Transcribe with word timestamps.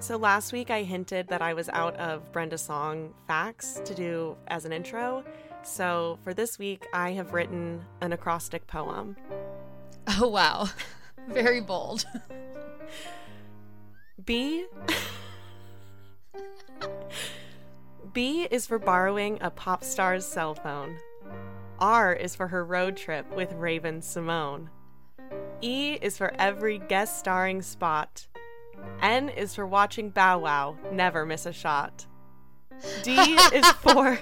So 0.00 0.16
last 0.18 0.52
week 0.52 0.70
I 0.70 0.82
hinted 0.82 1.28
that 1.28 1.40
I 1.40 1.54
was 1.54 1.68
out 1.70 1.96
of 1.96 2.30
Brenda 2.32 2.58
Song 2.58 3.14
facts 3.26 3.80
to 3.84 3.94
do 3.94 4.36
as 4.48 4.64
an 4.64 4.72
intro. 4.72 5.24
So 5.62 6.18
for 6.22 6.34
this 6.34 6.58
week, 6.58 6.86
I 6.92 7.12
have 7.12 7.32
written 7.32 7.84
an 8.02 8.12
acrostic 8.12 8.66
poem. 8.66 9.16
Oh, 10.06 10.28
wow. 10.28 10.68
Very 11.28 11.62
bold. 11.62 12.04
B. 14.24 14.66
B 18.12 18.46
is 18.50 18.66
for 18.66 18.78
borrowing 18.78 19.38
a 19.40 19.50
pop 19.50 19.82
star's 19.82 20.26
cell 20.26 20.54
phone. 20.54 20.98
R 21.78 22.12
is 22.12 22.34
for 22.34 22.48
her 22.48 22.64
road 22.64 22.96
trip 22.96 23.34
with 23.34 23.52
Raven-Symoné. 23.54 24.68
E 25.62 25.94
is 25.94 26.18
for 26.18 26.32
every 26.38 26.78
guest 26.78 27.18
starring 27.18 27.62
spot. 27.62 28.26
N 29.04 29.28
is 29.28 29.54
for 29.54 29.66
watching 29.66 30.08
Bow 30.08 30.38
Wow, 30.38 30.78
never 30.90 31.26
miss 31.26 31.44
a 31.44 31.52
shot. 31.52 32.06
D 33.02 33.12
is 33.52 33.66
for. 33.82 34.18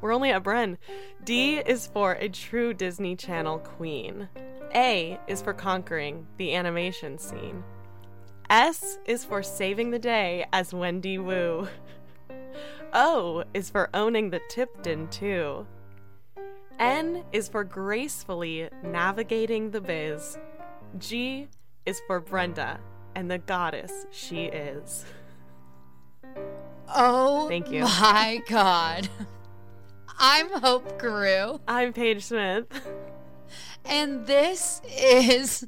We're 0.00 0.12
only 0.12 0.32
at 0.32 0.42
Bren. 0.42 0.78
D 1.22 1.58
is 1.58 1.86
for 1.86 2.14
a 2.14 2.28
true 2.28 2.74
Disney 2.74 3.14
Channel 3.14 3.60
queen. 3.60 4.28
A 4.74 5.16
is 5.28 5.42
for 5.42 5.54
conquering 5.54 6.26
the 6.38 6.56
animation 6.56 7.18
scene. 7.18 7.62
S 8.50 8.98
is 9.04 9.24
for 9.24 9.44
saving 9.44 9.92
the 9.92 9.98
day 10.00 10.44
as 10.52 10.74
Wendy 10.74 11.18
Wu. 11.18 11.68
O 12.92 13.44
is 13.54 13.70
for 13.70 13.90
owning 13.94 14.30
the 14.30 14.40
Tipton 14.48 15.06
too. 15.06 15.64
N 16.80 17.22
is 17.30 17.48
for 17.48 17.62
gracefully 17.62 18.68
navigating 18.82 19.70
the 19.70 19.80
biz. 19.80 20.36
G 20.98 21.46
is 21.86 22.02
for 22.08 22.18
Brenda 22.18 22.80
and 23.20 23.30
the 23.30 23.36
goddess 23.36 24.06
she 24.10 24.44
is. 24.46 25.04
Oh, 26.88 27.46
Thank 27.48 27.70
you. 27.70 27.82
My 27.82 28.40
God. 28.48 29.10
I'm 30.18 30.48
Hope 30.48 30.98
Guru, 30.98 31.58
I'm 31.68 31.92
Paige 31.92 32.24
Smith. 32.24 32.64
and 33.84 34.26
this 34.26 34.80
is 34.86 35.66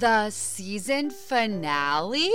the 0.00 0.30
season 0.30 1.10
finale 1.10 2.32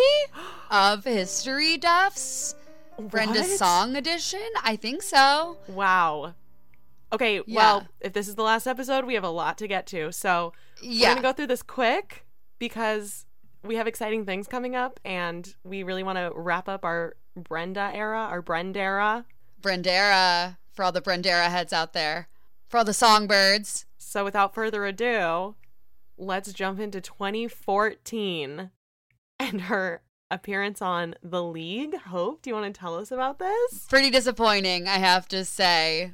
of 0.71 1.03
History 1.03 1.75
Duffs 1.75 2.55
Brenda 2.97 3.43
Song 3.43 3.97
Edition. 3.97 4.39
I 4.63 4.77
think 4.77 5.01
so. 5.01 5.57
Wow. 5.67 6.35
Okay, 7.11 7.41
Yeah. 7.45 7.55
well, 7.55 7.87
if 7.99 8.13
this 8.13 8.29
is 8.29 8.35
the 8.35 8.43
last 8.43 8.65
episode, 8.65 9.03
we 9.03 9.15
have 9.15 9.25
a 9.25 9.29
lot 9.29 9.57
to 9.57 9.67
get 9.67 9.85
to. 9.87 10.13
So 10.13 10.53
we're 10.81 10.89
Yeah. 10.89 11.07
going 11.07 11.17
to 11.17 11.21
go 11.23 11.33
through 11.33 11.47
this 11.47 11.63
quick 11.63 12.25
because 12.59 13.25
we 13.63 13.75
have 13.75 13.87
exciting 13.87 14.25
things 14.25 14.47
coming 14.47 14.75
up 14.75 14.99
and 15.03 15.55
we 15.63 15.83
really 15.83 16.03
want 16.03 16.17
to 16.17 16.31
wrap 16.35 16.69
up 16.69 16.85
our 16.85 17.15
Brenda 17.35 17.91
era, 17.93 18.19
our 18.19 18.41
Brenda 18.41 18.79
era. 18.79 19.25
Brendera, 19.61 20.57
for 20.71 20.83
all 20.83 20.91
the 20.91 21.01
Brendera 21.01 21.47
heads 21.49 21.73
out 21.73 21.93
there, 21.93 22.27
for 22.69 22.77
all 22.77 22.85
the 22.85 22.93
songbirds. 22.93 23.85
So 23.97 24.23
without 24.23 24.53
further 24.53 24.85
ado, 24.85 25.55
let's 26.17 26.53
jump 26.53 26.79
into 26.79 27.01
2014 27.01 28.71
and 29.39 29.61
her 29.61 30.01
appearance 30.31 30.81
on 30.81 31.15
The 31.23 31.43
League. 31.43 31.95
Hope, 31.95 32.41
do 32.41 32.49
you 32.49 32.55
want 32.55 32.73
to 32.73 32.79
tell 32.79 32.95
us 32.95 33.11
about 33.11 33.39
this? 33.39 33.85
Pretty 33.89 34.09
disappointing, 34.09 34.87
I 34.87 34.97
have 34.99 35.27
to 35.29 35.43
say. 35.43 36.11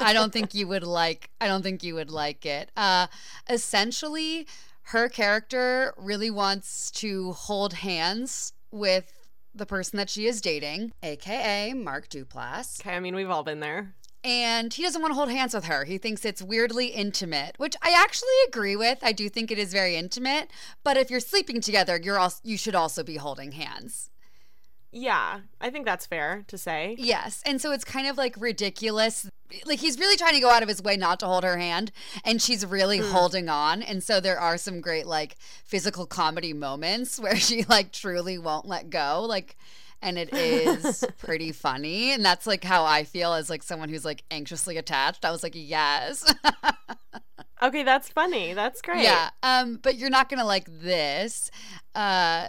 I 0.00 0.12
don't 0.12 0.32
think 0.32 0.54
you 0.54 0.66
would 0.68 0.84
like 0.84 1.30
I 1.40 1.46
don't 1.46 1.62
think 1.62 1.82
you 1.82 1.94
would 1.94 2.10
like 2.10 2.46
it. 2.46 2.70
Uh 2.76 3.08
essentially 3.48 4.46
her 4.88 5.08
character 5.08 5.92
really 5.96 6.30
wants 6.30 6.90
to 6.90 7.32
hold 7.32 7.74
hands 7.74 8.52
with 8.70 9.12
the 9.54 9.66
person 9.66 9.96
that 9.96 10.08
she 10.10 10.26
is 10.26 10.40
dating, 10.40 10.92
aka 11.02 11.72
Mark 11.72 12.08
Duplass. 12.08 12.80
Okay, 12.80 12.94
I 12.94 13.00
mean, 13.00 13.14
we've 13.14 13.30
all 13.30 13.42
been 13.42 13.60
there. 13.60 13.94
and 14.24 14.72
he 14.74 14.82
doesn't 14.82 15.00
want 15.00 15.12
to 15.12 15.14
hold 15.14 15.30
hands 15.30 15.54
with 15.54 15.64
her. 15.66 15.84
He 15.84 15.96
thinks 15.98 16.24
it's 16.24 16.42
weirdly 16.42 16.86
intimate, 16.88 17.54
which 17.58 17.76
I 17.82 17.90
actually 17.96 18.28
agree 18.48 18.76
with. 18.76 18.98
I 19.02 19.12
do 19.12 19.28
think 19.28 19.50
it 19.50 19.58
is 19.58 19.72
very 19.72 19.94
intimate, 19.96 20.50
but 20.84 20.96
if 20.96 21.10
you're 21.10 21.20
sleeping 21.20 21.60
together, 21.60 21.98
you're 22.02 22.18
also 22.18 22.40
you 22.42 22.56
should 22.56 22.74
also 22.74 23.02
be 23.02 23.16
holding 23.16 23.52
hands. 23.52 24.10
Yeah, 24.90 25.40
I 25.60 25.70
think 25.70 25.84
that's 25.84 26.06
fair 26.06 26.44
to 26.48 26.56
say. 26.56 26.96
Yes. 26.98 27.42
And 27.44 27.60
so 27.60 27.72
it's 27.72 27.84
kind 27.84 28.06
of 28.08 28.16
like 28.16 28.34
ridiculous. 28.38 29.28
Like 29.64 29.78
he's 29.78 29.98
really 29.98 30.16
trying 30.16 30.34
to 30.34 30.40
go 30.40 30.50
out 30.50 30.62
of 30.62 30.68
his 30.68 30.82
way 30.82 30.96
not 30.96 31.20
to 31.20 31.26
hold 31.26 31.44
her 31.44 31.56
hand 31.56 31.92
and 32.24 32.40
she's 32.40 32.64
really 32.64 32.98
holding 32.98 33.48
on. 33.48 33.82
And 33.82 34.02
so 34.02 34.20
there 34.20 34.38
are 34.38 34.58
some 34.58 34.80
great 34.80 35.06
like 35.06 35.36
physical 35.64 36.06
comedy 36.06 36.52
moments 36.52 37.18
where 37.20 37.36
she 37.36 37.64
like 37.64 37.92
truly 37.92 38.38
won't 38.38 38.66
let 38.66 38.90
go. 38.90 39.24
Like 39.26 39.56
and 40.00 40.16
it 40.18 40.32
is 40.32 41.04
pretty 41.18 41.52
funny. 41.52 42.12
And 42.12 42.24
that's 42.24 42.46
like 42.46 42.62
how 42.62 42.84
I 42.84 43.04
feel 43.04 43.32
as 43.34 43.50
like 43.50 43.62
someone 43.62 43.88
who's 43.88 44.04
like 44.04 44.24
anxiously 44.30 44.76
attached. 44.76 45.24
I 45.24 45.30
was 45.30 45.42
like, 45.42 45.54
yes. 45.54 46.32
Okay, 47.60 47.82
that's 47.82 48.08
funny. 48.08 48.54
That's 48.54 48.80
great. 48.80 49.02
Yeah. 49.02 49.30
Um, 49.42 49.80
but 49.82 49.96
you're 49.96 50.10
not 50.10 50.28
gonna 50.28 50.44
like 50.44 50.68
this. 50.70 51.50
Uh 51.92 52.48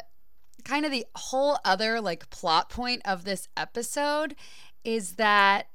kind 0.64 0.86
of 0.86 0.92
the 0.92 1.06
whole 1.16 1.58
other 1.66 2.00
like 2.00 2.30
plot 2.30 2.70
point 2.70 3.02
of 3.06 3.24
this 3.24 3.48
episode 3.58 4.36
is 4.84 5.14
that 5.14 5.68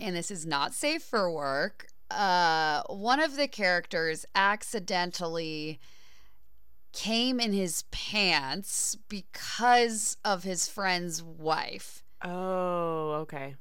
and 0.00 0.14
this 0.16 0.30
is 0.30 0.46
not 0.46 0.74
safe 0.74 1.02
for 1.02 1.30
work, 1.30 1.86
uh 2.10 2.82
one 2.88 3.20
of 3.20 3.36
the 3.36 3.46
characters 3.48 4.24
accidentally 4.34 5.78
came 6.92 7.38
in 7.38 7.52
his 7.52 7.82
pants 7.90 8.96
because 9.08 10.16
of 10.24 10.42
his 10.42 10.68
friend's 10.68 11.22
wife 11.22 12.02
Oh, 12.24 13.12
okay. 13.22 13.56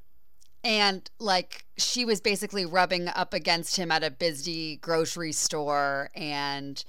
and 0.64 1.10
like 1.20 1.66
she 1.78 2.06
was 2.06 2.22
basically 2.22 2.66
rubbing 2.66 3.08
up 3.10 3.34
against 3.34 3.76
him 3.76 3.92
at 3.92 4.04
a 4.04 4.10
busy 4.10 4.78
grocery 4.78 5.34
store 5.34 6.10
and 6.16 6.84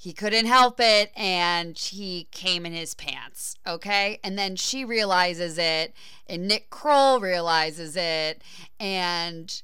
he 0.00 0.14
couldn't 0.14 0.46
help 0.46 0.80
it 0.80 1.12
and 1.14 1.78
he 1.78 2.26
came 2.30 2.64
in 2.64 2.72
his 2.72 2.94
pants 2.94 3.56
okay 3.66 4.18
and 4.24 4.38
then 4.38 4.56
she 4.56 4.82
realizes 4.82 5.58
it 5.58 5.92
and 6.26 6.48
nick 6.48 6.70
kroll 6.70 7.20
realizes 7.20 7.96
it 7.96 8.42
and 8.78 9.62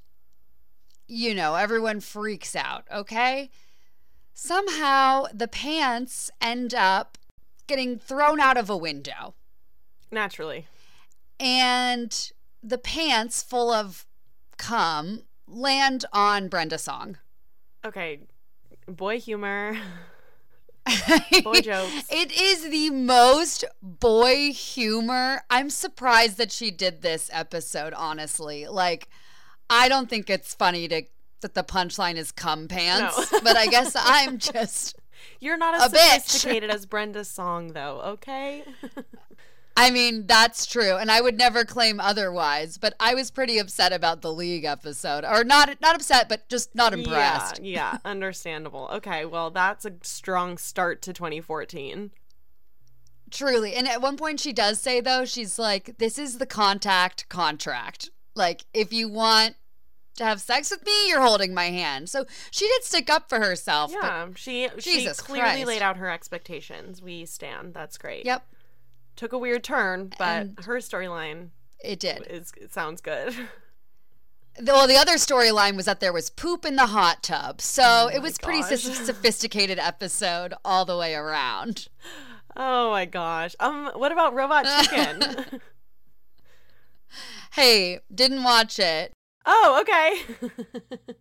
you 1.08 1.34
know 1.34 1.54
everyone 1.54 2.00
freaks 2.00 2.54
out 2.54 2.84
okay 2.92 3.48
somehow 4.34 5.24
the 5.32 5.48
pants 5.48 6.30
end 6.40 6.74
up 6.74 7.16
getting 7.66 7.98
thrown 7.98 8.38
out 8.38 8.58
of 8.58 8.68
a 8.68 8.76
window 8.76 9.34
Naturally. 10.10 10.66
and 11.40 12.30
the 12.62 12.78
pants 12.78 13.42
full 13.42 13.72
of 13.72 14.06
cum 14.58 15.22
land 15.46 16.04
on 16.12 16.48
Brenda 16.48 16.78
Song. 16.78 17.18
Okay. 17.84 18.20
Boy 18.86 19.20
humor. 19.20 19.76
Boy 21.42 21.60
jokes. 21.62 22.04
It 22.10 22.32
is 22.32 22.68
the 22.70 22.90
most 22.90 23.64
boy 23.82 24.52
humor. 24.52 25.42
I'm 25.50 25.70
surprised 25.70 26.38
that 26.38 26.52
she 26.52 26.70
did 26.70 27.02
this 27.02 27.28
episode, 27.32 27.92
honestly. 27.94 28.66
Like, 28.66 29.08
I 29.68 29.88
don't 29.88 30.08
think 30.08 30.30
it's 30.30 30.54
funny 30.54 30.88
to 30.88 31.02
that 31.42 31.54
the 31.54 31.64
punchline 31.64 32.14
is 32.16 32.32
cum 32.32 32.66
pants, 32.68 33.30
No. 33.32 33.40
but 33.42 33.56
I 33.56 33.66
guess 33.66 33.92
I'm 33.98 34.38
just 34.38 34.96
You're 35.40 35.58
not 35.58 35.74
as 35.74 35.92
A 35.92 35.96
bitch. 35.96 36.20
sophisticated 36.22 36.70
as 36.70 36.86
Brenda 36.86 37.24
Song, 37.24 37.72
though, 37.74 38.00
okay? 38.02 38.64
I 39.78 39.90
mean, 39.90 40.26
that's 40.26 40.64
true, 40.64 40.96
and 40.96 41.10
I 41.10 41.20
would 41.20 41.36
never 41.36 41.64
claim 41.64 42.00
otherwise. 42.00 42.78
But 42.78 42.94
I 42.98 43.14
was 43.14 43.30
pretty 43.30 43.58
upset 43.58 43.92
about 43.92 44.22
the 44.22 44.32
league 44.32 44.64
episode, 44.64 45.24
or 45.24 45.44
not 45.44 45.80
not 45.80 45.94
upset, 45.94 46.28
but 46.28 46.48
just 46.48 46.74
not 46.74 46.94
impressed. 46.94 47.62
Yeah, 47.62 47.92
yeah, 47.92 47.98
understandable. 48.04 48.88
Okay, 48.92 49.24
well, 49.26 49.50
that's 49.50 49.84
a 49.84 49.92
strong 50.02 50.56
start 50.56 51.02
to 51.02 51.12
2014. 51.12 52.10
Truly. 53.30 53.74
And 53.74 53.88
at 53.88 54.00
one 54.00 54.16
point, 54.16 54.40
she 54.40 54.52
does 54.52 54.80
say, 54.80 55.00
though, 55.00 55.24
she's 55.24 55.58
like, 55.58 55.98
this 55.98 56.16
is 56.18 56.38
the 56.38 56.46
contact 56.46 57.28
contract. 57.28 58.10
Like, 58.34 58.64
if 58.72 58.92
you 58.92 59.08
want 59.08 59.56
to 60.16 60.24
have 60.24 60.40
sex 60.40 60.70
with 60.70 60.84
me, 60.86 61.08
you're 61.08 61.20
holding 61.20 61.52
my 61.52 61.66
hand. 61.66 62.08
So 62.08 62.24
she 62.50 62.66
did 62.68 62.84
stick 62.84 63.10
up 63.10 63.28
for 63.28 63.40
herself. 63.40 63.92
Yeah, 63.92 64.28
she 64.36 64.68
she 64.78 64.98
Jesus 65.00 65.20
clearly 65.20 65.50
Christ. 65.50 65.66
laid 65.66 65.82
out 65.82 65.96
her 65.96 66.08
expectations. 66.08 67.02
We 67.02 67.24
stand. 67.26 67.74
That's 67.74 67.98
great. 67.98 68.24
yep, 68.24 68.46
Took 69.16 69.32
a 69.32 69.38
weird 69.38 69.64
turn, 69.64 70.12
but 70.18 70.28
And- 70.28 70.58
her 70.64 70.76
storyline 70.76 71.50
it 71.82 71.98
did. 72.00 72.26
is 72.28 72.52
it 72.60 72.72
sounds 72.72 73.00
good. 73.00 73.34
Well, 74.62 74.86
the 74.86 74.96
other 74.96 75.16
storyline 75.16 75.76
was 75.76 75.84
that 75.84 76.00
there 76.00 76.12
was 76.14 76.30
poop 76.30 76.64
in 76.64 76.76
the 76.76 76.86
hot 76.86 77.22
tub. 77.22 77.60
So 77.60 77.82
Oh 77.84 78.08
it 78.08 78.22
was 78.22 78.38
pretty 78.38 78.60
gosh. 78.62 78.80
soph- 78.82 79.04
sophisticated 79.06 79.78
episode 79.78 80.54
all 80.64 80.84
the 80.86 80.96
way 80.96 81.14
around. 81.14 81.88
Oh 82.56 82.90
my 82.90 83.04
gosh. 83.04 83.54
Um, 83.60 83.90
what 83.94 84.12
about 84.12 84.32
Robot 84.34 84.64
Chicken? 84.84 85.60
Hey, 87.52 88.00
didn't 88.14 88.44
watch 88.44 88.78
it. 88.78 89.12
oh, 89.44 89.78
okay. 89.82 90.50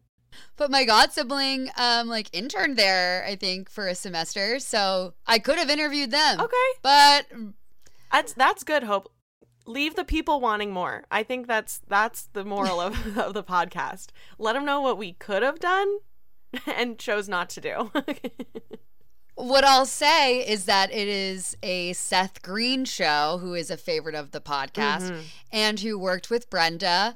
but 0.58 0.70
my 0.72 0.84
god 0.84 1.12
sibling 1.14 1.70
um 1.78 2.08
like 2.10 2.30
interned 2.34 2.76
there 2.76 3.24
i 3.26 3.36
think 3.38 3.70
for 3.70 3.88
a 3.88 3.96
semester 3.96 4.60
so 4.60 5.14
i 5.28 5.40
could 5.40 5.58
have 5.58 5.70
interviewed 5.70 6.12
them 6.12 6.42
Okay. 6.42 6.70
but 6.82 7.26
That's 8.12 8.34
that's 8.34 8.64
good, 8.64 8.84
Hope. 8.84 9.12
Leave 9.68 9.96
the 9.96 10.06
people 10.06 10.40
wanting 10.40 10.72
more. 10.72 11.06
I 11.10 11.24
think 11.24 11.48
that's 11.48 11.82
that's 11.88 12.24
the 12.34 12.46
moral 12.46 12.80
of, 12.80 13.18
of 13.18 13.34
the 13.34 13.44
podcast. 13.44 14.08
Let 14.38 14.54
them 14.54 14.66
know 14.66 14.82
what 14.82 14.98
we 14.98 15.14
could 15.14 15.42
have 15.44 15.60
done 15.60 15.98
and 16.68 16.98
chose 17.00 17.28
not 17.28 17.50
to 17.52 17.62
do. 17.62 17.92
what 19.38 19.66
i'll 19.66 19.86
say 19.86 20.48
is 20.48 20.64
that 20.64 20.90
it 20.94 21.10
is 21.10 21.58
a 21.62 21.92
seth 21.92 22.42
green 22.42 22.86
show 22.86 23.38
who 23.42 23.54
is 23.54 23.70
a 23.70 23.76
favorite 23.76 24.16
of 24.16 24.32
the 24.32 24.40
podcast 24.40 25.12
Mhm. 25.12 25.24
and 25.52 25.80
who 25.82 26.00
worked 26.00 26.30
with 26.30 26.50
brenda 26.50 27.16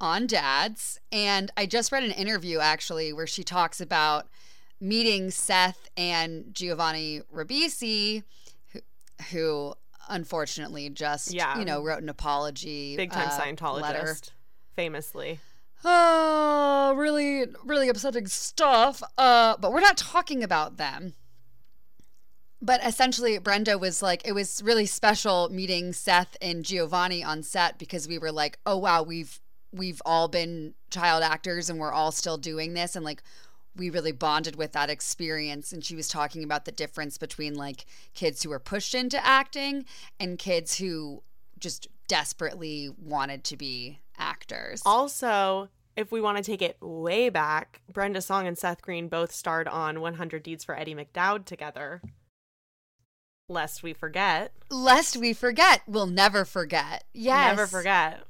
on 0.00 0.26
dads 0.26 0.98
and 1.12 1.52
i 1.56 1.64
just 1.64 1.92
read 1.92 2.02
an 2.02 2.10
interview 2.10 2.58
actually 2.58 3.12
where 3.12 3.28
she 3.28 3.44
talks 3.44 3.80
about 3.80 4.26
meeting 4.80 5.30
seth 5.30 5.88
and 5.96 6.46
giovanni 6.52 7.20
ribisi 7.32 8.24
who, 8.72 8.80
who 9.30 9.74
unfortunately 10.08 10.90
just 10.90 11.32
Yeah. 11.32 11.58
you 11.58 11.64
know 11.64 11.82
wrote 11.82 12.02
an 12.02 12.08
apology 12.08 12.96
Big 12.96 13.12
time 13.12 13.28
uh, 13.28 13.38
Scientologist, 13.38 13.80
letter 13.82 14.16
famously. 14.74 15.40
Oh, 15.84 16.94
really, 16.96 17.44
really 17.64 17.88
upsetting 17.88 18.26
stuff. 18.28 19.02
Uh, 19.18 19.56
but 19.58 19.72
we're 19.72 19.80
not 19.80 19.96
talking 19.96 20.44
about 20.44 20.76
them. 20.76 21.14
But 22.60 22.80
essentially, 22.84 23.36
Brenda 23.38 23.76
was 23.76 24.00
like, 24.02 24.22
it 24.24 24.32
was 24.32 24.62
really 24.62 24.86
special 24.86 25.48
meeting 25.50 25.92
Seth 25.92 26.36
and 26.40 26.64
Giovanni 26.64 27.24
on 27.24 27.42
set 27.42 27.78
because 27.78 28.06
we 28.06 28.18
were 28.18 28.30
like, 28.30 28.58
oh 28.64 28.76
wow, 28.78 29.02
we've 29.02 29.40
we've 29.72 30.00
all 30.06 30.28
been 30.28 30.74
child 30.90 31.24
actors 31.24 31.68
and 31.68 31.80
we're 31.80 31.90
all 31.92 32.12
still 32.12 32.36
doing 32.36 32.74
this, 32.74 32.94
and 32.94 33.04
like 33.04 33.22
we 33.76 33.90
really 33.90 34.12
bonded 34.12 34.56
with 34.56 34.72
that 34.72 34.90
experience. 34.90 35.72
And 35.72 35.84
she 35.84 35.96
was 35.96 36.08
talking 36.08 36.44
about 36.44 36.64
the 36.64 36.72
difference 36.72 37.18
between 37.18 37.54
like 37.54 37.86
kids 38.14 38.42
who 38.42 38.50
were 38.50 38.58
pushed 38.58 38.94
into 38.94 39.24
acting 39.24 39.84
and 40.20 40.38
kids 40.38 40.78
who 40.78 41.22
just 41.58 41.88
desperately 42.08 42.90
wanted 42.98 43.44
to 43.44 43.56
be 43.56 44.00
actors. 44.18 44.82
Also, 44.84 45.68
if 45.96 46.10
we 46.12 46.20
want 46.20 46.38
to 46.38 46.44
take 46.44 46.62
it 46.62 46.76
way 46.80 47.28
back, 47.28 47.80
Brenda 47.92 48.20
Song 48.20 48.46
and 48.46 48.58
Seth 48.58 48.82
Green 48.82 49.08
both 49.08 49.32
starred 49.32 49.68
on 49.68 50.00
100 50.00 50.42
Deeds 50.42 50.64
for 50.64 50.78
Eddie 50.78 50.94
McDowd 50.94 51.44
together. 51.44 52.02
Lest 53.48 53.82
we 53.82 53.92
forget. 53.92 54.52
Lest 54.70 55.16
we 55.16 55.32
forget, 55.32 55.82
we'll 55.86 56.06
never 56.06 56.44
forget. 56.44 57.04
Yes. 57.12 57.56
Never 57.56 57.66
forget 57.66 58.22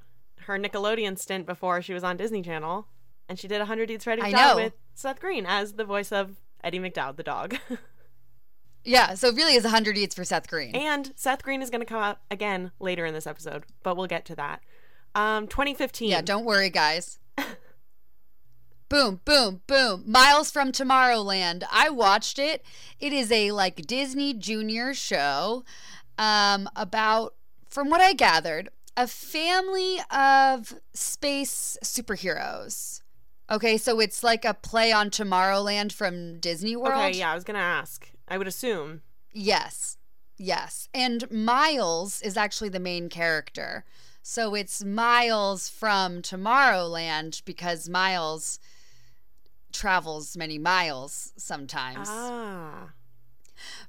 her 0.47 0.59
Nickelodeon 0.59 1.19
stint 1.19 1.47
before 1.47 1.83
she 1.83 1.95
was 1.95 2.05
on 2.05 2.17
Disney 2.17 2.43
Channel. 2.43 2.87
And 3.29 3.39
she 3.39 3.49
did 3.49 3.59
100 3.59 3.87
Deeds 3.87 4.05
for 4.05 4.11
Eddie 4.11 4.23
I 4.23 4.33
McDowd 4.33 4.57
know. 4.57 4.57
with 4.57 4.73
Seth 4.95 5.21
Green 5.21 5.47
as 5.47 5.75
the 5.75 5.85
voice 5.85 6.13
of 6.13 6.37
Eddie 6.63 6.79
McDowd, 6.81 7.17
the 7.17 7.23
dog. 7.23 7.57
Yeah, 8.85 9.15
so 9.15 9.29
it 9.29 9.37
really 9.37 9.55
is 9.55 9.63
100 9.63 9.97
eats 9.97 10.15
for 10.15 10.25
Seth 10.25 10.49
Green. 10.49 10.75
and 10.75 11.13
Seth 11.15 11.43
Green 11.45 11.63
is 11.63 11.71
going 11.71 11.83
to 11.83 11.87
come 11.87 12.03
up 12.03 12.23
again 12.33 12.73
later 12.81 13.07
in 13.07 13.15
this 13.15 13.29
episode, 13.29 13.65
but 13.85 13.97
we'll 13.97 14.09
get 14.09 14.25
to 14.25 14.35
that. 14.35 14.61
Um, 15.15 15.47
2015. 15.47 16.11
yeah, 16.11 16.21
don't 16.21 16.45
worry, 16.45 16.69
guys. 16.69 17.21
boom, 18.89 19.21
boom, 19.25 19.61
boom. 19.69 20.03
Miles 20.07 20.51
from 20.51 20.73
Tomorrowland. 20.73 21.63
I 21.71 21.91
watched 21.91 22.41
it. 22.41 22.65
It 22.99 23.13
is 23.13 23.31
a 23.31 23.53
like 23.53 23.87
Disney 23.87 24.35
Junior 24.35 24.95
show 24.95 25.65
um, 26.19 26.69
about, 26.75 27.35
from 27.69 27.89
what 27.89 28.01
I 28.01 28.15
gathered, 28.15 28.69
a 28.97 29.07
family 29.07 29.99
of 30.11 30.75
space 30.93 31.79
superheroes. 31.85 33.02
Okay, 33.53 33.77
so 33.77 34.01
it's 34.01 34.25
like 34.25 34.47
a 34.47 34.55
play 34.55 34.93
on 34.93 35.11
Tomorrowland 35.11 35.93
from 35.93 36.39
Disney 36.39 36.75
World. 36.75 36.95
Okay, 36.95 37.19
yeah, 37.19 37.33
I 37.33 37.35
was 37.35 37.45
going 37.45 37.57
to 37.57 37.61
ask. 37.61 38.11
I 38.27 38.39
would 38.39 38.47
assume. 38.47 39.03
Yes. 39.31 39.99
Yes. 40.39 40.89
And 40.95 41.31
Miles 41.31 42.23
is 42.23 42.39
actually 42.39 42.71
the 42.71 42.81
main 42.81 43.11
character. 43.11 43.85
So 44.23 44.55
it's 44.55 44.83
Miles 44.83 45.69
from 45.69 46.23
Tomorrowland 46.23 47.45
because 47.45 47.91
Miles 47.91 48.59
travels 49.71 50.35
many 50.35 50.59
miles 50.59 51.35
sometimes. 51.37 52.09
Ah. 52.11 52.93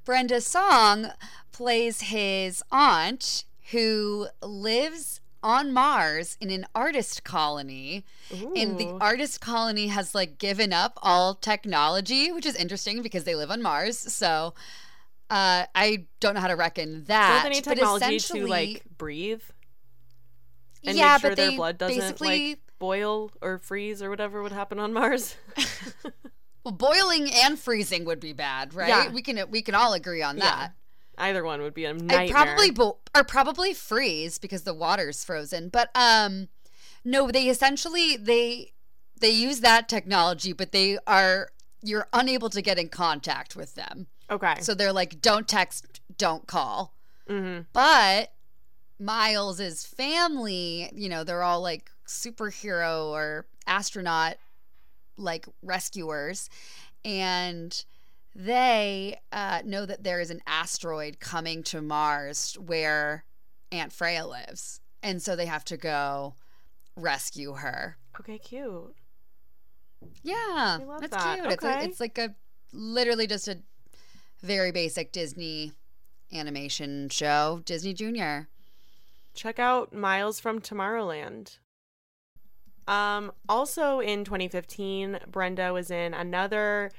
Brenda 0.03 0.41
Song 0.41 1.11
plays 1.53 2.01
his 2.01 2.63
aunt 2.69 3.45
who 3.71 4.27
lives 4.41 5.21
on 5.43 5.71
Mars 5.71 6.37
in 6.41 6.49
an 6.49 6.65
artist 6.73 7.23
colony. 7.23 8.05
And 8.31 8.79
the 8.79 8.87
artist 8.99 9.41
colony 9.41 9.87
has 9.87 10.15
like 10.15 10.37
given 10.37 10.73
up 10.73 10.97
all 11.03 11.35
technology, 11.35 12.31
which 12.31 12.45
is 12.45 12.55
interesting 12.55 13.01
because 13.03 13.25
they 13.25 13.35
live 13.35 13.51
on 13.51 13.61
Mars. 13.61 13.97
So 13.97 14.53
uh, 15.29 15.65
I 15.75 16.05
don't 16.19 16.33
know 16.35 16.41
how 16.41 16.47
to 16.47 16.55
reckon 16.55 17.03
that. 17.05 17.43
Don't 17.43 17.51
they 17.51 17.57
need 17.57 17.63
technology 17.63 18.19
to 18.19 18.47
like 18.47 18.83
breathe 18.97 19.41
and 20.85 20.97
yeah, 20.97 21.13
make 21.13 21.21
sure 21.21 21.29
but 21.31 21.37
their 21.37 21.51
blood 21.51 21.77
doesn't 21.77 22.21
like 22.21 22.59
boil 22.79 23.31
or 23.41 23.57
freeze 23.57 24.01
or 24.01 24.09
whatever 24.09 24.41
would 24.41 24.51
happen 24.51 24.79
on 24.79 24.93
Mars? 24.93 25.35
well, 26.63 26.73
boiling 26.73 27.29
and 27.31 27.57
freezing 27.57 28.05
would 28.05 28.19
be 28.19 28.33
bad, 28.33 28.73
right? 28.73 28.89
Yeah. 28.89 29.11
We 29.11 29.21
can 29.21 29.49
we 29.49 29.61
can 29.61 29.75
all 29.75 29.93
agree 29.93 30.21
on 30.21 30.37
that. 30.37 30.71
Either 31.17 31.43
one 31.43 31.61
would 31.61 31.73
be 31.73 31.85
a 31.85 31.89
I 31.89 31.93
nightmare. 31.93 32.27
probably 32.29 32.71
bo- 32.71 32.97
or 33.15 33.23
probably 33.23 33.73
freeze 33.73 34.37
because 34.37 34.63
the 34.63 34.73
water's 34.73 35.23
frozen. 35.23 35.69
But 35.69 35.89
um, 35.95 36.47
no, 37.05 37.29
they 37.31 37.47
essentially 37.49 38.17
they 38.17 38.71
they 39.19 39.29
use 39.29 39.59
that 39.61 39.87
technology, 39.87 40.53
but 40.53 40.71
they 40.71 40.97
are 41.07 41.49
you're 41.81 42.07
unable 42.13 42.49
to 42.49 42.61
get 42.61 42.79
in 42.79 42.89
contact 42.89 43.55
with 43.55 43.75
them. 43.75 44.07
okay. 44.29 44.55
So 44.61 44.73
they're 44.73 44.93
like, 44.93 45.21
don't 45.21 45.47
text, 45.47 45.99
don't 46.17 46.47
call. 46.47 46.93
hmm 47.27 47.59
But 47.73 48.31
Miles's 48.99 49.85
family, 49.85 50.89
you 50.95 51.09
know, 51.09 51.23
they're 51.23 51.43
all 51.43 51.61
like 51.61 51.89
superhero 52.07 53.07
or 53.07 53.45
astronaut 53.67 54.35
like 55.17 55.45
rescuers, 55.61 56.49
and 57.05 57.83
they 58.35 59.19
uh, 59.31 59.61
know 59.65 59.85
that 59.85 60.03
there 60.03 60.19
is 60.19 60.29
an 60.31 60.41
asteroid 60.47 61.19
coming 61.19 61.63
to 61.63 61.81
Mars 61.81 62.57
where 62.59 63.25
Aunt 63.71 63.93
Freya 63.93 64.25
lives, 64.25 64.79
and 65.01 65.21
so 65.21 65.35
they 65.35 65.45
have 65.45 65.65
to 65.65 65.77
go 65.77 66.35
rescue 66.95 67.53
her. 67.53 67.97
Okay, 68.19 68.37
cute. 68.37 68.95
Yeah, 70.21 70.35
I 70.37 70.83
love 70.85 71.01
that's 71.01 71.15
that. 71.15 71.39
cute. 71.39 71.51
It's, 71.53 71.63
a, 71.63 71.67
Okay. 71.67 71.85
it's 71.85 71.99
like 71.99 72.17
a 72.17 72.35
literally 72.71 73.27
just 73.27 73.47
a 73.47 73.59
very 74.41 74.71
basic 74.71 75.11
Disney 75.11 75.71
animation 76.31 77.09
show, 77.09 77.61
Disney 77.65 77.93
Junior. 77.93 78.49
Check 79.33 79.59
out 79.59 79.93
Miles 79.93 80.39
from 80.39 80.59
Tomorrowland. 80.59 81.57
Um, 82.87 83.31
also 83.47 83.99
in 83.99 84.25
2015, 84.25 85.19
Brenda 85.31 85.71
was 85.71 85.89
in 85.89 86.13
another 86.13 86.91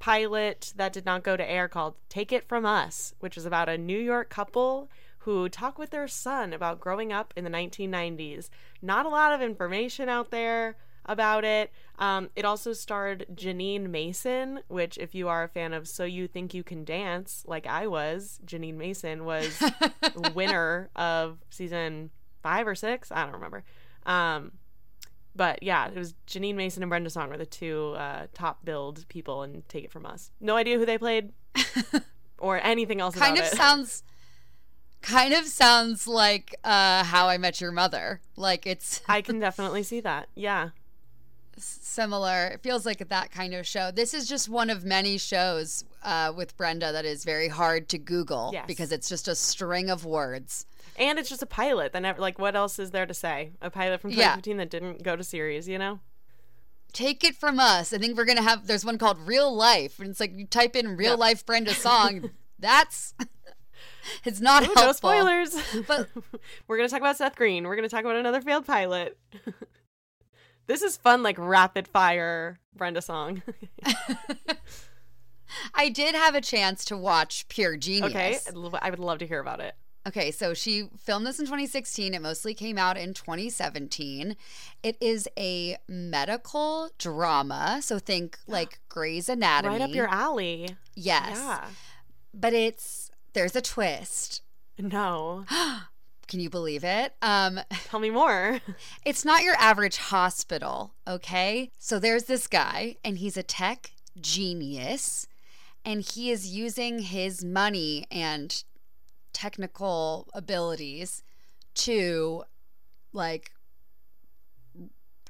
pilot 0.00 0.72
that 0.74 0.92
did 0.92 1.06
not 1.06 1.22
go 1.22 1.36
to 1.36 1.48
air 1.48 1.68
called 1.68 1.94
Take 2.08 2.32
It 2.32 2.48
From 2.48 2.66
Us, 2.66 3.14
which 3.20 3.36
is 3.36 3.46
about 3.46 3.68
a 3.68 3.78
New 3.78 3.98
York 3.98 4.28
couple 4.30 4.90
who 5.20 5.48
talk 5.48 5.78
with 5.78 5.90
their 5.90 6.08
son 6.08 6.52
about 6.52 6.80
growing 6.80 7.12
up 7.12 7.32
in 7.36 7.44
the 7.44 7.50
1990s. 7.50 8.48
Not 8.82 9.06
a 9.06 9.10
lot 9.10 9.32
of 9.32 9.42
information 9.42 10.08
out 10.08 10.30
there 10.30 10.76
about 11.04 11.44
it. 11.44 11.70
Um, 11.98 12.30
it 12.34 12.46
also 12.46 12.72
starred 12.72 13.26
Jeanine 13.34 13.90
Mason, 13.90 14.60
which, 14.68 14.96
if 14.96 15.14
you 15.14 15.28
are 15.28 15.44
a 15.44 15.48
fan 15.48 15.74
of 15.74 15.86
So 15.86 16.04
You 16.04 16.26
Think 16.26 16.54
You 16.54 16.62
Can 16.62 16.84
Dance, 16.84 17.44
like 17.46 17.66
I 17.66 17.86
was, 17.86 18.40
Jeanine 18.44 18.76
Mason 18.76 19.26
was 19.26 19.62
winner 20.34 20.88
of 20.96 21.38
season 21.50 22.10
five 22.42 22.66
or 22.66 22.74
six. 22.74 23.12
I 23.12 23.24
don't 23.24 23.34
remember. 23.34 23.64
Um, 24.06 24.52
but 25.34 25.62
yeah, 25.62 25.88
it 25.88 25.96
was 25.96 26.14
Jeanine 26.26 26.54
Mason 26.56 26.82
and 26.82 26.90
Brenda 26.90 27.10
Song 27.10 27.28
were 27.30 27.36
the 27.38 27.46
two 27.46 27.94
uh, 27.96 28.26
top 28.34 28.64
billed 28.64 29.06
people 29.08 29.42
and 29.42 29.68
Take 29.68 29.84
It 29.84 29.92
From 29.92 30.04
Us. 30.06 30.30
No 30.40 30.56
idea 30.56 30.78
who 30.78 30.84
they 30.86 30.98
played 30.98 31.32
or 32.38 32.58
anything 32.64 33.00
else 33.00 33.14
kind 33.14 33.38
of 33.38 33.44
it. 33.44 33.52
sounds 33.54 34.02
kind 35.02 35.32
of 35.32 35.46
sounds 35.46 36.06
like 36.06 36.54
uh 36.62 37.02
how 37.04 37.26
i 37.26 37.38
met 37.38 37.58
your 37.58 37.72
mother 37.72 38.20
like 38.36 38.66
it's 38.66 39.00
I 39.08 39.22
can 39.22 39.38
definitely 39.40 39.82
see 39.82 40.00
that. 40.00 40.28
Yeah. 40.34 40.70
similar 41.56 42.48
it 42.48 42.62
feels 42.62 42.84
like 42.86 43.06
that 43.08 43.30
kind 43.30 43.54
of 43.54 43.66
show 43.66 43.90
this 43.90 44.14
is 44.14 44.26
just 44.28 44.48
one 44.48 44.70
of 44.70 44.84
many 44.84 45.16
shows 45.18 45.84
uh 46.02 46.32
with 46.36 46.56
brenda 46.56 46.92
that 46.92 47.04
is 47.04 47.24
very 47.24 47.48
hard 47.48 47.88
to 47.88 47.98
google 47.98 48.50
Yes. 48.52 48.64
because 48.66 48.92
it's 48.92 49.08
just 49.08 49.26
a 49.28 49.34
string 49.34 49.90
of 49.90 50.04
words 50.04 50.66
And 51.00 51.18
it's 51.18 51.28
just 51.30 51.42
a 51.42 51.46
pilot. 51.46 51.92
That 51.92 52.02
never 52.02 52.20
like 52.20 52.38
what 52.38 52.54
else 52.54 52.78
is 52.78 52.90
there 52.92 53.06
to 53.06 53.14
say? 53.14 53.52
A 53.60 53.70
pilot 53.70 54.00
from 54.00 54.10
Yeah. 54.10 54.36
2015 54.36 54.56
that 54.58 54.70
didn't 54.70 55.02
go 55.02 55.16
to 55.16 55.24
series, 55.24 55.66
you 55.68 55.78
know? 55.78 56.00
take 56.92 57.22
it 57.22 57.36
from 57.36 57.60
us 57.60 57.92
i 57.92 57.98
think 57.98 58.16
we're 58.18 58.24
gonna 58.24 58.42
have 58.42 58.66
there's 58.66 58.84
one 58.84 58.98
called 58.98 59.16
real 59.20 59.54
life 59.54 60.00
and 60.00 60.08
it's 60.08 60.18
like 60.18 60.36
you 60.36 60.44
type 60.44 60.74
in 60.74 60.96
real 60.96 61.10
Yeah. 61.12 61.16
life 61.16 61.46
brenda 61.46 61.72
song 61.72 62.30
that's 62.58 63.14
it's 64.24 64.40
not 64.40 64.64
Ooh, 64.64 64.74
helpful 64.74 64.86
no 64.86 64.92
spoilers. 64.92 65.56
But- 65.86 66.08
we're 66.66 66.76
gonna 66.78 66.88
talk 66.88 66.98
about 66.98 67.16
Seth 67.16 67.36
Green. 67.36 67.62
We're 67.68 67.76
gonna 67.76 67.88
talk 67.88 68.00
about 68.00 68.16
another 68.16 68.40
failed 68.40 68.66
pilot. 68.66 69.16
This 70.66 70.82
is 70.82 70.96
fun, 70.96 71.22
like 71.22 71.36
rapid 71.38 71.86
fire 71.86 72.58
Brenda 72.74 73.02
song. 73.02 73.42
I 75.74 75.88
did 75.88 76.14
have 76.14 76.34
a 76.34 76.40
chance 76.40 76.84
to 76.86 76.96
watch 76.96 77.46
Pure 77.48 77.76
Genius. 77.78 78.10
okay, 78.10 78.38
I 78.82 78.90
would 78.90 78.98
love 78.98 79.18
to 79.18 79.26
hear 79.28 79.40
about 79.40 79.60
it. 79.60 79.74
Okay, 80.06 80.30
so 80.30 80.54
she 80.54 80.88
filmed 80.98 81.26
this 81.26 81.38
in 81.38 81.44
2016. 81.44 82.14
It 82.14 82.22
mostly 82.22 82.54
came 82.54 82.78
out 82.78 82.96
in 82.96 83.12
2017. 83.12 84.34
It 84.82 84.96
is 85.00 85.28
a 85.38 85.76
medical 85.88 86.90
drama. 86.98 87.80
So 87.82 87.98
think 87.98 88.38
like 88.46 88.80
Grey's 88.88 89.28
Anatomy. 89.28 89.74
Right 89.78 89.82
up 89.82 89.94
your 89.94 90.08
alley. 90.08 90.76
Yes. 90.94 91.32
Yeah. 91.34 91.66
But 92.32 92.54
it's, 92.54 93.10
there's 93.34 93.54
a 93.56 93.60
twist. 93.60 94.42
No. 94.78 95.44
Can 96.28 96.40
you 96.40 96.48
believe 96.48 96.84
it? 96.84 97.12
Um, 97.20 97.60
Tell 97.86 98.00
me 98.00 98.10
more. 98.10 98.60
it's 99.04 99.24
not 99.24 99.42
your 99.42 99.56
average 99.56 99.96
hospital, 99.98 100.94
okay? 101.06 101.70
So 101.78 101.98
there's 101.98 102.24
this 102.24 102.46
guy, 102.46 102.96
and 103.04 103.18
he's 103.18 103.36
a 103.36 103.42
tech 103.42 103.90
genius, 104.20 105.26
and 105.84 106.02
he 106.02 106.30
is 106.30 106.48
using 106.48 107.00
his 107.00 107.44
money 107.44 108.06
and 108.12 108.62
technical 109.32 110.28
abilities 110.34 111.22
to 111.74 112.44
like 113.12 113.52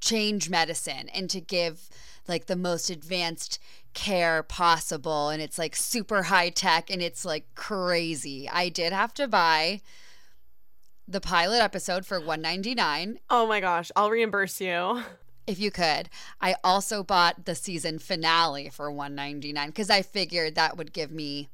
change 0.01 0.49
medicine 0.49 1.09
and 1.15 1.29
to 1.31 1.41
give 1.41 1.89
like 2.27 2.47
the 2.47 2.57
most 2.57 2.91
advanced 2.91 3.59
care 3.93 4.43
possible 4.43 5.29
and 5.29 5.43
it's 5.43 5.59
like 5.59 5.75
super 5.77 6.25
high 6.25 6.49
tech 6.49 6.91
and 6.91 7.03
it's 7.03 7.25
like 7.25 7.45
crazy. 7.55 8.49
I 8.49 8.69
did 8.69 8.93
have 8.93 9.13
to 9.15 9.29
buy 9.29 9.81
the 11.07 11.21
pilot 11.21 11.61
episode 11.61 12.07
for 12.07 12.19
199 12.19 13.19
Oh 13.29 13.47
my 13.47 13.61
gosh, 13.61 13.91
I'll 13.97 14.11
reimburse 14.11 14.61
you. 14.61 15.03
if 15.47 15.59
you 15.59 15.71
could. 15.71 16.09
I 16.41 16.55
also 16.63 17.03
bought 17.03 17.45
the 17.45 17.55
season 17.57 17.99
finale 17.99 18.69
for 18.71 18.91
199 18.91 19.73
cuz 19.73 19.91
I 19.91 20.03
figured 20.03 20.55
that 20.55 20.77
would 20.77 20.93
give 20.93 21.11
me 21.11 21.49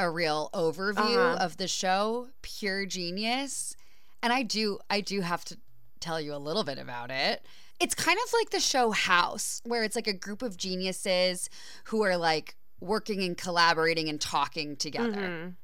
a 0.00 0.10
real 0.10 0.50
overview 0.54 1.16
Uh-huh. 1.34 1.36
of 1.44 1.56
the 1.58 1.68
show, 1.68 2.28
Pure 2.42 2.86
Genius. 2.86 3.76
And 4.22 4.32
I 4.32 4.42
do 4.42 4.78
I 4.90 5.00
do 5.00 5.20
have 5.20 5.44
to 5.46 5.58
tell 6.00 6.20
you 6.20 6.34
a 6.34 6.38
little 6.38 6.64
bit 6.64 6.78
about 6.78 7.10
it. 7.10 7.44
It's 7.78 7.94
kind 7.94 8.18
of 8.26 8.32
like 8.32 8.50
the 8.50 8.60
show 8.60 8.90
House, 8.90 9.60
where 9.64 9.84
it's 9.84 9.96
like 9.96 10.06
a 10.06 10.12
group 10.12 10.42
of 10.42 10.56
geniuses 10.56 11.48
who 11.84 12.02
are 12.02 12.16
like 12.16 12.56
working 12.80 13.22
and 13.22 13.36
collaborating 13.36 14.08
and 14.08 14.20
talking 14.20 14.76
together 14.76 15.20
Mhm. 15.20 15.54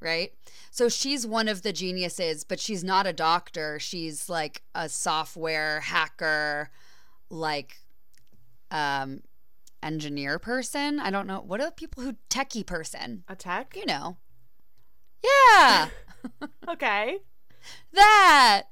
right? 0.00 0.32
So 0.70 0.88
she's 0.88 1.24
one 1.26 1.46
of 1.48 1.62
the 1.62 1.72
geniuses, 1.72 2.42
but 2.44 2.58
she's 2.60 2.82
not 2.84 3.06
a 3.06 3.12
doctor. 3.12 3.78
She's 3.80 4.28
like 4.28 4.62
a 4.74 4.88
software 4.88 5.80
hacker, 5.80 6.70
like 7.30 7.78
um 8.70 9.22
engineer 9.82 10.38
person. 10.38 10.98
I 11.00 11.10
don't 11.10 11.26
know. 11.26 11.40
What 11.40 11.60
are 11.60 11.70
people 11.70 12.02
who 12.02 12.16
techie 12.30 12.64
person? 12.66 13.24
A 13.28 13.34
tech? 13.36 13.74
You 13.76 13.86
know. 13.86 14.16
Yeah. 15.24 15.88
Okay. 16.68 17.18
that. 17.92 18.64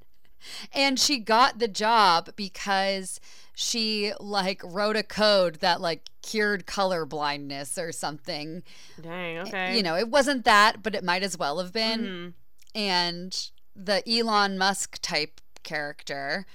And 0.73 0.99
she 1.01 1.19
got 1.19 1.59
the 1.59 1.67
job 1.69 2.31
because 2.37 3.21
she 3.55 4.13
like 4.21 4.63
wrote 4.65 4.97
a 4.97 5.03
code 5.03 5.57
that 5.57 5.81
like 5.81 6.09
cured 6.23 6.65
color 6.67 7.05
blindness 7.05 7.77
or 7.77 7.91
something. 7.91 8.63
Dang, 9.01 9.39
okay. 9.39 9.77
You 9.77 9.83
know, 9.83 9.97
it 9.97 10.09
wasn't 10.09 10.45
that, 10.45 10.81
but 10.83 10.95
it 10.95 11.03
might 11.03 11.25
as 11.25 11.37
well 11.37 11.59
have 11.59 11.73
been. 11.73 12.01
Mhm. 12.01 12.33
and 12.75 13.51
the 13.75 14.09
Elon 14.09 14.57
Musk 14.57 14.99
type 15.03 15.41
character 15.65 16.47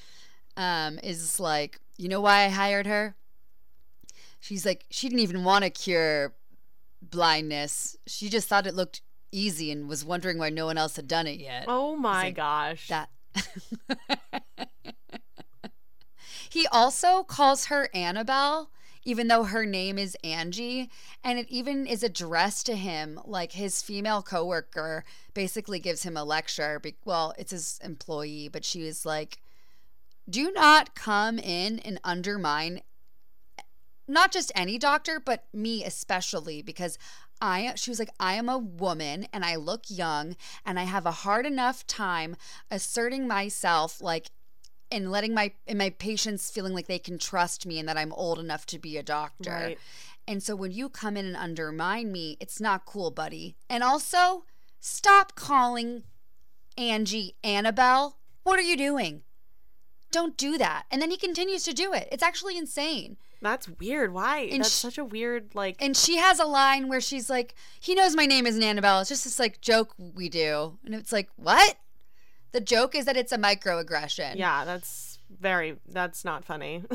um, 0.56 0.98
is 1.04 1.40
like, 1.42 1.80
you 1.98 2.08
know 2.08 2.22
why 2.22 2.46
I 2.46 2.50
hired 2.50 2.88
her? 2.88 3.16
She's 4.46 4.64
like, 4.64 4.86
she 4.92 5.10
didn't 5.10 5.22
even 5.22 5.44
want 5.44 5.64
to 5.64 5.72
cure 5.72 6.36
blindness. 7.02 7.98
She 8.06 8.30
just 8.30 8.48
thought 8.48 8.68
it 8.68 8.76
looked 8.76 9.02
easy 9.32 9.72
and 9.72 9.90
was 9.90 10.06
wondering 10.06 10.38
why 10.38 10.52
no 10.52 10.68
one 10.68 10.78
else 10.78 10.98
had 10.98 11.08
done 11.08 11.26
it 11.26 11.40
yet. 11.40 11.66
Oh 11.68 11.96
my 11.96 12.26
like, 12.26 12.36
gosh. 12.36 12.88
That. 12.90 13.10
he 16.52 16.68
also 16.68 17.24
calls 17.24 17.66
her 17.66 17.90
Annabelle, 17.92 18.70
even 19.04 19.30
though 19.30 19.46
her 19.46 19.66
name 19.66 19.98
is 19.98 20.16
Angie. 20.24 20.92
And 21.24 21.40
it 21.40 21.50
even 21.50 21.88
is 21.88 22.04
addressed 22.04 22.68
to 22.68 22.76
him 22.76 23.20
like 23.26 23.54
his 23.54 23.82
female 23.82 24.22
coworker 24.22 25.04
basically 25.34 25.80
gives 25.80 26.04
him 26.04 26.16
a 26.16 26.24
lecture. 26.24 26.80
Be- 26.80 26.98
well, 27.04 27.34
it's 27.40 27.52
his 27.52 27.80
employee, 27.84 28.50
but 28.50 28.64
she 28.64 28.84
was 28.84 29.08
like, 29.08 29.40
do 30.30 30.52
not 30.52 30.94
come 30.94 31.40
in 31.40 31.80
and 31.80 32.00
undermine 32.04 32.82
not 34.08 34.32
just 34.32 34.52
any 34.56 34.78
doctor, 34.78 35.20
but 35.20 35.46
me 35.54 35.84
especially, 35.84 36.62
because 36.62 36.98
I, 37.42 37.74
she 37.76 37.92
was 37.92 38.00
like, 38.00 38.12
I 38.20 38.36
am 38.36 38.50
a 38.50 38.58
woman 38.58 39.28
and 39.34 39.44
I 39.44 39.56
look 39.56 39.84
young 39.88 40.36
and 40.66 40.80
I 40.80 40.84
have 40.84 41.06
a 41.06 41.12
hard 41.12 41.46
enough 41.46 41.86
time 41.86 42.36
asserting 42.72 43.28
myself, 43.28 44.02
like, 44.02 44.28
and 44.92 45.12
letting 45.12 45.34
my, 45.34 45.52
and 45.68 45.78
my 45.78 45.90
patients 45.90 46.52
feeling 46.52 46.74
like 46.74 46.88
they 46.88 47.00
can 47.00 47.18
trust 47.18 47.66
me 47.66 47.80
and 47.80 47.90
that 47.90 47.98
I'm 47.98 48.14
old 48.14 48.40
enough 48.40 48.66
to 48.68 48.80
be 48.80 48.98
a 48.98 49.04
doctor. 49.04 49.52
Right. 49.52 49.80
And 50.28 50.42
so 50.42 50.56
when 50.56 50.72
you 50.72 50.90
come 50.90 51.18
in 51.18 51.26
and 51.26 51.36
undermine 51.36 52.12
me, 52.12 52.38
it's 52.40 52.62
not 52.62 52.86
cool, 52.86 53.12
buddy. 53.12 53.56
And 53.70 53.84
also, 53.84 54.46
stop 54.80 55.36
calling 55.36 56.04
Angie 56.78 57.36
Annabelle. 57.44 58.18
What 58.44 58.60
are 58.60 58.64
you 58.64 58.78
doing? 58.78 59.24
Don't 60.12 60.38
do 60.38 60.58
that. 60.58 60.86
And 60.90 61.02
then 61.02 61.12
he 61.12 61.18
continues 61.18 61.64
to 61.64 61.74
do 61.74 61.94
it. 61.94 62.08
It's 62.12 62.24
actually 62.24 62.58
insane. 62.58 63.18
That's 63.42 63.68
weird. 63.70 64.12
Why? 64.14 64.40
And 64.40 64.62
That's 64.64 64.72
sh- 64.72 64.82
such 64.82 64.98
a 64.98 65.06
weird 65.06 65.54
like 65.54 65.76
And 65.80 65.96
she 65.96 66.18
has 66.18 66.40
a 66.40 66.46
line 66.46 66.88
where 66.90 67.02
she's 67.02 67.30
like, 67.30 67.54
he 67.80 67.94
knows 67.96 68.16
my 68.16 68.26
name 68.26 68.48
isn't 68.48 68.64
Annabelle. 68.64 69.00
It's 69.02 69.10
just 69.10 69.24
this 69.24 69.38
like 69.40 69.62
joke 69.62 69.94
we 69.98 70.30
do. 70.30 70.78
And 70.86 70.96
it's 70.96 71.12
like, 71.12 71.30
what? 71.36 71.76
The 72.54 72.62
joke 72.62 72.96
is 72.96 73.06
that 73.06 73.18
it's 73.18 73.32
a 73.32 73.38
microaggression. 73.38 74.36
Yeah, 74.38 74.64
that's 74.66 75.20
very 75.40 75.76
that's 75.88 76.24
not 76.26 76.44
funny. 76.46 76.84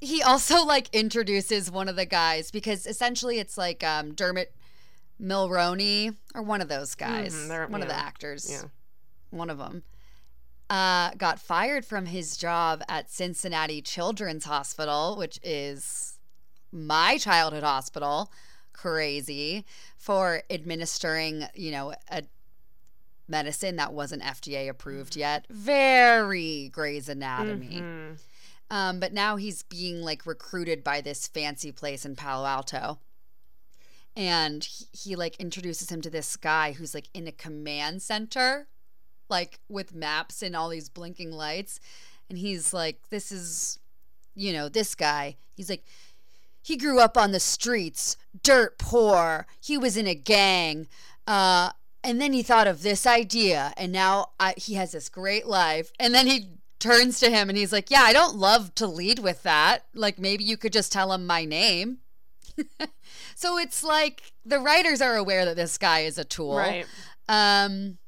He 0.00 0.22
also 0.22 0.64
like 0.66 0.90
introduces 0.92 1.70
one 1.70 1.88
of 1.88 1.96
the 1.96 2.04
guys 2.04 2.50
because 2.50 2.86
essentially 2.86 3.38
it's 3.38 3.56
like 3.56 3.82
um, 3.82 4.12
Dermot 4.12 4.52
Mulroney 5.18 6.14
or 6.34 6.42
one 6.42 6.60
of 6.60 6.68
those 6.68 6.94
guys. 6.94 7.34
Mhm, 7.34 7.48
they're- 7.48 7.66
one 7.68 7.80
of 7.82 7.88
the 7.88 7.94
actors. 7.96 8.50
yeah. 8.50 8.68
one 9.30 9.48
of 9.50 9.56
them, 9.58 9.82
uh, 10.74 11.10
got 11.16 11.38
fired 11.38 11.84
from 11.84 12.06
his 12.06 12.36
job 12.36 12.82
at 12.88 13.08
Cincinnati 13.08 13.80
Children's 13.80 14.44
Hospital, 14.44 15.14
which 15.16 15.38
is 15.44 16.18
my 16.72 17.16
childhood 17.16 17.62
hospital. 17.62 18.32
Crazy 18.72 19.64
for 19.96 20.42
administering, 20.50 21.44
you 21.54 21.70
know, 21.70 21.94
a 22.10 22.24
medicine 23.28 23.76
that 23.76 23.92
wasn't 23.92 24.24
FDA 24.24 24.68
approved 24.68 25.14
yet. 25.14 25.46
Very 25.48 26.70
Grey's 26.70 27.08
Anatomy. 27.08 27.80
Mhm. 27.80 28.18
Um, 28.68 28.98
but 28.98 29.12
now 29.12 29.36
he's 29.36 29.62
being 29.62 30.02
like 30.02 30.26
recruited 30.26 30.82
by 30.82 31.00
this 31.00 31.28
fancy 31.28 31.70
place 31.70 32.04
in 32.04 32.16
Palo 32.16 32.46
Alto. 32.46 32.98
And 34.16 34.64
he, 34.64 34.86
he 34.90 35.16
like 35.16 35.36
introduces 35.36 35.88
him 35.92 36.00
to 36.00 36.10
this 36.10 36.34
guy 36.36 36.72
who's 36.72 36.94
like 36.94 37.08
in 37.14 37.28
a 37.28 37.32
command 37.32 38.02
center, 38.02 38.66
like 39.28 39.58
with 39.68 39.94
maps 39.94 40.42
and 40.42 40.54
all 40.54 40.68
these 40.68 40.88
blinking 40.88 41.32
lights. 41.32 41.80
And 42.28 42.38
he's 42.38 42.72
like, 42.72 43.08
This 43.10 43.30
is, 43.32 43.78
you 44.34 44.52
know, 44.52 44.68
this 44.68 44.94
guy. 44.94 45.36
He's 45.56 45.70
like, 45.70 45.84
he 46.62 46.76
grew 46.76 46.98
up 46.98 47.18
on 47.18 47.32
the 47.32 47.40
streets, 47.40 48.16
dirt 48.42 48.78
poor. 48.78 49.46
He 49.60 49.76
was 49.76 49.96
in 49.98 50.06
a 50.06 50.14
gang. 50.14 50.88
Uh, 51.26 51.70
and 52.02 52.20
then 52.20 52.32
he 52.32 52.42
thought 52.42 52.66
of 52.66 52.82
this 52.82 53.06
idea, 53.06 53.72
and 53.76 53.90
now 53.90 54.30
I, 54.38 54.54
he 54.56 54.74
has 54.74 54.92
this 54.92 55.08
great 55.08 55.46
life. 55.46 55.90
And 55.98 56.14
then 56.14 56.26
he 56.26 56.48
turns 56.78 57.18
to 57.20 57.30
him 57.30 57.48
and 57.48 57.56
he's 57.56 57.72
like, 57.72 57.90
Yeah, 57.90 58.02
I 58.02 58.12
don't 58.12 58.36
love 58.36 58.74
to 58.76 58.86
lead 58.86 59.18
with 59.18 59.42
that. 59.42 59.84
Like, 59.94 60.18
maybe 60.18 60.44
you 60.44 60.56
could 60.56 60.72
just 60.72 60.92
tell 60.92 61.12
him 61.12 61.26
my 61.26 61.44
name. 61.44 61.98
so 63.34 63.58
it's 63.58 63.82
like 63.82 64.32
the 64.44 64.58
writers 64.58 65.00
are 65.00 65.16
aware 65.16 65.44
that 65.44 65.56
this 65.56 65.78
guy 65.78 66.00
is 66.00 66.18
a 66.18 66.24
tool. 66.24 66.56
Right. 66.56 66.86
Um, 67.28 67.98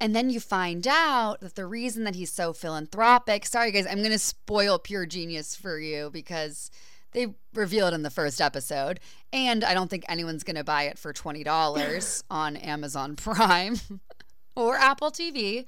and 0.00 0.14
then 0.14 0.28
you 0.30 0.40
find 0.40 0.86
out 0.86 1.40
that 1.40 1.54
the 1.54 1.66
reason 1.66 2.04
that 2.04 2.14
he's 2.14 2.32
so 2.32 2.52
philanthropic, 2.52 3.46
sorry 3.46 3.72
guys, 3.72 3.86
I'm 3.86 3.98
going 3.98 4.10
to 4.10 4.18
spoil 4.18 4.78
Pure 4.78 5.06
Genius 5.06 5.56
for 5.56 5.78
you 5.78 6.10
because 6.12 6.70
they 7.12 7.34
reveal 7.54 7.86
it 7.86 7.94
in 7.94 8.02
the 8.02 8.10
first 8.10 8.40
episode. 8.40 9.00
And 9.32 9.64
I 9.64 9.72
don't 9.72 9.88
think 9.88 10.04
anyone's 10.06 10.44
going 10.44 10.56
to 10.56 10.64
buy 10.64 10.82
it 10.82 10.98
for 10.98 11.14
$20 11.14 12.22
on 12.30 12.56
Amazon 12.56 13.16
Prime 13.16 13.76
or 14.56 14.76
Apple 14.76 15.10
TV. 15.10 15.64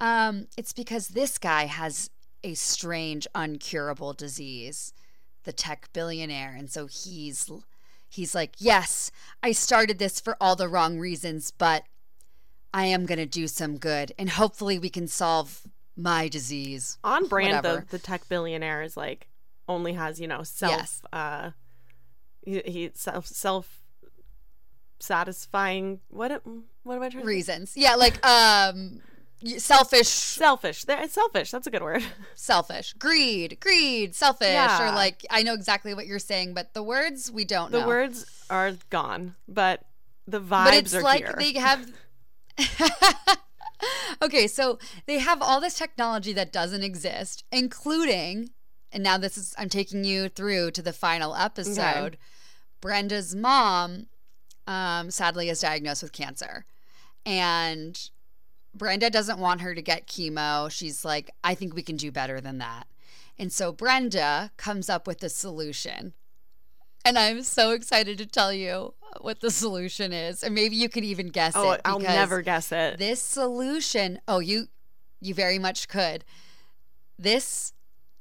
Um, 0.00 0.46
it's 0.56 0.72
because 0.72 1.08
this 1.08 1.36
guy 1.38 1.64
has 1.64 2.10
a 2.44 2.54
strange, 2.54 3.26
uncurable 3.34 4.16
disease, 4.16 4.92
the 5.42 5.52
tech 5.52 5.88
billionaire. 5.92 6.54
And 6.56 6.70
so 6.70 6.86
he's. 6.86 7.50
He's 8.08 8.36
like, 8.36 8.54
Yes, 8.58 9.10
I 9.42 9.50
started 9.50 9.98
this 9.98 10.20
for 10.20 10.36
all 10.40 10.54
the 10.54 10.68
wrong 10.68 10.98
reasons, 11.00 11.50
but 11.50 11.82
I 12.76 12.84
am 12.86 13.06
going 13.06 13.18
to 13.18 13.26
do 13.26 13.48
some 13.48 13.78
good 13.78 14.12
and 14.18 14.28
hopefully 14.28 14.78
we 14.78 14.90
can 14.90 15.08
solve 15.08 15.62
my 15.96 16.28
disease. 16.28 16.98
On 17.02 17.26
brand, 17.26 17.64
though, 17.64 17.80
the 17.80 17.98
tech 17.98 18.28
billionaire 18.28 18.82
is 18.82 18.96
like 18.96 19.28
only 19.68 19.94
has 19.94 20.20
you 20.20 20.28
know 20.28 20.42
self. 20.42 20.72
Yes. 20.72 21.02
Uh, 21.12 21.50
he, 22.44 22.60
he 22.66 22.90
self 22.94 23.26
self 23.26 23.82
satisfying. 25.00 26.00
What 26.08 26.30
am- 26.32 26.64
what 26.82 26.96
am 26.96 27.02
I 27.02 27.08
trying? 27.08 27.22
to 27.22 27.26
Reasons. 27.26 27.72
Yeah, 27.76 27.94
like 27.96 28.24
um 28.26 29.00
selfish 29.58 30.08
Selfish. 30.08 30.84
There, 30.84 31.00
it's 31.02 31.14
selfish. 31.14 31.50
That's 31.50 31.66
a 31.66 31.70
good 31.70 31.82
word. 31.82 32.02
selfish. 32.34 32.92
Greed, 32.94 33.58
greed, 33.60 34.14
selfish 34.14 34.48
Yeah. 34.48 34.90
or 34.90 34.94
like 34.94 35.24
I 35.30 35.42
know 35.42 35.54
exactly 35.54 35.94
what 35.94 36.06
you're 36.06 36.18
saying, 36.18 36.54
but 36.54 36.74
the 36.74 36.82
words 36.82 37.30
we 37.30 37.44
don't 37.44 37.70
The 37.72 37.80
know. 37.80 37.86
words 37.86 38.26
are 38.50 38.72
gone, 38.90 39.34
but 39.48 39.82
the 40.26 40.40
vibes 40.40 40.64
but 40.64 40.74
it's 40.74 40.94
are 40.94 41.02
like 41.02 41.24
here. 41.24 41.34
they 41.38 41.52
have 41.54 41.90
okay 44.22 44.46
so 44.46 44.78
they 45.06 45.18
have 45.18 45.42
all 45.42 45.60
this 45.60 45.76
technology 45.76 46.32
that 46.32 46.52
doesn't 46.52 46.82
exist 46.82 47.44
including 47.52 48.50
and 48.92 49.02
now 49.02 49.18
this 49.18 49.36
is 49.36 49.54
i'm 49.58 49.68
taking 49.68 50.04
you 50.04 50.28
through 50.28 50.70
to 50.70 50.82
the 50.82 50.92
final 50.92 51.34
episode 51.34 52.16
brenda's 52.80 53.34
mom 53.34 54.06
um, 54.66 55.10
sadly 55.10 55.48
is 55.48 55.60
diagnosed 55.60 56.02
with 56.02 56.12
cancer. 56.12 56.64
And 57.24 57.98
brenda 58.74 59.10
doesn't 59.10 59.38
want 59.38 59.62
her 59.62 59.74
to 59.74 59.82
get 59.82 60.06
chemo. 60.06 60.70
She's 60.70 61.04
like 61.04 61.30
i 61.42 61.54
think 61.54 61.74
we 61.74 61.82
can 61.82 61.96
do 61.96 62.10
better 62.10 62.40
than 62.40 62.58
that. 62.58 62.86
And 63.38 63.52
so 63.52 63.72
brenda 63.72 64.50
comes 64.56 64.88
up 64.88 65.06
with 65.06 65.22
a 65.22 65.28
solution. 65.28 66.14
And 67.04 67.18
i'm 67.18 67.42
so 67.42 67.70
excited 67.70 68.18
to 68.18 68.26
tell 68.26 68.52
you 68.52 68.94
what 69.22 69.40
the 69.40 69.50
solution 69.50 70.12
is 70.12 70.42
and 70.42 70.54
maybe 70.54 70.76
you 70.76 70.88
can 70.88 71.04
even 71.04 71.28
guess 71.28 71.54
oh, 71.56 71.72
it 71.72 71.80
I'll 71.84 71.98
never 71.98 72.42
guess 72.42 72.72
it. 72.72 72.98
this 72.98 73.20
solution 73.20 74.20
oh 74.26 74.38
you 74.38 74.68
you 75.20 75.34
very 75.34 75.58
much 75.58 75.88
could 75.88 76.24
this 77.18 77.72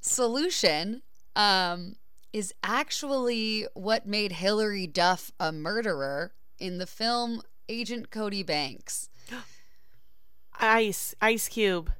solution 0.01 1.01
um 1.35 1.95
is 2.35 2.53
actually 2.63 3.65
what 3.75 4.05
made 4.05 4.33
Hilary 4.33 4.87
Duff 4.87 5.31
a 5.39 5.53
murderer 5.53 6.33
in 6.59 6.79
the 6.79 6.85
film 6.85 7.41
Agent 7.69 8.11
Cody 8.11 8.43
Banks. 8.43 9.09
Ice, 10.59 11.15
ice 11.21 11.47
cube. 11.47 11.91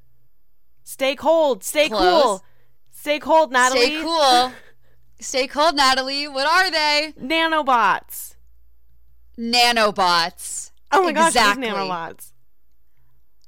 Stay 0.83 1.15
cold. 1.15 1.63
Stay 1.63 1.89
Close. 1.89 2.23
cool. 2.23 2.43
Stay 2.91 3.19
cold, 3.19 3.51
Natalie. 3.51 3.85
Stay 3.85 4.01
cool. 4.01 4.51
Stay 5.19 5.47
cold, 5.47 5.75
Natalie. 5.75 6.27
What 6.27 6.47
are 6.47 6.71
they? 6.71 7.13
Nanobots. 7.19 8.34
Nanobots. 9.37 10.71
Oh 10.91 11.03
my 11.03 11.09
Exactly. 11.09 11.67
gosh, 11.67 11.75
nanobots. 11.75 12.31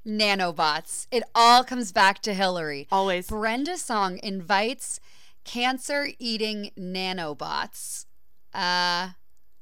Nanobots. 0.05 1.07
It 1.11 1.23
all 1.35 1.63
comes 1.63 1.91
back 1.91 2.21
to 2.23 2.33
Hilary. 2.33 2.87
Always. 2.91 3.27
Brenda 3.27 3.77
Song 3.77 4.19
invites 4.23 4.99
cancer 5.43 6.09
eating 6.19 6.71
nanobots. 6.77 8.05
Uh, 8.53 9.09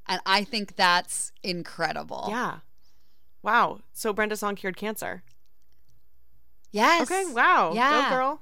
and 0.08 0.22
I 0.26 0.44
think 0.44 0.76
that's 0.76 1.32
incredible. 1.44 2.28
Yeah. 2.30 2.60
Wow. 3.42 3.80
So 3.94 4.14
Brenda 4.14 4.38
Song 4.38 4.56
cured 4.56 4.78
cancer. 4.78 5.24
Yes. 6.72 7.10
Okay. 7.10 7.26
Wow. 7.32 7.74
Yeah. 7.74 8.10
Go 8.10 8.16
girl. 8.16 8.42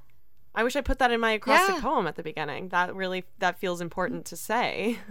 I 0.54 0.62
wish 0.62 0.76
I 0.76 0.80
put 0.82 0.98
that 0.98 1.10
in 1.10 1.20
my 1.20 1.32
acrostic 1.32 1.76
Yeah. 1.76 1.80
poem 1.80 2.06
at 2.06 2.16
the 2.16 2.22
beginning. 2.22 2.68
That 2.68 2.94
really 2.94 3.24
that 3.38 3.58
feels 3.58 3.80
important 3.80 4.24
to 4.26 4.36
say. 4.36 4.98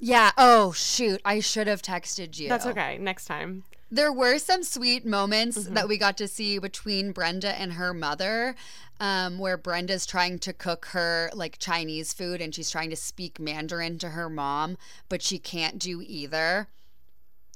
Yeah. 0.00 0.30
Oh, 0.38 0.72
shoot. 0.72 1.20
I 1.24 1.40
should 1.40 1.66
have 1.66 1.82
texted 1.82 2.38
you. 2.38 2.48
That's 2.48 2.66
okay. 2.66 2.98
Next 2.98 3.26
time. 3.26 3.64
There 3.92 4.12
were 4.12 4.38
some 4.38 4.62
sweet 4.62 5.04
moments 5.04 5.58
Mm-hmm. 5.58 5.74
that 5.74 5.88
we 5.88 5.98
got 5.98 6.16
to 6.18 6.28
see 6.28 6.58
between 6.58 7.12
Brenda 7.12 7.58
and 7.60 7.72
her 7.74 7.92
mother, 7.92 8.54
um, 9.00 9.38
where 9.38 9.56
Brenda's 9.56 10.06
trying 10.06 10.38
to 10.40 10.52
cook 10.52 10.86
her 10.92 11.28
like 11.34 11.58
Chinese 11.58 12.12
food 12.12 12.40
and 12.40 12.54
she's 12.54 12.70
trying 12.70 12.90
to 12.90 12.96
speak 12.96 13.38
Mandarin 13.40 13.98
to 13.98 14.10
her 14.10 14.30
mom, 14.30 14.78
but 15.08 15.22
she 15.22 15.38
can't 15.38 15.78
do 15.78 16.02
either. 16.06 16.68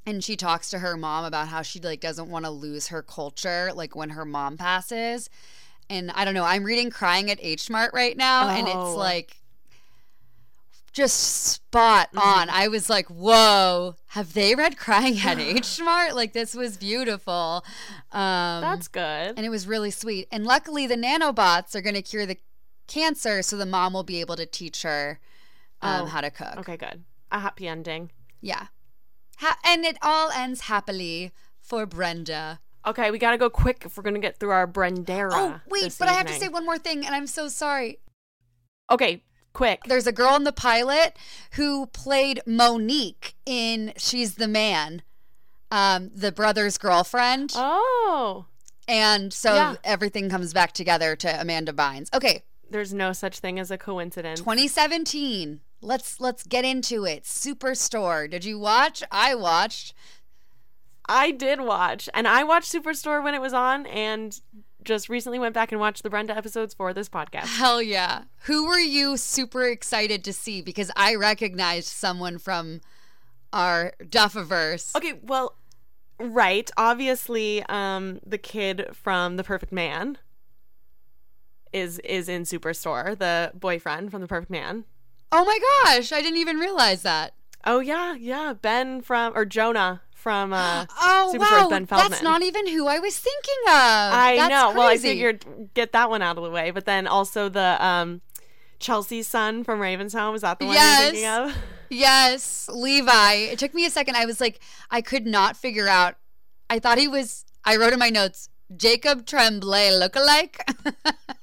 And 0.05 0.23
she 0.23 0.35
talks 0.35 0.69
to 0.69 0.79
her 0.79 0.95
mom 0.97 1.25
about 1.25 1.47
how 1.47 1.61
she 1.63 1.79
like 1.79 2.01
doesn't 2.01 2.29
want 2.29 2.45
to 2.45 2.51
lose 2.51 2.87
her 2.89 3.01
culture, 3.01 3.71
like 3.73 3.95
when 3.95 4.09
her 4.11 4.25
mom 4.25 4.57
passes. 4.57 5.29
And 5.89 6.11
I 6.11 6.25
don't 6.25 6.33
know, 6.33 6.43
I'm 6.43 6.63
reading 6.63 6.89
Crying 6.91 7.31
at 7.31 7.39
H 7.41 7.69
Mart 7.69 7.91
right 7.93 8.15
now, 8.17 8.49
and 8.49 8.67
Oh. 8.67 8.87
it's 8.89 8.97
like 8.97 9.37
just 10.95 11.19
spot 11.45 12.09
on. 12.15 12.49
I 12.49 12.69
was 12.69 12.89
like, 12.89 13.07
whoa, 13.07 13.95
have 14.07 14.33
they 14.33 14.55
read 14.55 14.77
Crying 14.77 15.19
at 15.19 15.37
H 15.39 15.79
Mart? 15.83 16.15
Like, 16.15 16.31
this 16.33 16.55
was 16.55 16.77
beautiful. 16.77 17.63
Um, 18.13 18.61
That's 18.61 18.87
good. 18.87 19.33
and 19.35 19.39
it 19.39 19.49
was 19.49 19.67
really 19.67 19.91
sweet. 19.91 20.27
And 20.31 20.45
luckily, 20.45 20.87
the 20.87 20.95
nanobots 20.95 21.75
are 21.75 21.81
going 21.81 21.95
to 21.95 22.01
cure 22.01 22.25
the 22.25 22.37
cancer, 22.87 23.41
so 23.41 23.57
the 23.57 23.65
mom 23.65 23.91
will 23.93 24.03
be 24.03 24.21
able 24.21 24.37
to 24.37 24.45
teach 24.45 24.83
her 24.83 25.19
um, 25.81 26.03
Oh, 26.03 26.05
how 26.05 26.21
to 26.21 26.31
cook. 26.31 26.57
Okay, 26.59 26.77
good. 26.77 27.03
A 27.29 27.39
happy 27.39 27.67
ending. 27.67 28.11
Yeah. 28.39 28.67
Ha- 29.39 29.59
and 29.65 29.83
it 29.83 29.97
all 30.01 30.31
ends 30.31 30.61
happily 30.61 31.33
for 31.59 31.85
Brenda. 31.85 32.61
Okay, 32.87 33.11
we 33.11 33.17
gotta 33.17 33.37
go 33.37 33.49
quick 33.49 33.81
if 33.85 33.97
we're 33.97 34.03
gonna 34.03 34.19
get 34.19 34.39
through 34.39 34.51
our 34.51 34.67
Brendera. 34.67 35.31
Oh, 35.33 35.59
wait, 35.67 35.93
but 35.99 36.07
I 36.07 36.13
have 36.13 36.27
to 36.27 36.33
say 36.33 36.47
one 36.47 36.63
more 36.65 36.77
thing, 36.77 37.05
and 37.05 37.13
I'm 37.13 37.27
so 37.27 37.47
sorry. 37.49 37.99
Okay, 38.89 39.23
quick. 39.55 39.81
There's 39.85 40.05
a 40.05 40.11
girl 40.11 40.35
in 40.35 40.43
the 40.43 40.51
pilot 40.51 41.17
who 41.53 41.87
played 41.87 42.41
Monique 42.45 43.35
in 43.45 43.93
She's 43.97 44.35
the 44.35 44.47
Man, 44.47 45.01
um, 45.71 46.11
the 46.13 46.31
brother's 46.31 46.77
girlfriend. 46.77 47.51
Oh, 47.55 48.45
And 48.87 49.33
so 49.33 49.55
Yeah. 49.55 49.75
everything 49.83 50.29
comes 50.29 50.53
back 50.53 50.71
together 50.73 51.15
to 51.15 51.41
Amanda 51.41 51.73
Bynes. 51.73 52.13
Okay, 52.13 52.43
there's 52.69 52.93
no 52.93 53.13
such 53.13 53.39
thing 53.39 53.57
as 53.59 53.71
a 53.71 53.77
coincidence. 53.79 54.39
2017. 54.41 55.61
Let's 55.81 56.19
let's 56.19 56.43
get 56.43 56.65
into 56.65 57.03
it. 57.05 57.23
Superstore. 57.23 58.29
Did 58.29 58.45
you 58.45 58.59
watch? 58.59 59.03
I 59.11 59.33
watched. 59.35 59.93
I 61.07 61.31
did 61.31 61.61
watch, 61.61 62.09
and 62.13 62.27
I 62.27 62.43
watched 62.43 62.71
Superstore 62.73 63.23
when 63.23 63.33
it 63.35 63.41
was 63.41 63.53
on, 63.53 63.85
and 63.87 64.39
just 64.85 65.09
recently 65.09 65.39
went 65.39 65.53
back 65.53 65.71
and 65.71 65.81
watched 65.81 66.03
the 66.03 66.09
Brenda 66.09 66.37
episodes 66.37 66.73
for 66.73 66.93
this 66.93 67.09
podcast. 67.09 67.57
Hell 67.57 67.81
yeah. 67.81 68.23
Who 68.43 68.67
were 68.67 68.79
you 68.79 69.17
super 69.17 69.63
excited 69.63 70.23
to 70.23 70.33
see? 70.33 70.61
Because 70.61 70.91
I 70.95 71.15
recognized 71.15 71.87
someone 71.87 72.37
from 72.37 72.81
our 73.51 73.93
Duffiverse. 74.01 74.95
Okay, 74.95 75.19
well, 75.23 75.57
right. 76.19 76.69
Obviously, 76.77 77.63
um, 77.67 78.19
the 78.25 78.37
kid 78.37 78.87
from 78.93 79.37
The 79.37 79.43
Perfect 79.43 79.71
Man 79.71 80.17
is 81.73 81.99
is 81.99 82.29
in 82.29 82.43
Superstore, 82.43 83.17
the 83.17 83.51
boyfriend 83.53 84.11
from 84.11 84.21
The 84.21 84.27
Perfect 84.27 84.51
Man. 84.51 84.85
Oh 85.31 85.43
my 85.43 85.59
gosh, 85.83 86.11
I 86.11 86.21
didn't 86.21 86.37
even 86.39 86.57
realize 86.57 87.01
that. 87.01 87.33
Oh 87.65 87.79
yeah, 87.79 88.13
yeah. 88.13 88.53
Ben 88.53 89.01
from 89.01 89.33
or 89.35 89.43
Jonah 89.43 90.01
from 90.25 90.53
uh 90.53 90.87
Oh 90.99 91.29
Superstore's 91.31 91.61
wow, 91.61 91.69
Ben 91.69 91.85
that's 91.85 92.23
not 92.23 92.41
even 92.41 92.65
who 92.67 92.87
I 92.87 92.97
was 92.97 93.15
thinking 93.19 93.61
of. 93.67 93.73
I 93.73 94.35
That's 94.37 94.49
know. 94.49 94.71
Well, 94.75 94.87
I 94.87 94.93
crazy. 94.93 95.09
figured 95.09 95.45
get 95.75 95.91
that 95.91 96.09
one 96.09 96.23
out 96.23 96.35
of 96.37 96.43
the 96.43 96.49
way, 96.49 96.71
but 96.71 96.85
then 96.85 97.05
also 97.05 97.47
the 97.47 97.77
um 97.85 98.21
Chelsea's 98.79 99.27
son 99.27 99.63
from 99.63 99.79
Raven's 99.79 100.13
Home 100.13 100.33
is 100.33 100.41
that 100.41 100.57
the 100.57 100.65
one 100.65 100.73
Yes. 100.73 101.01
you're 101.03 101.11
thinking 101.11 101.29
of? 101.29 101.63
Yes, 101.91 102.67
Levi. 102.73 103.33
It 103.53 103.59
took 103.59 103.75
me 103.75 103.85
a 103.85 103.91
second. 103.91 104.15
I 104.15 104.25
was 104.25 104.41
like, 104.41 104.59
I 104.89 105.01
could 105.01 105.27
not 105.27 105.55
figure 105.55 105.87
out. 105.87 106.15
I 106.71 106.79
thought 106.79 106.97
he 106.97 107.07
was. 107.07 107.45
I 107.63 107.77
wrote 107.77 107.93
in 107.93 107.99
my 107.99 108.09
notes, 108.09 108.49
Jacob 108.75 109.27
Tremblay 109.27 109.91
lookalike. 109.91 110.57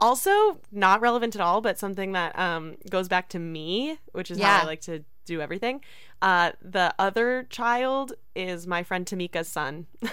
Also, 0.00 0.60
not 0.70 1.00
relevant 1.00 1.34
at 1.34 1.40
all, 1.40 1.60
but 1.60 1.76
something 1.78 2.12
that 2.12 2.38
um 2.38 2.76
goes 2.88 3.08
back 3.08 3.28
to 3.30 3.38
me, 3.38 3.98
which 4.12 4.30
is 4.30 4.38
Yeah. 4.38 4.58
how 4.58 4.62
I 4.62 4.66
like 4.66 4.80
to 4.82 5.04
do 5.26 5.40
everything. 5.40 5.80
Uh, 6.20 6.52
the 6.60 6.94
other 6.98 7.46
child 7.48 8.14
is 8.34 8.66
my 8.66 8.82
friend 8.82 9.06
Tamika's 9.06 9.48
son. 9.48 9.86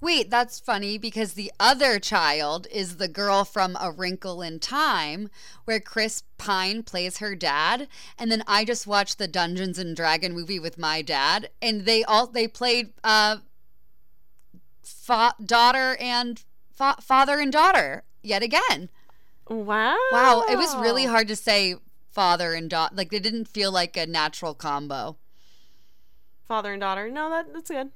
Wait, 0.00 0.28
that's 0.28 0.60
funny 0.60 0.98
because 0.98 1.32
the 1.32 1.50
other 1.58 1.98
child 1.98 2.66
is 2.70 2.96
the 2.98 3.08
girl 3.08 3.42
from 3.42 3.74
A 3.80 3.90
Wrinkle 3.90 4.42
in 4.42 4.58
Time, 4.58 5.30
where 5.64 5.80
Chris 5.80 6.24
Pine 6.36 6.82
plays 6.82 7.18
her 7.18 7.34
dad, 7.34 7.88
and 8.18 8.30
then 8.30 8.44
I 8.46 8.66
just 8.66 8.86
watched 8.86 9.16
the 9.16 9.26
Dungeons 9.26 9.78
and 9.78 9.96
Dragon 9.96 10.34
movie 10.34 10.58
with 10.58 10.76
my 10.76 11.00
dad, 11.00 11.48
and 11.62 11.86
they 11.86 12.04
all 12.04 12.26
they 12.26 12.46
played 12.46 12.92
uh, 13.02 13.38
fa- 14.82 15.36
daughter 15.42 15.96
and 15.98 16.42
fa- 16.70 17.00
father 17.00 17.40
and 17.40 17.50
daughter 17.50 18.02
yet 18.22 18.42
again. 18.42 18.90
wow. 19.48 19.96
Wow, 20.12 20.44
it 20.50 20.58
was 20.58 20.76
really 20.76 21.06
hard 21.06 21.28
to 21.28 21.36
say 21.36 21.76
father 22.14 22.54
and 22.54 22.70
daughter. 22.70 22.94
Like, 22.94 23.12
it 23.12 23.22
didn't 23.22 23.48
feel 23.48 23.72
like 23.72 23.96
a 23.96 24.06
natural 24.06 24.54
combo. 24.54 25.16
Father 26.46 26.72
and 26.72 26.80
daughter. 26.80 27.08
No, 27.10 27.28
that 27.30 27.52
that's 27.52 27.70
good. 27.70 27.90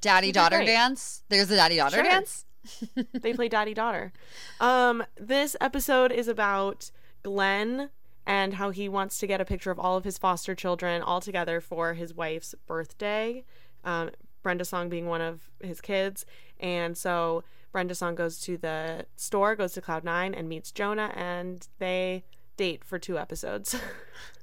Daddy 0.00 0.32
daughter 0.32 0.64
dance. 0.64 1.22
There's 1.28 1.50
a 1.50 1.56
daddy 1.56 1.76
daughter 1.76 1.96
Sure. 1.96 2.04
dance. 2.04 2.44
they 3.12 3.32
play 3.34 3.48
daddy 3.48 3.74
daughter. 3.74 4.12
Um, 4.60 5.04
this 5.16 5.56
episode 5.60 6.12
is 6.12 6.28
about 6.28 6.90
Glenn 7.22 7.90
and 8.26 8.54
how 8.54 8.70
he 8.70 8.88
wants 8.88 9.18
to 9.18 9.26
get 9.26 9.40
a 9.40 9.44
picture 9.44 9.70
of 9.70 9.78
all 9.78 9.96
of 9.96 10.04
his 10.04 10.18
foster 10.18 10.54
children 10.54 11.02
all 11.02 11.20
together 11.20 11.60
for 11.60 11.94
his 11.94 12.14
wife's 12.14 12.54
birthday. 12.66 13.44
Um, 13.84 14.10
Brenda 14.42 14.64
Song 14.64 14.88
being 14.88 15.06
one 15.06 15.20
of 15.20 15.50
his 15.60 15.80
kids. 15.80 16.24
And 16.60 16.96
so 16.96 17.42
Brenda 17.72 17.94
Song 17.94 18.14
goes 18.14 18.40
to 18.42 18.56
the 18.56 19.06
store, 19.16 19.56
goes 19.56 19.72
to 19.74 19.80
Cloud9, 19.80 20.34
and 20.38 20.48
meets 20.48 20.70
Jonah, 20.72 21.12
and 21.14 21.66
they 21.78 22.24
date 22.58 22.84
for 22.84 22.98
two 22.98 23.18
episodes. 23.18 23.74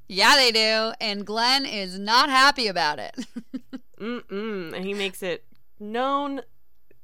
Yeah, 0.07 0.35
they 0.35 0.51
do. 0.51 0.93
And 1.01 1.25
Glenn 1.25 1.65
is 1.65 1.97
not 1.97 2.29
happy 2.29 2.67
about 2.67 2.99
it. 2.99 3.15
Mm-mm. 3.99 4.73
And 4.73 4.85
he 4.85 4.93
makes 4.93 5.23
it 5.23 5.45
known 5.79 6.41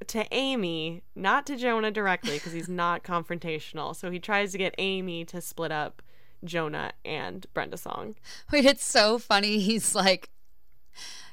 to 0.06 0.26
Amy, 0.32 1.02
not 1.14 1.46
to 1.46 1.56
Jonah 1.56 1.90
directly, 1.90 2.34
because 2.34 2.52
he's 2.52 2.68
not 2.68 3.02
confrontational. 3.02 3.96
So 3.96 4.10
he 4.10 4.18
tries 4.18 4.52
to 4.52 4.58
get 4.58 4.74
Amy 4.78 5.24
to 5.26 5.40
split 5.40 5.72
up 5.72 6.02
Jonah 6.44 6.92
and 7.04 7.46
Brenda 7.54 7.76
Song. 7.76 8.14
Wait, 8.52 8.64
it's 8.64 8.84
so 8.84 9.18
funny. 9.18 9.58
He's 9.58 9.94
like, 9.94 10.30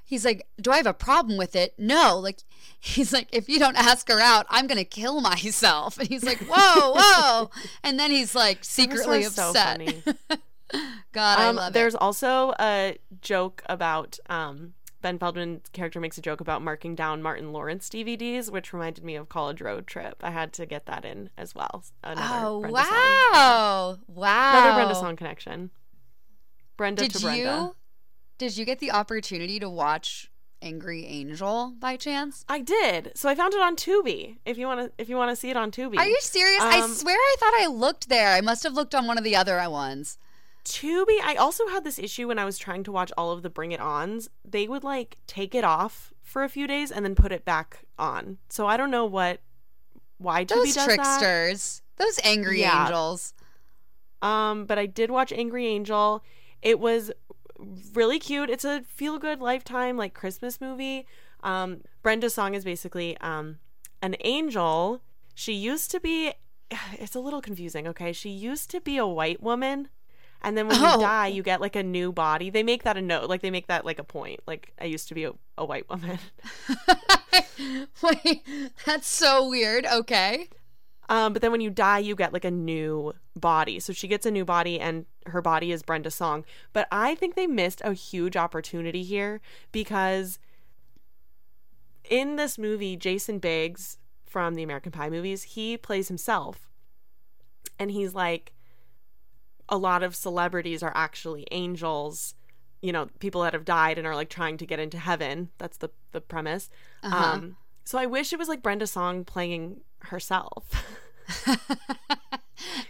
he's 0.09 0.25
like, 0.25 0.47
do 0.59 0.71
I 0.71 0.77
have 0.77 0.87
a 0.87 0.93
problem 0.93 1.37
with 1.37 1.55
it? 1.55 1.73
No. 1.77 2.17
Like, 2.17 2.39
he's 2.79 3.13
like, 3.13 3.27
if 3.31 3.47
you 3.47 3.59
don't 3.59 3.77
ask 3.77 4.07
her 4.09 4.19
out, 4.19 4.45
I'm 4.49 4.65
gonna 4.67 4.83
kill 4.83 5.21
myself. 5.21 5.97
And 5.99 6.07
he's 6.09 6.23
like, 6.23 6.39
whoa, 6.39 6.93
whoa. 6.97 7.49
And 7.83 7.99
then 7.99 8.09
he's 8.11 8.33
like 8.35 8.63
secretly 8.65 9.23
so 9.23 9.49
upset. 9.49 9.77
funny. 9.77 10.03
God, 11.13 11.39
I 11.39 11.47
Um, 11.47 11.55
love 11.55 11.73
there's 11.73 11.93
it. 11.95 12.01
also 12.01 12.53
a 12.59 12.97
joke 13.21 13.63
about 13.67 14.17
um, 14.29 14.73
Ben 15.01 15.17
Feldman's 15.17 15.67
character 15.73 15.99
makes 15.99 16.17
a 16.17 16.21
joke 16.21 16.41
about 16.41 16.61
marking 16.61 16.93
down 16.95 17.21
Martin 17.23 17.51
Lawrence 17.53 17.87
DVDs, 17.89 18.51
which 18.51 18.71
reminded 18.73 19.03
me 19.03 19.15
of 19.15 19.29
College 19.29 19.61
Road 19.61 19.87
Trip. 19.87 20.15
I 20.21 20.29
had 20.31 20.53
to 20.53 20.65
get 20.65 20.85
that 20.87 21.05
in 21.05 21.29
as 21.37 21.55
well. 21.55 21.83
Another 22.03 22.45
Oh 22.45 22.59
Brenda 22.61 22.77
Song. 22.83 22.91
wow, 22.93 23.97
wow. 24.07 24.51
Another 24.59 24.75
Brenda 24.75 24.95
Song 24.95 25.15
connection. 25.15 25.71
Brenda 26.77 27.03
Did 27.03 27.11
to 27.13 27.19
Brenda. 27.21 27.39
you? 27.41 27.75
Did 28.39 28.57
you 28.57 28.65
get 28.65 28.79
the 28.79 28.89
opportunity 28.91 29.59
to 29.59 29.69
watch 29.69 30.31
Angry 30.61 31.05
Angel 31.05 31.73
by 31.77 31.97
chance? 31.97 32.45
I 32.49 32.61
did. 32.61 33.11
So 33.15 33.29
I 33.29 33.35
found 33.35 33.53
it 33.53 33.61
on 33.61 33.75
Tubi. 33.75 34.37
If 34.45 34.57
you 34.57 34.65
want 34.65 34.79
to, 34.79 34.91
if 34.97 35.09
you 35.09 35.17
want 35.17 35.29
to 35.29 35.35
see 35.35 35.49
it 35.49 35.57
on 35.57 35.71
Tubi. 35.71 35.97
Are 35.97 36.07
you 36.07 36.17
serious? 36.21 36.61
I 36.63 36.79
Um, 36.79 36.91
swear 36.93 37.15
I 37.15 37.35
thought 37.39 37.53
I 37.59 37.67
looked 37.67 38.09
there. 38.09 38.29
I 38.33 38.41
must 38.41 38.63
have 38.63 38.73
looked 38.73 38.95
on 38.95 39.05
one 39.07 39.17
of 39.17 39.23
the 39.23 39.35
other 39.35 39.57
ones. 39.69 40.17
Tubi, 40.65 41.19
I 41.23 41.35
also 41.35 41.67
had 41.67 41.83
this 41.83 41.99
issue 41.99 42.27
when 42.29 42.39
I 42.39 42.45
was 42.45 42.57
trying 42.57 42.83
to 42.85 42.91
watch 42.91 43.11
all 43.17 43.31
of 43.31 43.43
the 43.43 43.49
Bring 43.49 43.71
It 43.71 43.79
Ons. 43.81 44.29
They 44.45 44.67
would 44.67 44.83
like 44.83 45.17
take 45.27 45.53
it 45.53 45.63
off 45.63 46.13
for 46.21 46.43
a 46.43 46.49
few 46.49 46.65
days 46.65 46.91
and 46.91 47.03
then 47.03 47.15
put 47.15 47.31
it 47.31 47.43
back 47.43 47.85
on. 47.97 48.37
So 48.49 48.67
I 48.67 48.77
don't 48.77 48.91
know 48.91 49.05
what 49.05 49.41
why 50.17 50.45
Tubi 50.45 50.49
Those 50.49 50.73
does 50.75 50.85
tricksters, 50.85 51.81
those 51.97 52.19
angry 52.23 52.61
Yeah. 52.61 52.83
angels. 52.85 53.33
Um, 54.21 54.65
but 54.65 54.77
I 54.77 54.85
did 54.85 55.09
watch 55.11 55.31
Angry 55.31 55.65
Angel. 55.67 56.23
It 56.61 56.77
was 56.79 57.09
really 57.93 58.19
cute. 58.19 58.49
It's 58.49 58.65
a 58.65 58.81
feel 58.81 59.17
good 59.19 59.41
lifetime 59.41 59.97
like 59.97 60.13
Christmas 60.13 60.59
movie. 60.61 61.05
Um, 61.43 61.81
Brenda 62.01 62.29
Song 62.29 62.53
is 62.55 62.63
basically 62.63 63.17
um 63.21 63.59
an 64.01 64.15
angel. 64.21 65.01
She 65.35 65.53
used 65.53 65.91
to 65.91 65.99
be. 65.99 66.33
It's 66.99 67.15
a 67.15 67.19
little 67.19 67.41
confusing. 67.41 67.87
Okay, 67.87 68.13
she 68.13 68.29
used 68.29 68.69
to 68.71 68.81
be 68.81 68.97
a 68.97 69.07
white 69.07 69.41
woman. 69.41 69.89
And 70.41 70.57
then 70.57 70.67
when 70.69 70.77
Oh. 70.79 70.93
you 70.95 71.01
die, 71.01 71.27
you 71.27 71.43
get 71.43 71.59
like 71.59 71.75
a 71.75 71.83
new 71.83 72.13
body. 72.13 72.49
They 72.49 72.63
make 72.63 72.83
that 72.83 72.95
a 72.95 73.01
note, 73.01 73.27
like 73.29 73.41
they 73.41 73.51
make 73.51 73.67
that 73.67 73.83
like 73.85 73.99
a 73.99 74.03
point. 74.05 74.39
Like 74.47 74.71
I 74.79 74.85
used 74.85 75.07
to 75.09 75.13
be 75.15 75.25
a, 75.25 75.33
a 75.57 75.65
white 75.65 75.89
woman. 75.89 76.17
Wait, 78.01 78.43
that's 78.85 79.07
so 79.07 79.49
weird. 79.49 79.85
Okay. 79.85 80.47
Um, 81.09 81.33
but 81.33 81.41
then 81.41 81.51
when 81.51 81.59
you 81.59 81.71
die, 81.71 81.99
you 81.99 82.15
get 82.15 82.31
like 82.31 82.45
a 82.45 82.51
new 82.51 83.13
body. 83.35 83.79
So 83.79 83.91
she 83.91 84.07
gets 84.07 84.25
a 84.25 84.31
new 84.31 84.45
body, 84.45 84.79
and 84.79 85.05
her 85.25 85.41
body 85.41 85.71
is 85.71 85.83
Brenda 85.83 86.11
Song. 86.11 86.45
But 86.71 86.87
I 86.91 87.15
think 87.15 87.35
they 87.35 87.47
missed 87.47 87.81
a 87.83 87.93
huge 87.93 88.37
opportunity 88.37 89.03
here 89.03 89.41
because 89.71 90.39
in 92.09 92.35
this 92.35 92.57
movie, 92.57 92.95
Jason 92.95 93.39
Biggs 93.39 93.97
from 94.25 94.53
the 94.53 94.63
American 94.63 94.91
Pie 94.91 95.09
movies, 95.09 95.43
he 95.43 95.77
plays 95.77 96.07
himself. 96.07 96.69
And 97.79 97.89
he's 97.89 98.13
like, 98.13 98.53
a 99.67 99.77
lot 99.77 100.03
of 100.03 100.15
celebrities 100.15 100.83
are 100.83 100.91
actually 100.95 101.47
angels, 101.51 102.35
you 102.81 102.91
know, 102.91 103.07
people 103.19 103.41
that 103.41 103.53
have 103.53 103.65
died 103.65 103.97
and 103.97 104.05
are 104.05 104.15
like 104.15 104.29
trying 104.29 104.57
to 104.57 104.65
get 104.65 104.79
into 104.79 104.97
heaven. 104.97 105.49
That's 105.57 105.77
the, 105.77 105.89
the 106.11 106.21
premise. 106.21 106.69
Uh-huh. 107.01 107.33
Um, 107.33 107.57
so 107.89 107.97
I 107.97 108.05
wish 108.05 108.31
it 108.31 108.37
was 108.37 108.47
like 108.47 108.61
Brenda 108.61 108.85
Song 108.85 109.25
playing 109.25 109.81
herself. 110.01 110.63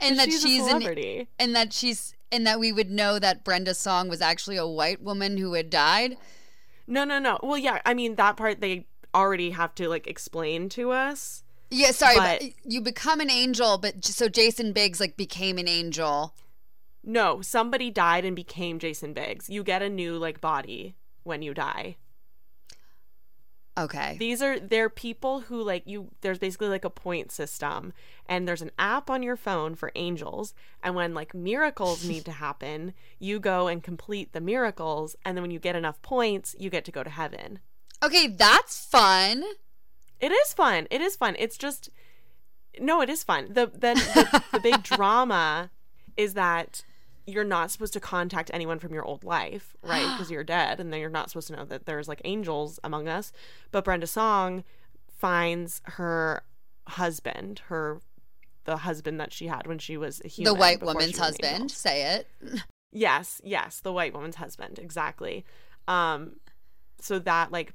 and 0.02 0.20
that 0.20 0.26
she's, 0.26 0.42
she's, 0.42 0.68
a 0.68 0.76
an, 0.76 1.28
and 1.40 1.56
that 1.56 1.72
she's 1.72 2.14
and 2.34 2.46
that 2.46 2.60
we 2.60 2.74
would 2.74 2.92
know 2.92 3.18
that 3.18 3.46
Brenda 3.46 3.74
Song 3.74 4.10
was 4.10 4.20
actually 4.20 4.58
a 4.58 4.68
white 4.68 5.02
woman 5.02 5.38
who 5.38 5.54
had 5.54 5.70
died. 5.70 6.18
No, 6.86 7.06
no, 7.06 7.18
no. 7.18 7.40
Well, 7.42 7.58
yeah, 7.58 7.80
I 7.86 7.94
mean 7.94 8.16
that 8.16 8.36
part 8.36 8.60
they 8.60 8.88
already 9.16 9.52
have 9.52 9.74
to 9.76 9.88
like 9.88 10.06
explain 10.06 10.68
to 10.68 10.92
us. 10.92 11.46
Yeah, 11.72 11.92
sorry, 11.92 12.18
but, 12.18 12.42
But- 12.42 12.52
you 12.66 12.82
become 12.82 13.22
an 13.22 13.30
angel, 13.30 13.78
but 13.78 14.04
so 14.04 14.28
Jason 14.28 14.74
Biggs 14.74 15.00
like 15.00 15.16
became 15.16 15.58
an 15.58 15.70
angel. 15.70 16.34
No, 17.06 17.42
somebody 17.42 17.90
died 17.90 18.26
and 18.26 18.36
became 18.36 18.80
Jason 18.80 19.14
Biggs. 19.14 19.50
You 19.50 19.64
get 19.64 19.82
a 19.82 19.88
new 19.88 20.18
like 20.18 20.42
body 20.42 20.96
when 21.24 21.42
you 21.42 21.54
die. 21.54 21.96
Okay. 23.80 24.18
These 24.20 24.42
are 24.42 24.60
they're 24.60 24.90
people 24.90 25.42
who 25.42 25.64
like 25.64 25.84
you 25.86 26.10
there's 26.22 26.38
basically 26.38 26.68
like 26.68 26.84
a 26.84 26.90
point 26.90 27.32
system 27.32 27.94
and 28.26 28.46
there's 28.46 28.62
an 28.62 28.72
app 28.78 29.10
on 29.10 29.24
your 29.24 29.38
phone 29.38 29.74
for 29.74 29.92
angels 29.96 30.54
and 30.84 30.96
when 30.96 31.14
like 31.14 31.34
miracles 31.34 32.04
need 32.04 32.26
to 32.26 32.32
happen, 32.32 32.94
you 33.20 33.40
go 33.40 33.68
and 33.68 33.82
complete 33.82 34.34
the 34.34 34.42
miracles 34.42 35.16
and 35.24 35.38
then 35.38 35.42
when 35.44 35.52
you 35.52 35.60
get 35.60 35.78
enough 35.78 36.02
points, 36.02 36.56
you 36.60 36.70
get 36.70 36.84
to 36.86 36.92
go 36.92 37.04
to 37.04 37.10
heaven. 37.10 37.60
Okay, 38.04 38.28
that's 38.28 38.86
fun. 38.86 39.44
It 40.20 40.34
is 40.34 40.54
fun. 40.54 40.88
It 40.92 41.00
is 41.00 41.16
fun. 41.16 41.36
It's 41.40 41.58
just 41.58 41.90
no, 42.80 43.02
it 43.02 43.10
is 43.10 43.24
fun. 43.24 43.48
The 43.54 43.72
then 43.74 43.96
the, 43.96 44.44
the 44.52 44.60
big 44.60 44.84
drama 44.84 45.72
is 46.18 46.34
that 46.34 46.84
you're 47.28 47.44
not 47.44 47.72
supposed 47.72 47.94
to 47.94 48.00
contact 48.00 48.50
anyone 48.54 48.80
from 48.80 48.94
your 48.94 49.04
old 49.04 49.24
life, 49.24 49.76
right? 49.82 50.08
Because 50.14 50.32
you're 50.32 50.44
dead, 50.44 50.80
and 50.80 50.92
then 50.92 51.00
you're 51.00 51.10
not 51.10 51.30
supposed 51.30 51.48
to 51.48 51.56
know 51.56 51.66
that 51.66 51.86
there's 51.86 52.08
like 52.08 52.22
angels 52.26 52.80
among 52.84 53.08
us. 53.08 53.32
But 53.72 53.84
Brenda 53.86 54.08
Song 54.08 54.64
finds 55.08 55.82
her 55.86 56.44
husband, 56.88 57.62
her 57.68 58.00
the 58.66 58.78
husband 58.78 59.20
that 59.20 59.34
she 59.34 59.48
had 59.48 59.66
when 59.68 59.80
she 59.80 59.98
was 59.98 60.22
a 60.24 60.28
human. 60.28 60.54
the 60.54 60.60
white 60.60 60.82
woman's 60.82 61.12
she 61.16 61.20
was 61.20 61.36
an 61.40 61.46
angel. 61.46 61.50
husband. 61.52 61.72
Say 61.72 62.04
it. 62.04 62.28
Yes, 62.92 63.40
yes, 63.44 63.82
the 63.82 63.94
white 63.94 64.14
woman's 64.16 64.38
husband, 64.38 64.80
exactly. 64.80 65.46
Um 65.88 66.38
so 67.00 67.20
that 67.20 67.52
like 67.52 67.74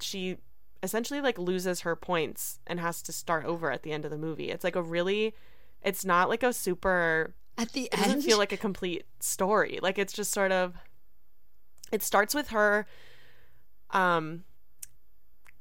she 0.00 0.36
essentially 0.82 1.22
like 1.22 1.38
loses 1.38 1.80
her 1.80 1.96
points 1.96 2.60
and 2.66 2.78
has 2.78 3.00
to 3.02 3.12
start 3.12 3.46
over 3.46 3.72
at 3.72 3.82
the 3.82 3.92
end 3.92 4.04
of 4.04 4.10
the 4.10 4.18
movie. 4.18 4.50
It's 4.50 4.62
like 4.62 4.76
a 4.76 4.82
really 4.82 5.34
it's 5.82 6.04
not 6.04 6.28
like 6.28 6.42
a 6.42 6.52
super 6.52 7.34
At 7.58 7.72
the 7.72 7.90
end. 7.92 8.02
it 8.02 8.04
doesn't 8.04 8.22
feel 8.22 8.38
like 8.38 8.52
a 8.52 8.56
complete 8.56 9.04
story. 9.20 9.78
Like 9.82 9.98
it's 9.98 10.12
just 10.12 10.32
sort 10.32 10.52
of 10.52 10.74
it 11.90 12.02
starts 12.02 12.34
with 12.34 12.48
her 12.48 12.86
um 13.90 14.44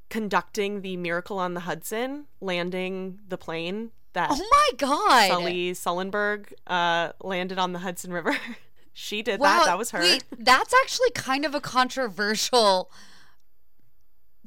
conducting 0.10 0.81
the 0.81 0.97
miracle 0.97 1.39
on 1.39 1.53
the 1.53 1.62
Hudson, 1.62 2.25
landing 2.41 3.19
the 3.27 3.38
plane 3.38 3.91
that 4.13 4.29
oh 4.31 4.38
my 4.38 4.69
god! 4.77 5.29
Sully 5.29 5.71
Sullenberg 5.71 6.53
uh 6.67 7.12
landed 7.21 7.60
on 7.60 7.73
the 7.73 7.79
Hudson 7.79 8.12
River. 8.12 8.38
she 8.93 9.21
did 9.21 9.39
wow, 9.39 9.60
that. 9.60 9.65
That 9.65 9.77
was 9.77 9.91
her. 9.91 9.99
Wait, 9.99 10.23
that's 10.38 10.73
actually 10.73 11.12
kind 11.12 11.45
of 11.45 11.55
a 11.55 11.62
controversial 11.62 12.91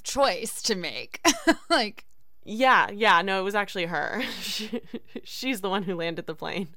choice 0.02 0.62
to 0.62 0.74
make. 0.74 1.20
like, 1.70 2.04
Yeah, 2.44 2.90
yeah, 2.90 3.22
no, 3.22 3.40
it 3.40 3.42
was 3.42 3.54
actually 3.54 3.86
her. 3.86 4.22
She, 4.40 4.80
she's 5.22 5.60
the 5.60 5.68
one 5.68 5.84
who 5.84 5.94
landed 5.94 6.26
the 6.26 6.34
plane. 6.34 6.68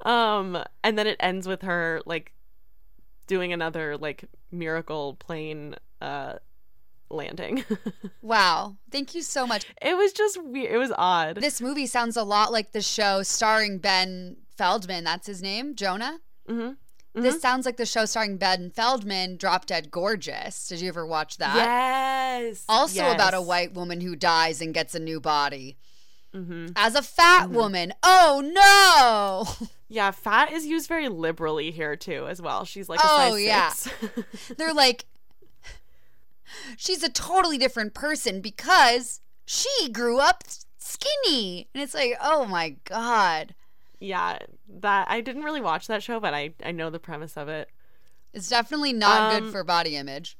Um, 0.00 0.62
and 0.82 0.98
then 0.98 1.06
it 1.06 1.16
ends 1.20 1.46
with 1.46 1.62
her 1.62 2.00
like 2.06 2.32
doing 3.26 3.52
another 3.52 3.96
like 3.96 4.24
miracle 4.50 5.14
plane 5.14 5.74
uh 6.00 6.34
landing. 7.10 7.64
wow! 8.22 8.76
Thank 8.90 9.14
you 9.14 9.22
so 9.22 9.46
much. 9.46 9.66
it 9.80 9.96
was 9.96 10.12
just 10.12 10.42
weird. 10.42 10.72
It 10.72 10.78
was 10.78 10.92
odd. 10.96 11.36
This 11.36 11.60
movie 11.60 11.86
sounds 11.86 12.16
a 12.16 12.24
lot 12.24 12.52
like 12.52 12.72
the 12.72 12.80
show 12.82 13.22
starring 13.22 13.78
Ben 13.78 14.36
Feldman. 14.56 15.04
That's 15.04 15.26
his 15.26 15.42
name, 15.42 15.74
Jonah. 15.74 16.20
hmm 16.48 16.70
This 17.14 17.40
sounds 17.42 17.66
like 17.66 17.76
the 17.76 17.84
show 17.86 18.06
starring 18.06 18.38
Ben 18.38 18.70
Feldman, 18.70 19.36
Drop 19.36 19.66
Dead 19.66 19.90
Gorgeous. 19.90 20.68
Did 20.68 20.80
you 20.80 20.88
ever 20.88 21.06
watch 21.06 21.36
that? 21.36 21.54
Yes. 21.56 22.64
Also 22.68 23.10
about 23.12 23.34
a 23.34 23.42
white 23.42 23.74
woman 23.74 24.00
who 24.00 24.16
dies 24.16 24.62
and 24.62 24.72
gets 24.72 24.94
a 24.94 24.98
new 25.00 25.20
body. 25.20 25.76
Mhm. 26.34 26.72
As 26.76 26.94
a 26.94 27.02
fat 27.02 27.50
woman. 27.50 27.92
Oh 28.02 28.40
no! 29.60 29.66
Yeah, 29.92 30.10
fat 30.10 30.50
is 30.50 30.64
used 30.64 30.88
very 30.88 31.08
liberally 31.10 31.70
here 31.70 31.96
too, 31.96 32.26
as 32.26 32.40
well. 32.40 32.64
She's 32.64 32.88
like 32.88 32.98
a 33.00 33.02
Oh, 33.06 33.30
size 33.32 33.42
yeah. 33.42 33.68
six. 33.68 33.94
They're 34.56 34.72
like, 34.72 35.04
she's 36.78 37.02
a 37.02 37.10
totally 37.10 37.58
different 37.58 37.92
person 37.94 38.40
because 38.40 39.20
she 39.44 39.68
grew 39.92 40.18
up 40.18 40.44
skinny. 40.78 41.68
And 41.74 41.82
it's 41.82 41.92
like, 41.94 42.16
oh 42.22 42.46
my 42.46 42.76
God. 42.84 43.54
yeah, 44.00 44.38
that 44.80 45.10
I 45.10 45.20
didn't 45.20 45.42
really 45.44 45.60
watch 45.60 45.86
that 45.88 46.02
show, 46.02 46.18
but 46.20 46.32
I 46.34 46.54
I 46.64 46.72
know 46.72 46.88
the 46.90 46.98
premise 46.98 47.36
of 47.36 47.48
it. 47.48 47.68
It's 48.32 48.48
definitely 48.48 48.94
not 48.94 49.34
Um, 49.34 49.42
good 49.42 49.52
for 49.52 49.62
body 49.64 49.96
image. 49.96 50.38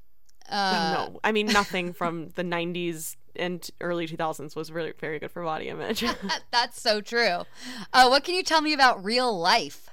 Uh, 0.48 0.94
no, 1.12 1.20
I 1.22 1.32
mean 1.32 1.46
nothing 1.46 1.92
from 1.92 2.30
the 2.30 2.42
'90s 2.42 3.16
and 3.36 3.68
early 3.80 4.06
2000s 4.06 4.54
was 4.56 4.70
really 4.70 4.92
very 4.98 5.18
good 5.18 5.30
for 5.30 5.42
body 5.42 5.68
image. 5.68 6.04
That's 6.50 6.80
so 6.80 7.00
true. 7.00 7.44
Uh, 7.92 8.08
what 8.08 8.24
can 8.24 8.34
you 8.34 8.42
tell 8.42 8.60
me 8.60 8.72
about 8.72 9.04
real 9.04 9.36
life? 9.38 9.88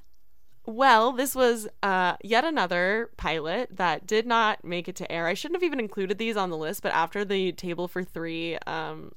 Well, 0.65 1.13
this 1.13 1.33
was 1.33 1.67
uh, 1.81 2.17
yet 2.23 2.43
another 2.43 3.09
pilot 3.17 3.75
that 3.77 4.05
did 4.05 4.27
not 4.27 4.63
make 4.63 4.87
it 4.87 4.95
to 4.97 5.11
air. 5.11 5.25
I 5.25 5.33
shouldn't 5.33 5.57
have 5.57 5.63
even 5.63 5.79
included 5.79 6.19
these 6.19 6.37
on 6.37 6.51
the 6.51 6.57
list, 6.57 6.83
but 6.83 6.93
after 6.93 7.25
the 7.25 7.53
Table 7.53 7.87
for 7.87 8.03
Three 8.03 8.55
um, 8.67 9.13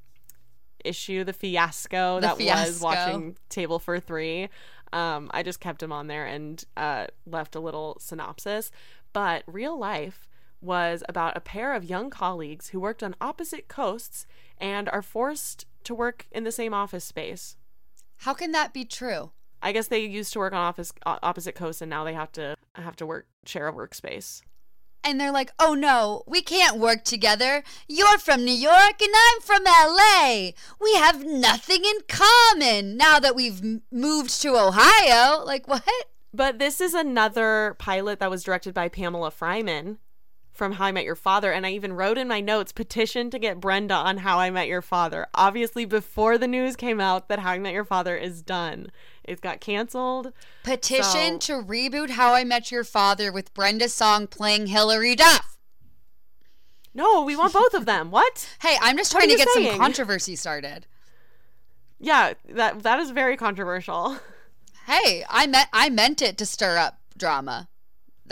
issue, 0.82 1.24
the 1.24 1.35
fiasco 1.35 2.20
The 2.20 2.28
that 2.28 2.38
was 2.38 2.80
watching 2.80 3.37
Table 3.50 3.78
for 3.78 4.00
Three, 4.00 4.48
um, 4.94 5.30
I 5.35 5.42
just 5.42 5.61
kept 5.61 5.82
him 5.82 5.92
on 5.92 6.06
there 6.06 6.24
and 6.24 6.64
uh, 6.76 7.06
left 7.26 7.54
a 7.54 7.61
little 7.61 7.98
synopsis. 8.00 8.70
But 9.12 9.42
real 9.46 9.78
life 9.78 10.26
was 10.62 11.03
about 11.09 11.37
a 11.37 11.40
pair 11.40 11.75
of 11.75 11.85
young 11.85 12.09
colleagues 12.09 12.68
who 12.68 12.81
worked 12.81 13.03
on 13.03 13.16
opposite 13.20 13.68
coasts 13.68 14.27
and 14.59 14.88
are 14.88 15.03
forced 15.03 15.66
to 15.85 15.94
work 15.94 16.27
in 16.31 16.44
the 16.44 16.53
same 16.53 16.72
office 16.72 17.05
space. 17.05 17.57
How 18.18 18.35
can 18.35 18.53
that 18.53 18.72
be 18.72 18.85
true? 18.85 19.33
I 19.62 19.72
guess 19.72 19.88
they 19.88 20.01
used 20.01 20.33
to 20.33 20.38
work 20.38 20.53
on 20.53 20.59
office 20.59 20.92
opposite 21.05 21.55
coasts, 21.55 21.83
and 21.83 21.90
now 21.90 22.05
they 22.05 22.14
have 22.14 22.33
to 22.33 22.57
have 22.75 22.96
to 22.96 23.07
work 23.07 23.27
share 23.44 23.68
a 23.68 23.72
workspace. 23.72 24.42
And 25.05 25.20
they're 25.20 25.33
like, 25.33 25.53
oh 25.59 25.75
no, 25.75 26.22
we 26.27 26.42
can't 26.42 26.79
work 26.79 27.03
together. 27.05 27.64
You're 27.88 28.18
from 28.18 28.44
New 28.44 28.55
York 28.55 29.03
and 29.03 29.12
I'm 29.12 29.40
from 29.40 29.64
LA. 29.64 30.51
We 30.81 30.94
have 30.94 31.25
nothing 31.25 31.85
in 31.85 32.03
common 32.07 32.96
now 32.96 33.18
that 33.18 33.35
we've 33.35 33.61
m- 33.61 33.83
moved 33.90 34.40
to 34.42 34.57
Ohio. 34.57 35.44
Like, 35.44 35.66
what? 35.66 35.83
But 36.33 36.61
this 36.61 36.81
is 36.81 36.94
another 36.94 37.75
pilot 37.81 38.20
that 38.20 38.31
was 38.31 38.44
directed 38.44 38.75
by 38.75 38.88
Pamela 38.88 39.33
Fryman 39.33 39.98
from 40.62 40.75
How 40.75 40.85
I 40.85 40.92
Met 40.92 41.05
Your 41.05 41.16
Father, 41.16 41.51
and 41.51 41.66
I 41.66 41.72
even 41.72 41.92
wrote 41.92 42.16
in 42.16 42.29
my 42.29 42.40
notes 42.40 42.70
petition 42.70 43.31
to 43.31 43.38
get 43.40 43.59
Brenda 43.59 43.94
on 43.94 44.18
How 44.18 44.38
I 44.38 44.48
Met 44.48 44.68
Your 44.68 44.81
Father. 44.81 45.27
Obviously, 45.35 45.85
before 45.85 46.38
the 46.38 46.46
news 46.46 46.77
came 46.77 47.01
out 47.01 47.27
that 47.27 47.40
How 47.40 47.51
I 47.51 47.59
Met 47.59 47.72
Your 47.72 47.85
Father 47.85 48.16
is 48.16 48.42
done, 48.42 48.92
it 49.25 49.40
got 49.40 49.59
canceled. 49.61 50.33
Petition 50.62 51.40
So- 51.40 51.59
to 51.61 51.66
reboot 51.66 52.11
How 52.11 52.33
I 52.35 52.44
Met 52.44 52.70
Your 52.70 52.85
Father 52.85 53.33
with 53.33 53.53
Brenda 53.55 53.88
Song 53.88 54.29
playing 54.29 54.68
Hilary 54.68 55.16
Duff. 55.16 55.59
No, 56.94 57.22
we 57.22 57.35
want 57.35 57.55
both 57.55 57.75
of 57.75 57.85
them. 57.85 58.12
What? 58.12 58.48
Hey, 58.62 58.77
I'm 58.81 58.96
just 58.96 59.11
trying 59.11 59.31
to 59.31 59.37
get 59.37 59.48
some 59.48 59.77
controversy 59.77 60.37
started. 60.37 60.87
Yeah, 61.98 62.35
that 62.48 62.85
that 62.85 63.01
is 63.01 63.11
very 63.11 63.37
controversial. 63.37 64.18
Hey, 64.87 65.25
I 65.29 65.48
meant 65.48 65.68
I 65.72 65.90
meant 65.90 66.22
it 66.22 66.38
to 66.38 66.46
stir 66.46 66.79
up 66.79 67.01
drama. 67.16 67.68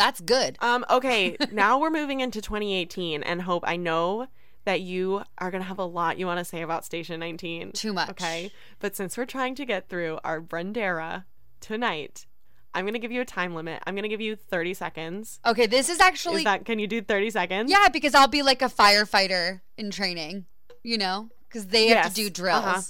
That's 0.00 0.22
good. 0.22 0.56
Um, 0.60 0.82
okay, 0.88 1.36
now 1.52 1.78
we're 1.78 1.90
moving 1.90 2.20
into 2.20 2.40
2018, 2.40 3.22
and 3.22 3.42
Hope, 3.42 3.64
I 3.66 3.76
know 3.76 4.28
that 4.64 4.80
you 4.80 5.22
are 5.36 5.50
going 5.50 5.62
to 5.62 5.68
have 5.68 5.78
a 5.78 5.84
lot 5.84 6.16
you 6.18 6.24
want 6.24 6.38
to 6.38 6.44
say 6.44 6.62
about 6.62 6.86
Station 6.86 7.20
19. 7.20 7.72
Too 7.72 7.92
much. 7.92 8.08
Okay, 8.08 8.50
but 8.78 8.96
since 8.96 9.18
we're 9.18 9.26
trying 9.26 9.54
to 9.56 9.66
get 9.66 9.90
through 9.90 10.18
our 10.24 10.40
Brendera 10.40 11.24
tonight, 11.60 12.24
I'm 12.72 12.84
going 12.84 12.94
to 12.94 12.98
give 12.98 13.12
you 13.12 13.20
a 13.20 13.26
time 13.26 13.54
limit. 13.54 13.82
I'm 13.86 13.94
going 13.94 14.04
to 14.04 14.08
give 14.08 14.22
you 14.22 14.36
30 14.36 14.72
seconds. 14.72 15.38
Okay, 15.44 15.66
this 15.66 15.90
is 15.90 16.00
actually 16.00 16.38
Is 16.38 16.44
that, 16.44 16.64
can 16.64 16.78
you 16.78 16.86
do 16.86 17.02
30 17.02 17.28
seconds? 17.30 17.70
Yeah, 17.70 17.88
because 17.92 18.14
I'll 18.14 18.26
be 18.28 18.42
like 18.42 18.62
a 18.62 18.70
firefighter 18.70 19.60
in 19.76 19.90
training, 19.90 20.46
you 20.82 20.96
know, 20.96 21.28
because 21.46 21.66
they 21.66 21.88
have 21.88 22.04
Yes, 22.06 22.14
to 22.14 22.22
do 22.22 22.30
drills. 22.30 22.64
uh-huh. 22.64 22.80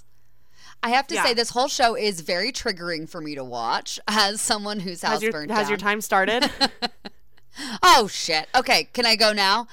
I 0.83 0.91
have 0.91 1.07
to 1.09 1.15
Yeah. 1.15 1.25
say, 1.25 1.35
this 1.35 1.51
whole 1.51 1.69
show 1.69 1.95
is 1.95 2.21
very 2.23 2.53
triggering 2.53 3.07
for 3.09 3.21
me 3.21 3.35
to 3.35 3.45
watch 3.45 4.01
as 4.09 4.41
someone 4.41 4.81
whose 4.81 5.03
house 5.03 5.13
Has 5.15 5.23
your, 5.23 5.33
burned 5.33 5.51
has 5.51 5.69
your 5.69 5.77
time 5.79 6.01
started? 6.01 6.51
Oh 7.83 8.09
shit! 8.11 8.49
Okay, 8.55 8.85
can 8.93 9.07
I 9.07 9.17
go 9.17 9.33
now? 9.33 9.67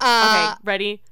Uh, 0.00 0.54
okay, 0.54 0.60
ready? 0.64 1.02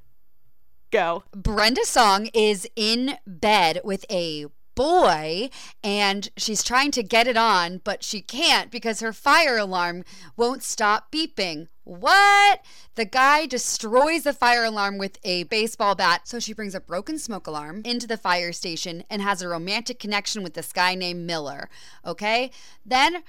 Go. 0.90 1.22
Brenda 1.32 1.84
Song 1.84 2.28
is 2.34 2.66
in 2.74 3.18
bed 3.24 3.80
with 3.84 4.04
a 4.10 4.46
boy 4.74 5.50
and 5.84 6.30
she's 6.36 6.62
trying 6.62 6.90
to 6.90 7.02
get 7.02 7.26
it 7.26 7.36
on, 7.36 7.80
but 7.84 8.02
she 8.02 8.20
can't 8.20 8.70
because 8.70 9.00
her 9.00 9.12
fire 9.12 9.58
alarm 9.58 10.04
won't 10.36 10.62
stop 10.62 11.12
beeping. 11.12 11.68
What? 11.84 12.60
The 12.94 13.04
guy 13.04 13.46
destroys 13.46 14.22
the 14.22 14.32
fire 14.32 14.64
alarm 14.64 14.96
with 14.96 15.18
a 15.22 15.42
baseball 15.44 15.94
bat. 15.94 16.26
So 16.26 16.40
she 16.40 16.54
brings 16.54 16.74
a 16.74 16.80
broken 16.80 17.18
smoke 17.18 17.46
alarm 17.46 17.82
into 17.84 18.06
the 18.06 18.16
fire 18.16 18.52
station 18.52 19.04
and 19.10 19.20
has 19.22 19.42
a 19.42 19.48
romantic 19.48 19.98
connection 19.98 20.42
with 20.42 20.54
this 20.54 20.72
guy 20.72 20.94
named 20.94 21.26
Miller. 21.26 21.68
Okay? 22.06 22.50
Then 22.84 23.22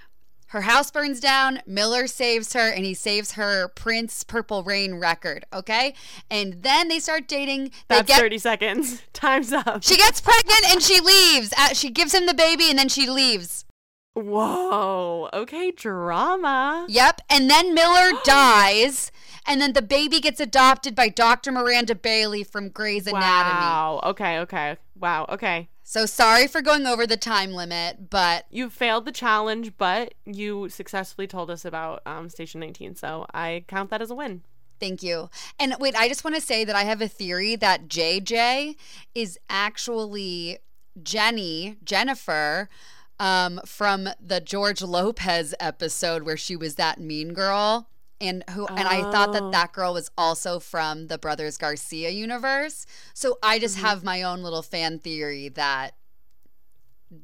her 0.52 0.62
house 0.62 0.92
burns 0.92 1.22
down. 1.22 1.62
Miller 1.66 2.08
saves 2.08 2.52
her 2.54 2.70
and 2.70 2.84
he 2.84 2.94
saves 2.94 3.34
her 3.34 3.70
Prince 3.70 4.26
Purple 4.26 4.64
Rain 4.64 4.96
record. 4.96 5.46
Okay? 5.54 5.94
And 6.30 6.62
then 6.62 6.90
they 6.90 7.00
start 7.00 7.30
dating. 7.30 7.72
That's 7.88 8.06
get 8.06 8.20
30 8.20 8.38
seconds. 8.38 9.02
Time's 9.14 9.54
up. 9.54 9.82
she 9.82 9.96
gets 9.96 10.20
pregnant 10.20 10.70
and 10.70 10.82
she 10.82 11.00
leaves. 11.00 11.54
Uh, 11.58 11.70
she 11.70 11.90
gives 11.90 12.14
him 12.14 12.26
the 12.26 12.34
baby 12.34 12.70
and 12.70 12.78
then 12.78 12.90
she 12.90 13.10
leaves. 13.10 13.64
Whoa. 14.14 15.30
Okay, 15.32 15.72
drama. 15.72 16.86
Yep. 16.90 17.22
And 17.30 17.50
then 17.50 17.74
Miller 17.74 18.12
dies. 18.26 19.10
And 19.48 19.62
then 19.62 19.72
the 19.72 19.82
baby 19.82 20.20
gets 20.20 20.42
adopted 20.42 20.96
by 20.96 21.08
Dr. 21.08 21.54
Miranda 21.54 21.96
Bailey 21.96 22.44
from 22.44 22.68
Grey's 22.68 23.08
Anatomy. 23.08 23.56
Wow. 23.62 24.02
Okay, 24.04 24.40
okay. 24.40 24.76
Wow. 25.00 25.28
Okay. 25.30 25.70
So 25.92 26.06
sorry 26.06 26.48
for 26.48 26.62
going 26.62 26.88
over 26.88 27.06
the 27.06 27.18
time 27.18 27.52
limit, 27.52 28.10
but 28.10 28.46
You 28.50 28.70
failed 28.70 29.04
the 29.04 29.12
challenge, 29.12 29.74
but 29.78 30.14
you 30.24 30.70
successfully 30.70 31.28
told 31.28 31.52
us 31.52 31.66
about 31.66 32.02
um, 32.06 32.30
Station 32.30 32.62
19, 32.62 32.96
so 32.96 33.26
I 33.34 33.66
count 33.68 33.90
that 33.90 34.02
as 34.02 34.10
a 34.10 34.16
win. 34.16 34.44
thank 34.80 35.04
you. 35.04 35.30
And 35.60 35.76
wait, 35.82 35.94
I 35.98 36.08
just 36.08 36.24
want 36.24 36.38
to 36.38 36.42
say 36.42 36.64
that 36.64 36.78
I 36.78 36.84
have 36.84 37.02
a 37.02 37.10
theory 37.10 37.58
that 37.58 37.90
JJ 37.90 38.78
is 39.14 39.38
actually 39.50 40.60
Jenny, 41.04 41.76
Jennifer, 41.84 42.70
um, 43.20 43.60
from 43.66 44.08
the 44.18 44.40
George 44.40 44.82
Lopez 44.82 45.54
episode 45.60 46.24
where 46.24 46.38
she 46.38 46.56
was 46.56 46.76
that 46.76 47.02
mean 47.02 47.34
girl. 47.34 47.90
And 48.22 48.44
who 48.52 48.68
and 48.68 48.88
I 48.88 49.02
thought 49.12 49.34
that 49.34 49.42
Oh. 49.44 49.52
that 49.52 49.74
girl 49.74 49.94
was 49.94 50.10
also 50.18 50.60
from 50.60 51.08
the 51.08 51.18
Brothers 51.18 51.58
Garcia 51.58 52.10
universe. 52.12 52.86
So 53.14 53.40
I 53.42 53.58
just 53.60 53.78
Mm-hmm. 53.78 53.86
have 53.88 54.04
my 54.04 54.22
own 54.22 54.44
little 54.44 54.62
fan 54.62 55.00
theory 55.00 55.50
that 55.50 55.96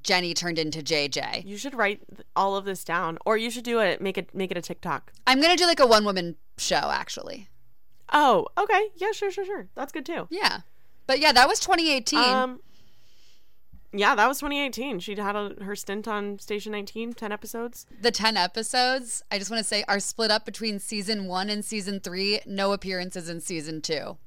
Jenny 0.03 0.33
turned 0.33 0.59
into 0.59 0.81
JJ. 0.81 1.45
You 1.45 1.57
should 1.57 1.73
write 1.73 2.01
all 2.35 2.55
of 2.57 2.65
this 2.65 2.83
down, 2.83 3.17
or 3.25 3.37
you 3.37 3.49
should 3.49 3.63
do 3.63 3.79
it. 3.79 4.01
Make 4.01 4.17
it 4.17 4.33
make 4.35 4.51
it 4.51 4.57
a 4.57 4.61
TikTok. 4.61 5.13
I'm 5.25 5.39
gonna 5.41 5.55
do 5.55 5.65
like 5.65 5.79
a 5.79 5.87
one 5.87 6.03
woman 6.03 6.35
show 6.57 6.75
actually. 6.91 7.47
Oh, 8.11 8.47
okay. 8.57 8.87
Yeah, 8.95 9.11
sure, 9.11 9.31
sure, 9.31 9.45
sure. 9.45 9.67
That's 9.75 9.91
good 9.91 10.05
too. 10.05 10.27
Yeah. 10.29 10.59
But 11.07 11.19
yeah, 11.19 11.31
that 11.31 11.47
was 11.47 11.59
2018. 11.59 12.19
Um, 12.19 12.59
yeah, 13.93 14.15
that 14.15 14.27
was 14.27 14.39
2018. 14.39 14.99
She 14.99 15.15
had 15.15 15.35
a, 15.35 15.55
her 15.61 15.75
stint 15.75 16.07
on 16.07 16.39
Station 16.39 16.71
19, 16.73 17.13
10 17.13 17.31
episodes. 17.31 17.85
the 18.01 18.11
10 18.11 18.35
episodes, 18.35 19.23
I 19.31 19.39
just 19.39 19.49
want 19.49 19.59
to 19.59 19.67
say, 19.67 19.83
are 19.87 19.99
split 19.99 20.29
up 20.29 20.45
between 20.45 20.79
season 20.79 21.25
one 21.25 21.49
and 21.49 21.63
season 21.63 21.99
three. 21.99 22.41
No 22.45 22.73
appearances 22.73 23.29
in 23.29 23.39
season 23.39 23.81
two. 23.81 24.17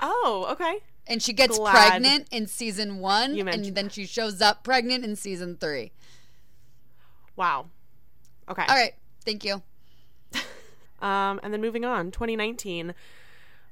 Oh, 0.00 0.46
okay. 0.50 0.78
And 1.06 1.22
she 1.22 1.32
gets 1.32 1.58
Glad 1.58 1.72
pregnant 1.72 2.28
in 2.30 2.46
season 2.46 2.98
one, 2.98 3.34
you 3.34 3.46
and 3.46 3.74
then 3.74 3.88
she 3.88 4.06
shows 4.06 4.40
up 4.40 4.64
pregnant 4.64 5.04
in 5.04 5.16
season 5.16 5.56
three. 5.56 5.92
Wow. 7.36 7.66
Okay. 8.48 8.64
All 8.68 8.76
right. 8.76 8.94
Thank 9.24 9.44
you. 9.44 9.62
Um, 11.00 11.40
and 11.42 11.52
then 11.52 11.60
moving 11.60 11.84
on, 11.84 12.12
2019. 12.12 12.94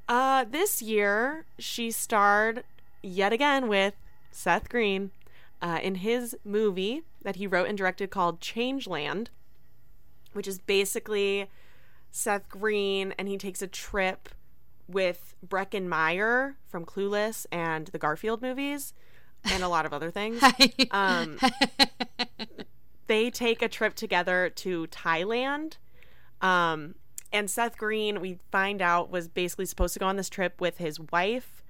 Uh, 0.08 0.44
this 0.50 0.82
year, 0.82 1.44
she 1.60 1.92
starred 1.92 2.64
yet 3.04 3.32
again 3.32 3.68
with 3.68 3.94
Seth 4.30 4.68
Green 4.68 5.10
uh, 5.62 5.78
in 5.82 5.96
his 5.96 6.36
movie 6.44 7.02
that 7.22 7.36
he 7.36 7.46
wrote 7.46 7.68
and 7.68 7.76
directed 7.76 8.10
called 8.10 8.40
Changeland, 8.40 9.28
which 10.32 10.48
is 10.48 10.58
basically 10.58 11.50
Seth 12.10 12.48
Green 12.48 13.14
and 13.18 13.28
he 13.28 13.36
takes 13.36 13.62
a 13.62 13.66
trip 13.66 14.28
with 14.88 15.34
Breckin 15.46 15.88
Meyer 15.88 16.56
from 16.68 16.84
Clueless 16.84 17.46
and 17.52 17.86
the 17.88 17.98
Garfield 17.98 18.42
movies 18.42 18.92
and 19.44 19.62
a 19.62 19.68
lot 19.68 19.86
of 19.86 19.92
other 19.92 20.10
things. 20.10 20.42
Um, 20.90 21.38
they 23.06 23.30
take 23.30 23.62
a 23.62 23.68
trip 23.68 23.94
together 23.94 24.50
to 24.56 24.86
Thailand. 24.88 25.76
Um, 26.40 26.94
and 27.32 27.48
Seth 27.48 27.76
Green, 27.76 28.20
we 28.20 28.38
find 28.50 28.82
out, 28.82 29.10
was 29.10 29.28
basically 29.28 29.66
supposed 29.66 29.94
to 29.94 30.00
go 30.00 30.06
on 30.06 30.16
this 30.16 30.28
trip 30.28 30.60
with 30.60 30.78
his 30.78 30.98
wife 30.98 31.62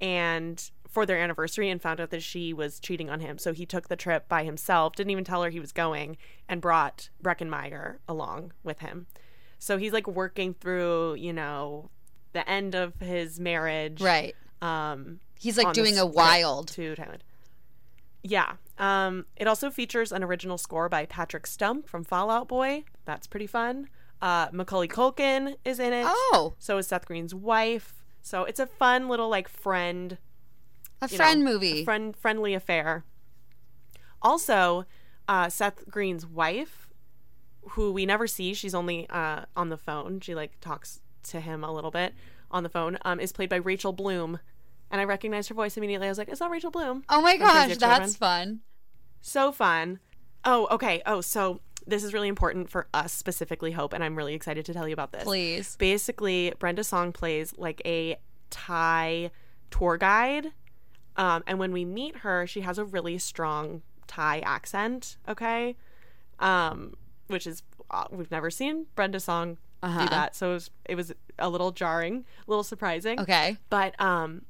and 0.00 0.70
for 0.88 1.04
their 1.06 1.18
anniversary 1.18 1.68
and 1.68 1.80
found 1.82 2.00
out 2.00 2.10
that 2.10 2.22
she 2.22 2.52
was 2.52 2.80
cheating 2.80 3.10
on 3.10 3.20
him. 3.20 3.38
So 3.38 3.52
he 3.52 3.66
took 3.66 3.88
the 3.88 3.96
trip 3.96 4.28
by 4.28 4.44
himself, 4.44 4.96
didn't 4.96 5.10
even 5.10 5.24
tell 5.24 5.42
her 5.42 5.50
he 5.50 5.60
was 5.60 5.72
going, 5.72 6.16
and 6.48 6.60
brought 6.60 7.10
Breckin 7.22 7.48
Meyer 7.48 8.00
along 8.08 8.52
with 8.64 8.78
him. 8.80 9.06
So 9.58 9.76
he's 9.76 9.92
like 9.92 10.06
working 10.06 10.54
through, 10.54 11.14
you 11.14 11.32
know, 11.32 11.90
the 12.32 12.48
end 12.48 12.74
of 12.74 12.98
his 13.00 13.38
marriage. 13.38 14.00
right. 14.00 14.34
Um, 14.60 15.20
He's 15.38 15.56
like 15.56 15.72
doing 15.72 15.98
a 15.98 16.04
wild. 16.06 16.68
to 16.68 16.94
Thailand. 16.96 17.20
Yeah. 18.24 18.54
Um, 18.78 19.26
it 19.36 19.46
also 19.46 19.70
features 19.70 20.10
an 20.10 20.24
original 20.24 20.58
score 20.58 20.88
by 20.88 21.06
Patrick 21.06 21.46
Stump 21.46 21.88
from 21.88 22.02
Fall 22.04 22.28
Out 22.30 22.48
Boy. 22.48 22.84
That's 23.04 23.26
pretty 23.28 23.46
fun. 23.46 23.88
Uh, 24.20 24.48
Macaulay 24.52 24.88
Culkin 24.88 25.54
is 25.64 25.78
in 25.78 25.92
it. 25.92 26.04
Oh, 26.08 26.54
So 26.58 26.76
is 26.78 26.88
Seth 26.88 27.06
Green's 27.06 27.34
wife. 27.34 27.94
So 28.20 28.42
it's 28.44 28.58
a 28.58 28.66
fun 28.66 29.08
little 29.08 29.28
like 29.28 29.48
friend 29.48 30.18
a 31.00 31.08
friend 31.08 31.44
know, 31.44 31.52
movie. 31.52 31.80
a 31.80 31.84
friend 31.84 32.16
friendly 32.16 32.54
affair. 32.54 33.04
Also, 34.20 34.84
uh, 35.28 35.48
Seth 35.48 35.88
Green's 35.88 36.26
wife, 36.26 36.88
who 37.70 37.92
we 37.92 38.06
never 38.06 38.26
see, 38.26 38.54
she's 38.54 38.74
only 38.74 39.08
uh, 39.10 39.44
on 39.56 39.68
the 39.68 39.76
phone. 39.76 40.20
She 40.20 40.34
like 40.34 40.58
talks 40.60 41.00
to 41.24 41.40
him 41.40 41.62
a 41.62 41.72
little 41.72 41.90
bit 41.90 42.14
on 42.50 42.62
the 42.62 42.68
phone. 42.68 42.98
Um, 43.02 43.20
is 43.20 43.32
played 43.32 43.48
by 43.48 43.56
Rachel 43.56 43.92
Bloom, 43.92 44.40
and 44.90 45.00
I 45.00 45.04
recognized 45.04 45.48
her 45.48 45.54
voice 45.54 45.76
immediately. 45.76 46.06
I 46.08 46.10
was 46.10 46.18
like, 46.18 46.28
"Is 46.28 46.40
that 46.40 46.50
Rachel 46.50 46.70
Bloom?" 46.70 47.04
oh 47.08 47.20
my 47.20 47.36
gosh, 47.36 47.76
that's 47.76 48.16
fun. 48.16 48.60
So 49.20 49.52
fun. 49.52 50.00
Oh, 50.44 50.68
okay. 50.70 51.02
Oh, 51.04 51.20
so 51.20 51.60
this 51.86 52.04
is 52.04 52.12
really 52.12 52.28
important 52.28 52.70
for 52.70 52.86
us 52.94 53.12
specifically, 53.12 53.72
Hope, 53.72 53.92
and 53.92 54.04
I'm 54.04 54.16
really 54.16 54.34
excited 54.34 54.64
to 54.66 54.74
tell 54.74 54.86
you 54.86 54.92
about 54.92 55.12
this. 55.12 55.24
Please. 55.24 55.76
Basically, 55.76 56.52
Brenda 56.58 56.84
Song 56.84 57.12
plays 57.12 57.54
like 57.56 57.82
a 57.84 58.16
Thai 58.50 59.30
tour 59.70 59.96
guide. 59.96 60.52
Um, 61.18 61.42
and 61.46 61.58
when 61.58 61.72
we 61.72 61.84
meet 61.84 62.18
her, 62.18 62.46
she 62.46 62.62
has 62.62 62.78
a 62.78 62.84
really 62.84 63.18
strong 63.18 63.82
Thai 64.06 64.38
accent, 64.40 65.18
okay? 65.28 65.76
Um, 66.38 66.94
which 67.26 67.46
is, 67.46 67.62
uh, 67.90 68.04
we've 68.10 68.30
never 68.30 68.50
seen 68.50 68.86
Brenda 68.94 69.20
Song 69.20 69.58
Uh-huh. 69.82 70.04
do 70.04 70.08
that. 70.08 70.34
So 70.34 70.50
it 70.50 70.54
was, 70.54 70.70
it 70.86 70.94
was 70.94 71.12
a 71.38 71.48
little 71.50 71.72
jarring, 71.72 72.24
a 72.46 72.50
little 72.50 72.64
surprising. 72.64 73.20
Okay. 73.20 73.56
But 73.68 74.00
um 74.00 74.42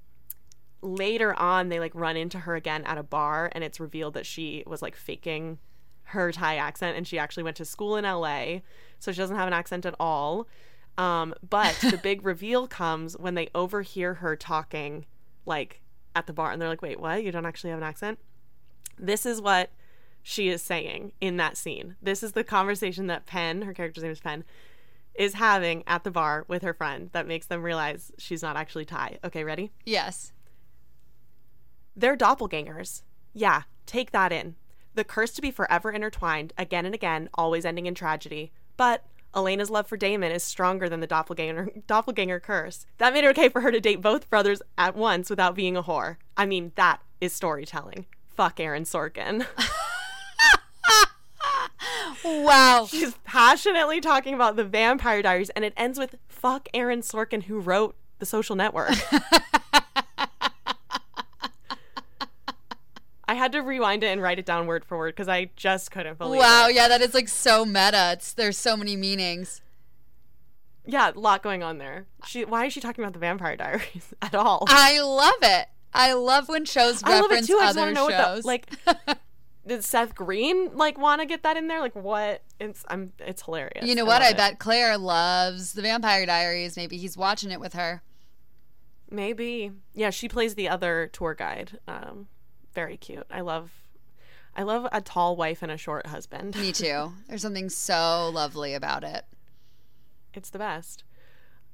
later 0.81 1.35
on 1.35 1.69
they 1.71 1.81
like 1.81 1.93
run 1.95 2.17
into 2.17 2.39
her 2.41 2.55
again 2.55 2.85
at 2.85 2.97
a 2.97 3.03
bar 3.03 3.51
and 3.53 3.65
it's 3.65 3.81
revealed 3.81 4.15
that 4.15 4.25
she 4.25 4.63
was 4.67 4.81
like 4.81 4.95
faking 4.95 5.59
her 6.05 6.31
Thai 6.31 6.55
accent 6.57 6.97
and 6.97 7.07
she 7.07 7.19
actually 7.19 7.43
went 7.43 7.57
to 7.57 7.65
school 7.65 7.97
in 7.97 8.05
LA. 8.05 8.61
So 9.01 9.11
she 9.11 9.19
doesn't 9.19 9.37
have 9.37 9.49
an 9.49 9.53
accent 9.55 9.85
at 9.87 9.95
all. 9.99 10.47
Um 10.97 11.35
but 11.49 11.77
the 11.81 11.99
big 12.03 12.25
reveal 12.25 12.69
comes 12.69 13.17
when 13.17 13.35
they 13.35 13.49
overhear 13.55 14.15
her 14.15 14.37
talking 14.37 15.05
like 15.47 15.81
at 16.15 16.27
the 16.27 16.33
bar 16.33 16.51
and 16.51 16.61
they're 16.61 16.69
like, 16.69 16.83
"Wait, 16.83 17.01
what? 17.01 17.23
You 17.23 17.33
don't 17.33 17.47
actually 17.47 17.71
have 17.71 17.79
an 17.79 17.85
accent?" 17.85 18.19
This 18.99 19.25
is 19.25 19.41
what 19.41 19.71
she 20.23 20.49
is 20.49 20.63
saying 20.63 21.13
in 21.21 21.37
that 21.37 21.57
scene. 21.57 21.97
This 22.03 22.23
is 22.23 22.33
the 22.33 22.45
conversation 22.45 23.07
that 23.07 23.27
Penn, 23.27 23.63
her 23.63 23.73
character's 23.73 24.03
name 24.03 24.13
is 24.13 24.21
Penn, 24.21 24.45
is 25.15 25.35
having 25.35 25.83
at 25.87 26.05
the 26.05 26.11
bar 26.11 26.45
with 26.49 26.63
her 26.63 26.75
friend 26.75 27.11
that 27.13 27.27
makes 27.27 27.47
them 27.47 27.63
realize 27.63 28.13
she's 28.19 28.43
not 28.43 28.57
actually 28.57 28.85
Thai. 28.85 29.19
Okay, 29.25 29.43
ready? 29.43 29.73
Yes. 29.85 30.33
They're 31.97 32.17
doppelgangers. 32.17 33.03
Yeah, 33.33 33.63
take 33.87 34.13
that 34.13 34.33
in. 34.33 34.55
The 34.95 35.05
curse 35.05 35.33
to 35.33 35.43
be 35.43 35.51
forever 35.51 35.91
intertwined, 35.91 36.53
again 36.57 36.87
and 36.87 36.95
again, 36.95 37.29
always 37.35 37.65
ending 37.65 37.87
in 37.87 37.95
tragedy. 37.95 38.53
But 38.77 39.05
Elena's 39.35 39.71
love 39.71 39.87
for 39.87 39.97
Damon 39.97 40.33
is 40.33 40.43
stronger 40.43 40.89
than 40.89 41.01
the 41.01 41.07
doppelganger 41.07 41.71
doppelganger 41.87 42.41
curse. 42.41 42.87
That 42.99 43.13
made 43.13 43.25
it 43.25 43.29
okay 43.31 43.49
for 43.49 43.61
her 43.61 43.71
to 43.71 43.81
date 43.81 44.01
both 44.01 44.31
brothers 44.31 44.63
at 44.77 44.97
once 44.97 45.31
without 45.31 45.55
being 45.55 45.77
a 45.77 45.83
whore. 45.83 46.17
I 46.37 46.47
mean, 46.47 46.73
that 46.77 47.01
is 47.21 47.33
storytelling. 47.33 48.07
Fuck 48.29 48.61
Aaron 48.61 48.85
Sorkin. 48.85 49.47
Wow. 52.25 52.87
She's 52.91 53.15
passionately 53.25 54.01
talking 54.01 54.35
about 54.35 54.57
the 54.57 54.65
Vampire 54.65 55.23
Diaries, 55.23 55.51
and 55.51 55.65
it 55.65 55.73
ends 55.77 55.99
with 55.99 56.17
"fuck 56.29 56.69
Aaron 56.75 57.01
Sorkin, 57.01 57.45
who 57.45 57.61
wrote 57.61 57.97
The 58.19 58.27
Social 58.27 58.57
Network." 58.57 58.91
I 63.29 63.35
had 63.35 63.53
to 63.53 63.61
rewind 63.61 64.03
it 64.03 64.07
and 64.09 64.23
write 64.23 64.39
it 64.39 64.47
down 64.47 64.67
word 64.67 64.85
for 64.85 64.97
word 64.99 65.15
because 65.15 65.29
I 65.29 65.51
just 65.55 65.91
couldn't 65.91 66.17
believe 66.19 66.41
Wow. 66.41 66.69
it. 66.69 66.75
Yeah, 66.75 66.89
that 66.89 67.03
is 67.03 67.13
like 67.15 67.29
so 67.29 67.65
meta. 67.65 68.13
It's 68.15 68.33
there's 68.33 68.57
so 68.59 68.77
many 68.77 68.97
meanings. 68.97 69.61
Yeah, 70.87 71.11
a 71.15 71.19
lot 71.21 71.43
going 71.43 71.63
on 71.63 71.77
there. 71.77 72.07
She, 72.27 72.47
why 72.47 72.65
is 72.65 72.73
she 72.73 72.81
talking 72.81 73.05
about 73.05 73.13
the 73.13 73.19
Vampire 73.19 73.55
Diaries 73.57 74.15
at 74.23 74.35
all? 74.35 74.65
I 74.69 75.01
love 75.03 75.35
it. 75.43 75.67
I 75.93 76.15
love 76.15 76.49
when 76.49 76.65
shows 76.65 77.03
I 77.05 77.21
love 77.21 77.31
it 77.33 77.45
too. 77.47 77.59
I 77.59 77.67
just 77.67 77.79
other 77.79 77.81
want 77.93 77.97
to 77.97 78.01
know 78.03 78.09
shows. 78.11 78.45
what 78.45 78.67
the 78.67 78.79
like. 79.07 79.19
Did 79.67 79.85
Seth 79.85 80.15
Green 80.15 80.75
like 80.75 80.97
want 80.97 81.21
to 81.21 81.27
get 81.27 81.43
that 81.43 81.59
in 81.59 81.69
there? 81.69 81.81
Like 81.83 81.95
what? 81.95 82.43
It's 82.59 82.87
I'm. 82.89 83.13
It's 83.19 83.43
hilarious. 83.43 83.85
you 83.87 83.95
know 83.95 84.07
what? 84.07 84.23
I 84.23 84.31
it. 84.31 84.37
bet 84.39 84.59
Claire 84.59 84.97
loves 84.97 85.75
the 85.75 85.83
Vampire 85.83 86.25
Diaries. 86.25 86.75
Maybe 86.79 86.97
he's 86.97 87.19
watching 87.19 87.51
it 87.51 87.61
with 87.61 87.75
her. 87.75 88.03
Maybe. 89.11 89.73
Yeah, 89.95 90.09
she 90.11 90.29
plays 90.29 90.55
the 90.55 90.69
other 90.71 91.11
tour 91.13 91.35
guide. 91.35 91.79
Um, 91.87 92.29
very 92.73 92.97
cute. 92.97 93.27
I 93.31 93.41
love 93.41 93.71
I 94.57 94.63
love 94.63 94.89
a 94.91 95.01
tall 95.01 95.37
wife 95.37 95.63
and 95.63 95.71
a 95.71 95.77
short 95.77 96.07
husband. 96.07 96.57
Me 96.57 96.73
too. 96.73 97.13
There's 97.29 97.43
something 97.43 97.69
so 97.69 98.31
lovely 98.33 98.75
about 98.75 99.05
it. 99.05 99.25
It's 100.35 100.51
the 100.51 100.59
best. 100.59 101.05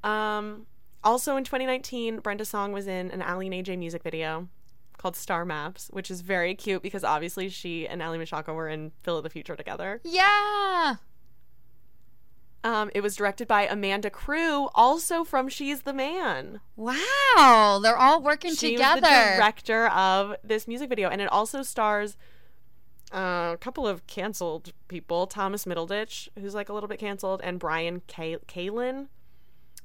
Um 0.02 0.66
also 1.02 1.36
in 1.36 1.44
2019, 1.44 2.20
Brenda 2.20 2.44
Song 2.44 2.72
was 2.72 2.86
in 2.86 3.10
an 3.10 3.22
Aly 3.22 3.46
and 3.46 3.66
AJ 3.66 3.78
music 3.78 4.02
video 4.02 4.48
called 4.96 5.16
Star 5.16 5.44
Maps, 5.44 5.88
which 5.92 6.10
is 6.10 6.22
very 6.22 6.54
cute 6.54 6.82
because 6.82 7.04
obviously 7.04 7.48
she 7.48 7.86
and 7.86 8.00
Aly 8.00 8.18
Michalka 8.18 8.54
were 8.54 8.68
in 8.68 8.92
Phil 9.02 9.18
of 9.18 9.22
the 9.22 9.30
Future 9.30 9.56
together. 9.56 10.00
Yeah. 10.04 10.96
Um, 12.64 12.90
it 12.94 13.02
was 13.02 13.14
directed 13.14 13.46
by 13.46 13.66
Amanda 13.66 14.08
Crew, 14.08 14.68
also 14.74 15.22
from 15.22 15.48
She's 15.50 15.82
the 15.82 15.92
Man. 15.92 16.60
Wow. 16.76 17.78
They're 17.82 17.96
all 17.96 18.22
working 18.22 18.54
She 18.54 18.72
together. 18.72 19.02
the 19.02 19.06
director 19.36 19.86
of 19.88 20.34
this 20.42 20.66
music 20.66 20.88
video, 20.88 21.10
and 21.10 21.20
it 21.20 21.30
also 21.30 21.62
stars 21.62 22.16
uh, 23.12 23.50
a 23.52 23.58
couple 23.60 23.86
of 23.86 24.06
canceled 24.06 24.72
people: 24.88 25.26
Thomas 25.26 25.66
Middleditch, 25.66 26.28
who's 26.38 26.54
like 26.54 26.70
a 26.70 26.72
little 26.72 26.88
bit 26.88 26.98
canceled, 26.98 27.42
and 27.44 27.58
Bryan 27.58 28.00
K- 28.06 28.38
Callen, 28.48 29.08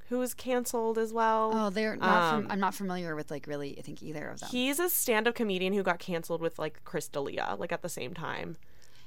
who 0.07 0.21
is 0.21 0.33
canceled 0.33 0.97
as 0.97 1.11
well. 1.11 1.51
oh, 1.53 1.69
they're 1.69 1.97
not. 1.97 2.33
Um, 2.33 2.41
fam- 2.43 2.51
I'm 2.51 2.59
not 2.61 2.73
familiar 2.73 3.13
with 3.13 3.29
like 3.29 3.45
really. 3.45 3.77
I 3.77 3.81
think 3.81 4.01
either 4.01 4.29
of 4.29 4.39
them. 4.39 4.49
He's 4.51 4.79
a 4.79 4.87
stand-up 4.89 5.35
comedian 5.35 5.73
who 5.73 5.83
got 5.83 5.99
canceled 5.99 6.39
with 6.41 6.57
like 6.57 6.81
Chris 6.85 7.09
D'Elia, 7.09 7.57
like 7.59 7.73
at 7.73 7.81
the 7.81 7.89
same 7.89 8.13
time. 8.13 8.55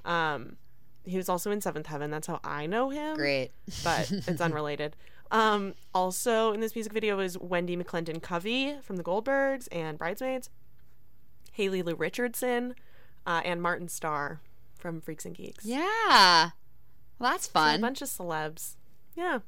Um, 0.04 0.56
he 1.04 1.16
was 1.16 1.28
also 1.28 1.50
in 1.50 1.60
Seventh 1.60 1.86
Heaven. 1.86 2.10
That's 2.10 2.26
how 2.26 2.40
I 2.44 2.66
know 2.66 2.90
him. 2.90 3.16
Great. 3.16 3.50
but 3.84 4.10
it's 4.10 4.40
unrelated. 4.40 4.96
Um, 5.30 5.74
also 5.94 6.52
in 6.52 6.60
this 6.60 6.74
music 6.74 6.92
video 6.92 7.18
is 7.18 7.36
Wendi 7.38 7.80
McLendon-Covey 7.82 8.76
from 8.82 8.96
the 8.96 9.02
Goldbergs 9.02 9.66
and 9.72 9.96
Bridesmaids, 9.98 10.50
Haley 11.52 11.82
Lu 11.82 11.94
Richardson, 11.94 12.74
uh, 13.26 13.40
and 13.44 13.62
Martin 13.62 13.88
Starr 13.88 14.40
from 14.78 15.00
Freaks 15.00 15.24
and 15.24 15.34
Geeks. 15.34 15.64
Yeah. 15.64 16.50
Well, 17.18 17.30
that's 17.32 17.50
So 17.50 17.60
a 17.60 17.78
bunch 17.78 18.02
of 18.02 18.08
celebs. 18.08 18.76
Yeah, 19.14 19.38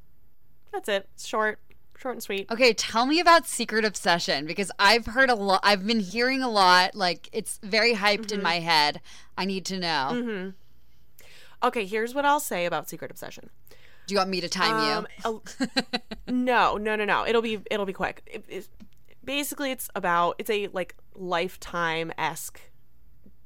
that's 0.73 0.89
it. 0.89 1.09
It's 1.15 1.27
short, 1.27 1.59
short 1.99 2.15
and 2.15 2.23
sweet. 2.23 2.51
Okay, 2.51 2.73
tell 2.73 3.05
me 3.07 3.19
about 3.21 3.47
Secret 3.47 3.85
Obsession 3.85 4.47
because 4.47 4.71
I've 4.79 5.07
heard 5.07 5.29
a 5.29 5.35
lot. 5.35 5.61
I've 5.65 5.87
been 5.87 6.01
hearing 6.01 6.43
a 6.43 6.51
lot. 6.51 6.95
Like 6.95 7.29
it's 7.33 7.59
very 7.63 7.95
hyped 7.95 8.27
Mm-hmm. 8.27 8.35
in 8.35 8.43
my 8.43 8.61
head. 8.61 9.01
I 9.37 9.45
need 9.45 9.65
to 9.67 9.79
know. 9.79 10.53
Okay, 11.65 11.87
here's 11.87 12.15
what 12.15 12.25
I'll 12.25 12.41
say 12.41 12.67
about 12.67 12.89
Secret 12.89 13.11
Obsession. 13.11 13.51
Do 14.07 14.15
you 14.15 14.19
want 14.19 14.29
me 14.31 14.41
to 14.43 14.49
time 14.51 14.75
Um, 14.75 15.07
you? 15.25 15.43
no, 16.29 16.77
no, 16.77 16.95
no, 16.95 17.05
no. 17.07 17.27
It'll 17.27 17.41
be 17.43 17.59
it'll 17.71 17.87
be 17.87 17.95
quick. 17.95 18.23
It, 18.27 18.45
it's 18.49 18.69
basically, 19.25 19.71
it's 19.71 19.89
about 19.95 20.37
it's 20.39 20.51
a 20.51 20.69
like 20.69 20.95
lifetime 21.15 22.13
esque 22.19 22.61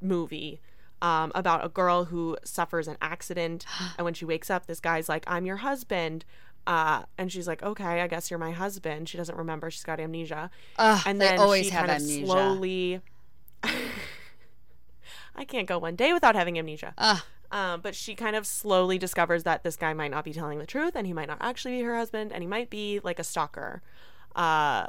movie 0.01 0.61
um, 1.01 1.31
about 1.37 1.65
a 1.65 1.69
girl 1.69 2.07
who 2.07 2.37
suffers 2.45 2.89
an 2.89 2.97
accident, 3.01 3.65
and 3.99 4.05
when 4.05 4.15
she 4.15 4.25
wakes 4.25 4.51
up, 4.51 4.67
this 4.67 4.81
guy's 4.81 5.09
like, 5.09 5.25
"I'm 5.29 5.47
your 5.47 5.59
husband." 5.59 6.25
Uh, 6.67 7.05
and 7.17 7.31
she's 7.31 7.47
like, 7.47 7.63
"Okay, 7.63 8.03
I 8.03 8.09
guess 8.09 8.29
you're 8.31 8.39
my 8.39 8.51
husband." 8.51 9.09
She 9.09 9.17
doesn't 9.17 9.37
remember; 9.39 9.71
she's 9.71 9.85
got 9.85 10.01
amnesia. 10.01 10.51
Ugh, 10.77 11.03
and 11.07 11.21
they 11.21 11.27
then 11.29 11.39
always 11.39 11.67
she 11.67 11.71
have 11.71 11.87
kind 11.87 12.03
amnesia. 12.03 12.23
of 12.23 12.29
slowly. 12.29 13.01
I 15.37 15.45
can't 15.45 15.69
go 15.69 15.79
one 15.79 15.95
day 15.95 16.13
without 16.13 16.35
having 16.35 16.59
amnesia. 16.59 16.95
Ugh. 16.99 17.23
Um, 17.51 17.81
but 17.81 17.95
she 17.95 18.15
kind 18.15 18.37
of 18.37 18.47
slowly 18.47 18.99
discovers 18.99 19.45
that 19.45 19.63
this 19.63 19.77
guy 19.77 19.95
might 19.95 20.11
not 20.11 20.25
be 20.25 20.33
telling 20.33 20.59
the 20.59 20.67
truth 20.67 20.93
and 20.95 21.07
he 21.07 21.13
might 21.13 21.29
not 21.29 21.39
actually 21.41 21.79
be 21.79 21.83
her 21.83 21.97
husband 21.97 22.33
and 22.33 22.43
he 22.43 22.47
might 22.47 22.69
be 22.69 23.01
like 23.03 23.19
a 23.19 23.25
stalker. 23.25 23.83
Uh, 24.37 24.89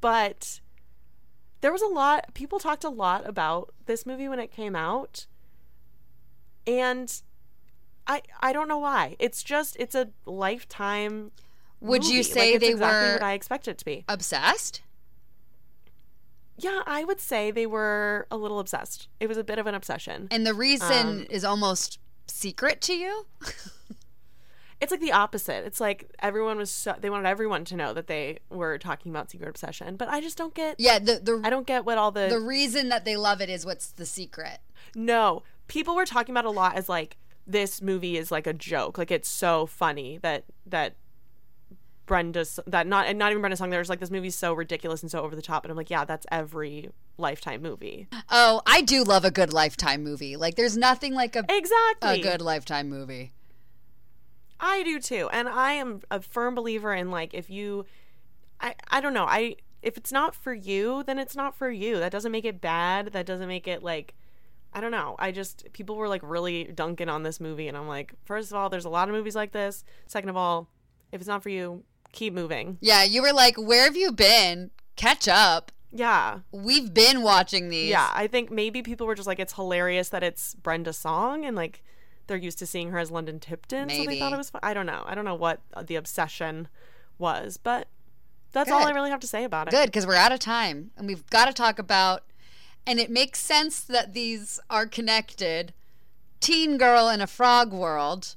but 0.00 0.60
there 1.60 1.70
was 1.70 1.82
a 1.82 1.86
lot, 1.86 2.34
people 2.34 2.58
talked 2.58 2.82
a 2.82 2.88
lot 2.88 3.26
about 3.26 3.72
this 3.86 4.04
movie 4.04 4.28
when 4.28 4.40
it 4.40 4.50
came 4.50 4.74
out. 4.74 5.26
And 6.66 7.22
I 8.06 8.22
I 8.40 8.52
don't 8.52 8.68
know 8.68 8.78
why. 8.78 9.16
It's 9.18 9.42
just 9.42 9.76
it's 9.78 9.94
a 9.94 10.08
lifetime. 10.26 11.30
Would 11.80 12.06
you 12.08 12.22
say 12.22 12.52
like, 12.52 12.60
they 12.60 12.70
exactly 12.70 13.08
were 13.08 13.12
what 13.14 13.22
I 13.22 13.34
expected 13.34 13.72
it 13.72 13.78
to 13.78 13.84
be? 13.84 14.04
obsessed? 14.08 14.82
Yeah, 16.58 16.82
I 16.86 17.04
would 17.04 17.20
say 17.20 17.50
they 17.50 17.66
were 17.66 18.26
a 18.30 18.36
little 18.36 18.58
obsessed. 18.58 19.08
It 19.20 19.28
was 19.28 19.36
a 19.38 19.44
bit 19.44 19.58
of 19.58 19.66
an 19.66 19.74
obsession. 19.74 20.28
And 20.30 20.46
the 20.46 20.54
reason 20.54 21.06
Um, 21.06 21.26
is 21.30 21.44
almost 21.44 21.98
secret 22.26 22.80
to 22.82 22.94
you? 22.94 23.26
It's 24.80 24.92
like 24.92 25.00
the 25.00 25.10
opposite. 25.10 25.64
It's 25.66 25.80
like 25.80 26.08
everyone 26.20 26.56
was 26.56 26.70
so 26.70 26.94
they 27.00 27.10
wanted 27.10 27.26
everyone 27.28 27.64
to 27.64 27.74
know 27.74 27.92
that 27.94 28.06
they 28.06 28.38
were 28.48 28.78
talking 28.78 29.10
about 29.10 29.28
secret 29.28 29.48
obsession, 29.48 29.96
but 29.96 30.08
I 30.08 30.20
just 30.20 30.38
don't 30.38 30.54
get 30.54 30.76
Yeah, 30.78 31.00
the 31.00 31.14
the 31.18 31.40
I 31.44 31.50
don't 31.50 31.66
get 31.66 31.84
what 31.84 31.98
all 31.98 32.12
the, 32.12 32.28
the 32.28 32.38
reason 32.38 32.88
that 32.90 33.04
they 33.04 33.16
love 33.16 33.40
it 33.40 33.48
is 33.50 33.66
what's 33.66 33.88
the 33.88 34.06
secret. 34.06 34.58
No. 34.94 35.42
People 35.66 35.96
were 35.96 36.06
talking 36.06 36.32
about 36.32 36.44
it 36.44 36.48
a 36.48 36.52
lot 36.52 36.76
as 36.76 36.88
like 36.88 37.16
this 37.44 37.82
movie 37.82 38.16
is 38.16 38.30
like 38.30 38.46
a 38.46 38.52
joke. 38.52 38.98
Like 38.98 39.10
it's 39.10 39.28
so 39.28 39.66
funny 39.66 40.18
that 40.18 40.44
that 40.64 40.94
Brenda's 42.08 42.58
that 42.66 42.86
not 42.86 43.06
and 43.06 43.18
not 43.18 43.30
even 43.30 43.40
Brenda's 43.40 43.60
song. 43.60 43.70
There's 43.70 43.88
like 43.88 44.00
this 44.00 44.10
movie's 44.10 44.34
so 44.34 44.52
ridiculous 44.54 45.02
and 45.02 45.10
so 45.10 45.22
over 45.22 45.36
the 45.36 45.42
top, 45.42 45.64
and 45.64 45.70
I'm 45.70 45.76
like, 45.76 45.90
yeah, 45.90 46.04
that's 46.04 46.26
every 46.32 46.90
Lifetime 47.18 47.62
movie. 47.62 48.08
Oh, 48.30 48.62
I 48.66 48.80
do 48.82 49.04
love 49.04 49.24
a 49.24 49.30
good 49.30 49.52
Lifetime 49.52 50.02
movie. 50.02 50.36
Like, 50.36 50.56
there's 50.56 50.76
nothing 50.76 51.14
like 51.14 51.36
a 51.36 51.44
Exactly. 51.48 52.20
a 52.20 52.22
good 52.22 52.40
Lifetime 52.40 52.88
movie. 52.88 53.32
I 54.60 54.82
do 54.82 54.98
too. 54.98 55.28
And 55.32 55.48
I 55.48 55.74
am 55.74 56.00
a 56.10 56.20
firm 56.20 56.54
believer 56.54 56.92
in 56.92 57.10
like 57.10 57.32
if 57.34 57.48
you 57.48 57.86
I 58.60 58.74
I 58.90 59.00
don't 59.00 59.14
know. 59.14 59.26
I 59.26 59.56
if 59.82 59.96
it's 59.96 60.10
not 60.10 60.34
for 60.34 60.52
you, 60.52 61.04
then 61.06 61.18
it's 61.18 61.36
not 61.36 61.54
for 61.54 61.70
you. 61.70 61.98
That 61.98 62.10
doesn't 62.10 62.32
make 62.32 62.44
it 62.44 62.60
bad. 62.60 63.12
That 63.12 63.26
doesn't 63.26 63.46
make 63.46 63.68
it 63.68 63.82
like 63.82 64.14
I 64.72 64.80
don't 64.80 64.90
know. 64.90 65.16
I 65.18 65.30
just 65.32 65.72
people 65.72 65.96
were 65.96 66.08
like 66.08 66.22
really 66.24 66.64
dunking 66.64 67.08
on 67.08 67.22
this 67.22 67.40
movie 67.40 67.68
and 67.68 67.76
I'm 67.76 67.88
like, 67.88 68.14
first 68.24 68.50
of 68.50 68.56
all, 68.56 68.68
there's 68.68 68.84
a 68.84 68.90
lot 68.90 69.08
of 69.08 69.14
movies 69.14 69.36
like 69.36 69.52
this. 69.52 69.84
Second 70.06 70.30
of 70.30 70.36
all, 70.36 70.68
if 71.12 71.20
it's 71.20 71.28
not 71.28 71.42
for 71.42 71.48
you, 71.48 71.84
keep 72.12 72.32
moving. 72.32 72.78
Yeah, 72.80 73.04
you 73.04 73.22
were 73.22 73.32
like, 73.32 73.56
"Where 73.56 73.84
have 73.84 73.96
you 73.96 74.12
been? 74.12 74.70
Catch 74.96 75.28
up. 75.28 75.72
Yeah. 75.90 76.40
We've 76.52 76.92
been 76.92 77.22
watching 77.22 77.68
these." 77.68 77.90
Yeah, 77.90 78.10
I 78.12 78.26
think 78.26 78.50
maybe 78.50 78.82
people 78.82 79.06
were 79.06 79.14
just 79.14 79.26
like 79.26 79.38
it's 79.38 79.54
hilarious 79.54 80.08
that 80.10 80.22
it's 80.22 80.54
Brenda 80.54 80.92
Song 80.92 81.44
and 81.44 81.56
like 81.56 81.82
they're 82.26 82.36
used 82.36 82.58
to 82.58 82.66
seeing 82.66 82.90
her 82.90 82.98
as 82.98 83.10
London 83.10 83.40
Tipton, 83.40 83.88
so 83.88 84.04
they 84.04 84.18
thought 84.18 84.32
it 84.32 84.36
was 84.36 84.50
fun. 84.50 84.60
I 84.62 84.74
don't 84.74 84.86
know. 84.86 85.02
I 85.06 85.14
don't 85.14 85.24
know 85.24 85.34
what 85.34 85.60
the 85.82 85.96
obsession 85.96 86.68
was, 87.18 87.56
but 87.56 87.88
that's 88.52 88.70
all 88.70 88.86
I 88.86 88.90
really 88.90 89.10
have 89.10 89.20
to 89.20 89.26
say 89.26 89.44
about 89.44 89.68
it. 89.68 89.70
Good, 89.70 89.86
because 89.86 90.06
we're 90.06 90.14
out 90.14 90.32
of 90.32 90.38
time, 90.38 90.90
and 90.96 91.06
we've 91.06 91.26
got 91.30 91.46
to 91.46 91.52
talk 91.52 91.78
about. 91.78 92.24
And 92.86 92.98
it 92.98 93.10
makes 93.10 93.40
sense 93.40 93.80
that 93.80 94.14
these 94.14 94.58
are 94.70 94.86
connected. 94.86 95.74
Teen 96.40 96.78
Girl 96.78 97.08
in 97.08 97.20
a 97.20 97.26
Frog 97.26 97.72
World. 97.72 98.36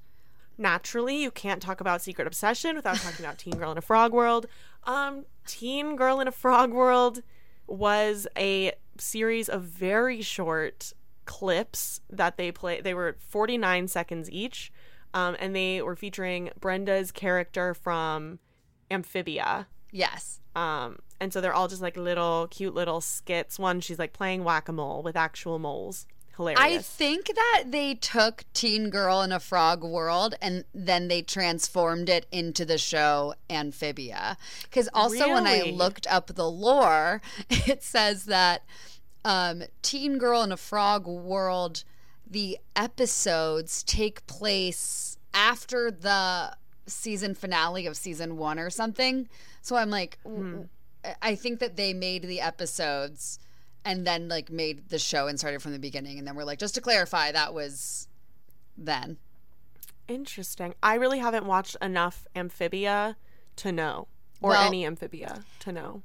Naturally, 0.62 1.24
you 1.24 1.32
can't 1.32 1.60
talk 1.60 1.82
about 1.82 2.04
Secret 2.04 2.28
Obsession 2.28 2.76
without 2.76 2.98
talking 2.98 3.26
about 3.26 3.40
Teen 3.40 3.58
Girl 3.58 3.72
in 3.72 3.80
a 3.80 3.82
Frog 3.82 4.14
World. 4.14 4.46
Um, 4.84 5.26
Teen 5.48 5.96
Girl 5.96 6.20
in 6.20 6.28
a 6.28 6.32
Frog 6.32 6.72
World 6.72 7.24
was 7.66 8.28
a 8.38 8.74
series 9.00 9.50
of 9.50 9.64
very 9.64 10.22
short 10.22 10.94
clips 11.26 12.02
that 12.12 12.38
they 12.38 12.52
play. 12.52 12.80
They 12.80 12.94
were 12.94 13.18
49 13.28 13.88
seconds 13.88 14.30
each, 14.30 14.72
um, 15.16 15.36
and 15.40 15.56
they 15.56 15.82
were 15.82 15.96
featuring 15.96 16.52
Brenda's 16.60 17.12
character 17.12 17.74
from 17.74 18.38
Amphibia. 18.92 19.68
Yes. 19.92 20.42
Um, 20.56 21.00
and 21.20 21.34
so 21.34 21.42
they're 21.42 21.56
all 21.56 21.70
just 21.70 21.82
like 21.82 21.98
little 21.98 22.48
cute 22.52 22.76
little 22.76 23.02
skits. 23.02 23.58
One, 23.58 23.82
she's 23.82 23.98
like 23.98 24.14
playing 24.14 24.44
whack 24.44 24.70
a 24.70 24.74
mole 24.74 25.02
with 25.02 25.16
actual 25.16 25.58
moles. 25.58 26.06
Hilarious. 26.38 26.62
I 26.62 26.78
think 26.78 27.28
that 27.36 27.66
they 27.68 27.94
took 27.96 28.46
Teen 28.54 28.90
Girl 28.90 29.22
in 29.22 29.32
a 29.32 29.40
Frog 29.40 29.84
World 29.84 30.36
and 30.42 30.64
then 30.74 31.08
they 31.08 31.22
transformed 31.22 32.10
it 32.10 32.26
into 32.32 32.66
the 32.66 32.78
show 32.78 33.36
Amphibia. 33.50 34.38
Because 34.64 34.90
also, 34.94 35.34
when 35.34 35.46
I 35.46 35.72
looked 35.76 36.08
up 36.08 36.28
the 36.28 36.50
lore, 36.50 37.22
it 37.50 37.84
says 37.84 38.26
that 38.26 38.64
um, 39.26 39.64
Teen 39.82 40.18
Girl 40.18 40.42
in 40.42 40.52
a 40.52 40.58
Frog 40.58 41.06
World, 41.06 41.84
the 42.30 42.58
episodes 42.76 43.84
take 43.84 44.26
place 44.26 45.18
after 45.34 45.92
the 45.92 46.56
season 46.88 47.36
finale 47.36 47.86
of 47.86 47.96
season 47.98 48.38
one 48.38 48.58
or 48.58 48.70
something. 48.70 49.28
So 49.62 49.76
I'm 49.76 49.90
like, 49.90 50.18
I 51.22 51.36
think 51.36 51.60
that 51.60 51.76
they 51.76 51.94
made 51.94 52.24
the 52.24 52.42
episodes 52.42 53.40
and 53.86 54.06
then 54.06 54.28
like 54.28 54.50
made 54.50 54.90
the 54.90 55.00
show 55.00 55.28
and 55.28 55.40
started 55.40 55.62
from 55.62 55.72
the 55.74 55.80
beginning 55.80 56.18
and 56.20 56.28
then 56.28 56.36
we're 56.36 56.44
like 56.44 56.60
just 56.60 56.76
to 56.76 56.82
clarify 56.82 57.32
that 57.32 57.54
was 57.54 58.08
then 58.78 59.18
Interesting. 60.08 60.74
I 60.84 60.96
really 60.96 61.20
haven't 61.20 61.46
watched 61.46 61.78
enough 61.82 62.28
Amphibia 62.36 63.16
to 63.58 63.72
know, 63.72 64.08
or 64.42 64.50
Well- 64.50 64.68
any 64.68 64.86
Amphibia 64.86 65.44
to 65.60 65.72
know. 65.72 66.04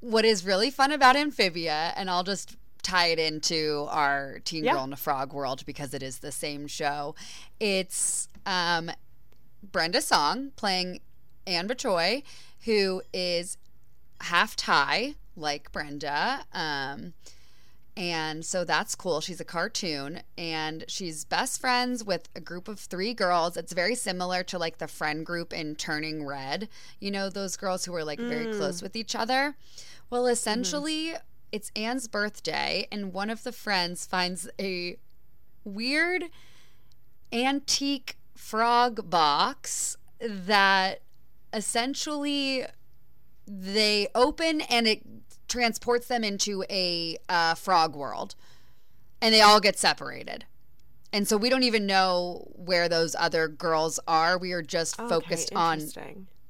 what 0.00 0.24
is 0.24 0.44
really 0.44 0.68
fun 0.68 0.90
about 0.90 1.14
amphibia 1.14 1.92
and 1.94 2.10
i'll 2.10 2.24
just 2.24 2.56
tie 2.82 3.06
it 3.06 3.20
into 3.20 3.86
our 3.90 4.40
teen 4.44 4.64
Yeah. 4.64 4.72
girl 4.72 4.82
in 4.82 4.92
a 4.92 4.96
frog 4.96 5.32
world 5.32 5.64
because 5.64 5.94
it 5.94 6.02
is 6.02 6.18
the 6.18 6.32
same 6.32 6.66
show 6.66 7.14
it's 7.60 8.26
um, 8.46 8.90
brenda 9.70 10.02
song 10.02 10.50
playing 10.56 11.00
anne 11.46 11.68
Boonchuy, 11.68 12.24
who 12.64 13.00
is 13.12 13.58
half 14.22 14.56
thai 14.56 15.14
like 15.40 15.72
brenda 15.72 16.44
um, 16.52 17.14
and 17.96 18.44
so 18.44 18.64
that's 18.64 18.94
cool. 18.94 19.20
She's 19.20 19.40
a 19.40 19.44
cartoon 19.44 20.22
and 20.38 20.84
she's 20.88 21.24
best 21.24 21.60
friends 21.60 22.04
with 22.04 22.28
a 22.34 22.40
group 22.40 22.68
of 22.68 22.78
three 22.78 23.12
girls. 23.12 23.56
It's 23.56 23.72
very 23.72 23.94
similar 23.94 24.42
to 24.44 24.58
like 24.58 24.78
the 24.78 24.88
friend 24.88 25.26
group 25.26 25.52
in 25.52 25.74
Turning 25.74 26.24
Red. 26.24 26.68
You 27.00 27.10
know, 27.10 27.28
those 27.28 27.56
girls 27.56 27.84
who 27.84 27.94
are 27.94 28.04
like 28.04 28.18
very 28.18 28.54
close 28.54 28.80
with 28.80 28.96
each 28.96 29.14
other. 29.14 29.56
Well, 30.08 30.26
essentially, 30.26 31.14
it's 31.52 31.70
Anne's 31.74 32.08
birthday 32.08 32.86
and 32.90 33.12
one 33.12 33.28
of 33.28 33.42
the 33.42 33.52
friends 33.52 34.06
finds 34.06 34.48
a 34.58 34.96
weird 35.64 36.24
antique 37.32 38.16
frog 38.34 39.10
box 39.10 39.96
that 40.20 41.02
essentially 41.52 42.64
they 43.46 44.08
open 44.14 44.60
and 44.62 44.86
it 44.86 45.02
transports 45.50 46.06
them 46.06 46.24
into 46.24 46.64
a 46.70 47.18
uh, 47.28 47.54
frog 47.54 47.94
world 47.94 48.34
and 49.20 49.34
they 49.34 49.42
all 49.42 49.60
get 49.60 49.78
separated 49.78 50.46
and 51.12 51.26
so 51.26 51.36
we 51.36 51.50
don't 51.50 51.64
even 51.64 51.86
know 51.86 52.48
where 52.54 52.88
those 52.88 53.14
other 53.18 53.48
girls 53.48 53.98
are 54.06 54.38
we 54.38 54.52
are 54.52 54.62
just 54.62 54.96
focused 55.08 55.52
on. 55.54 55.80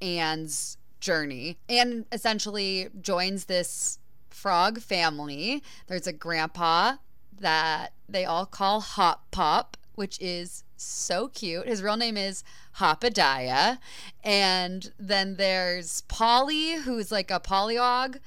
Anne's 0.03 0.77
journey. 1.01 1.59
Anne 1.69 2.05
essentially 2.13 2.89
joins 3.01 3.47
this 3.47 3.99
frog 4.29 4.81
family. 4.81 5.63
There's 5.87 6.07
a 6.07 6.13
grandpa 6.13 6.97
that 7.41 7.93
they 8.09 8.25
all 8.25 8.47
call 8.47 8.81
Hop 8.81 9.31
Pop, 9.31 9.77
which 9.95 10.21
is 10.21 10.65
so 10.77 11.29
cute. 11.29 11.67
His 11.67 11.83
real 11.83 11.97
name 11.97 12.17
is 12.17 12.45
Hopediah. 12.73 13.79
And 14.23 14.93
then 14.99 15.37
there's 15.37 16.03
Polly, 16.03 16.77
who's 16.77 17.11
like 17.11 17.31
a 17.31 17.41
pollywog. 17.41 18.19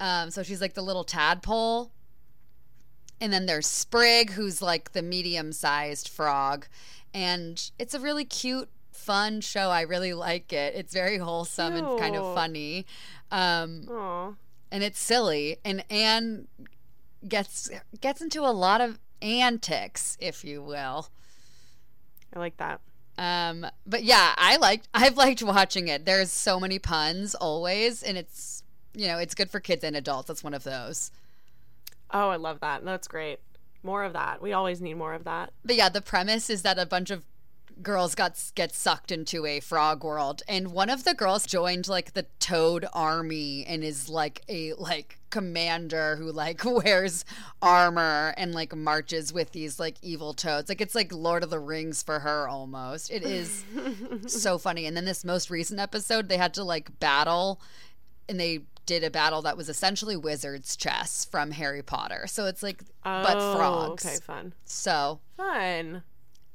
Um, 0.00 0.30
so 0.30 0.42
she's 0.42 0.60
like 0.60 0.74
the 0.74 0.82
little 0.82 1.04
tadpole. 1.04 1.92
And 3.20 3.32
then 3.32 3.44
there's 3.46 3.66
Sprig, 3.66 4.30
who's 4.30 4.62
like 4.62 4.92
the 4.92 5.02
medium 5.02 5.52
sized 5.52 6.08
frog. 6.08 6.66
And 7.12 7.70
it's 7.78 7.92
a 7.92 8.00
really 8.00 8.24
cute, 8.24 8.70
fun 8.92 9.42
show. 9.42 9.70
I 9.70 9.82
really 9.82 10.14
like 10.14 10.52
it. 10.52 10.74
It's 10.74 10.94
very 10.94 11.18
wholesome 11.18 11.74
and 11.74 11.98
kind 11.98 12.16
of 12.16 12.34
funny. 12.34 12.86
Um, 13.30 14.36
and 14.72 14.82
it's 14.82 14.98
silly. 14.98 15.58
And 15.64 15.84
Anne 15.90 16.48
gets 17.28 17.68
gets 18.00 18.22
into 18.22 18.40
a 18.40 18.52
lot 18.52 18.80
of 18.80 18.98
antics, 19.20 20.16
if 20.20 20.44
you 20.44 20.62
will. 20.62 21.08
I 22.34 22.38
like 22.38 22.56
that. 22.56 22.80
Um, 23.18 23.66
but 23.86 24.02
yeah, 24.02 24.32
I 24.38 24.56
liked 24.56 24.88
I've 24.94 25.16
liked 25.16 25.42
watching 25.42 25.88
it. 25.88 26.06
There's 26.06 26.32
so 26.32 26.58
many 26.58 26.78
puns 26.78 27.34
always, 27.34 28.02
and 28.02 28.16
it's 28.16 28.59
you 28.94 29.06
know, 29.06 29.18
it's 29.18 29.34
good 29.34 29.50
for 29.50 29.60
kids 29.60 29.84
and 29.84 29.96
adults. 29.96 30.28
That's 30.28 30.44
one 30.44 30.54
of 30.54 30.64
those. 30.64 31.10
Oh, 32.10 32.28
I 32.28 32.36
love 32.36 32.60
that. 32.60 32.84
That's 32.84 33.08
great. 33.08 33.38
More 33.82 34.04
of 34.04 34.12
that. 34.12 34.42
We 34.42 34.52
always 34.52 34.80
need 34.80 34.94
more 34.94 35.14
of 35.14 35.24
that. 35.24 35.52
But 35.64 35.76
yeah, 35.76 35.88
the 35.88 36.02
premise 36.02 36.50
is 36.50 36.62
that 36.62 36.78
a 36.78 36.86
bunch 36.86 37.10
of 37.10 37.24
girls 37.82 38.14
got 38.14 38.38
get 38.54 38.74
sucked 38.74 39.10
into 39.10 39.46
a 39.46 39.60
frog 39.60 40.04
world 40.04 40.42
and 40.46 40.72
one 40.72 40.90
of 40.90 41.04
the 41.04 41.14
girls 41.14 41.46
joined 41.46 41.88
like 41.88 42.12
the 42.12 42.26
toad 42.38 42.84
army 42.92 43.64
and 43.66 43.82
is 43.82 44.08
like 44.08 44.42
a 44.48 44.74
like 44.74 45.18
commander 45.30 46.16
who 46.16 46.30
like 46.30 46.62
wears 46.84 47.24
armor 47.62 48.34
and 48.36 48.54
like 48.54 48.74
marches 48.74 49.32
with 49.32 49.52
these 49.52 49.80
like 49.80 49.96
evil 50.02 50.34
toads 50.34 50.68
like 50.68 50.80
it's 50.80 50.94
like 50.94 51.12
lord 51.12 51.42
of 51.42 51.50
the 51.50 51.58
rings 51.58 52.02
for 52.02 52.18
her 52.18 52.46
almost 52.48 53.10
it 53.10 53.22
is 53.22 53.64
so 54.26 54.58
funny 54.58 54.84
and 54.84 54.96
then 54.96 55.04
this 55.04 55.24
most 55.24 55.48
recent 55.48 55.80
episode 55.80 56.28
they 56.28 56.36
had 56.36 56.52
to 56.52 56.64
like 56.64 56.98
battle 57.00 57.60
and 58.28 58.38
they 58.38 58.60
did 58.86 59.04
a 59.04 59.10
battle 59.10 59.42
that 59.42 59.56
was 59.56 59.68
essentially 59.68 60.16
wizard's 60.16 60.74
chess 60.76 61.24
from 61.24 61.52
harry 61.52 61.82
potter 61.82 62.26
so 62.26 62.46
it's 62.46 62.62
like 62.62 62.82
but 63.04 63.36
Oh, 63.38 63.56
frogs 63.56 64.04
Okay, 64.06 64.16
fun. 64.16 64.52
so 64.64 65.20
Fun. 65.36 66.02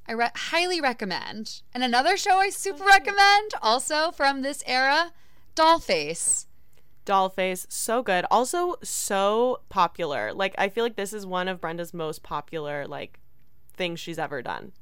I 0.08 0.12
re- 0.12 0.30
highly 0.36 0.80
recommend. 0.80 1.62
And 1.74 1.84
another 1.84 2.16
show 2.16 2.38
I 2.38 2.50
super 2.50 2.84
recommend, 2.86 3.54
also 3.62 4.12
from 4.12 4.44
this 4.44 4.62
era, 4.68 5.12
Dollface. 5.56 6.46
Dollface, 7.08 7.66
so 7.70 8.04
good. 8.04 8.24
Also, 8.30 8.76
so 8.84 9.62
popular. 9.70 10.32
Like, 10.34 10.54
I 10.60 10.70
feel 10.70 10.84
like 10.84 10.96
this 10.96 11.12
is 11.14 11.26
one 11.26 11.48
of 11.48 11.60
Brenda's 11.60 11.92
most 11.94 12.22
popular 12.22 12.86
like 12.88 13.20
things 13.74 14.00
she's 14.00 14.20
ever 14.20 14.42
done. 14.44 14.74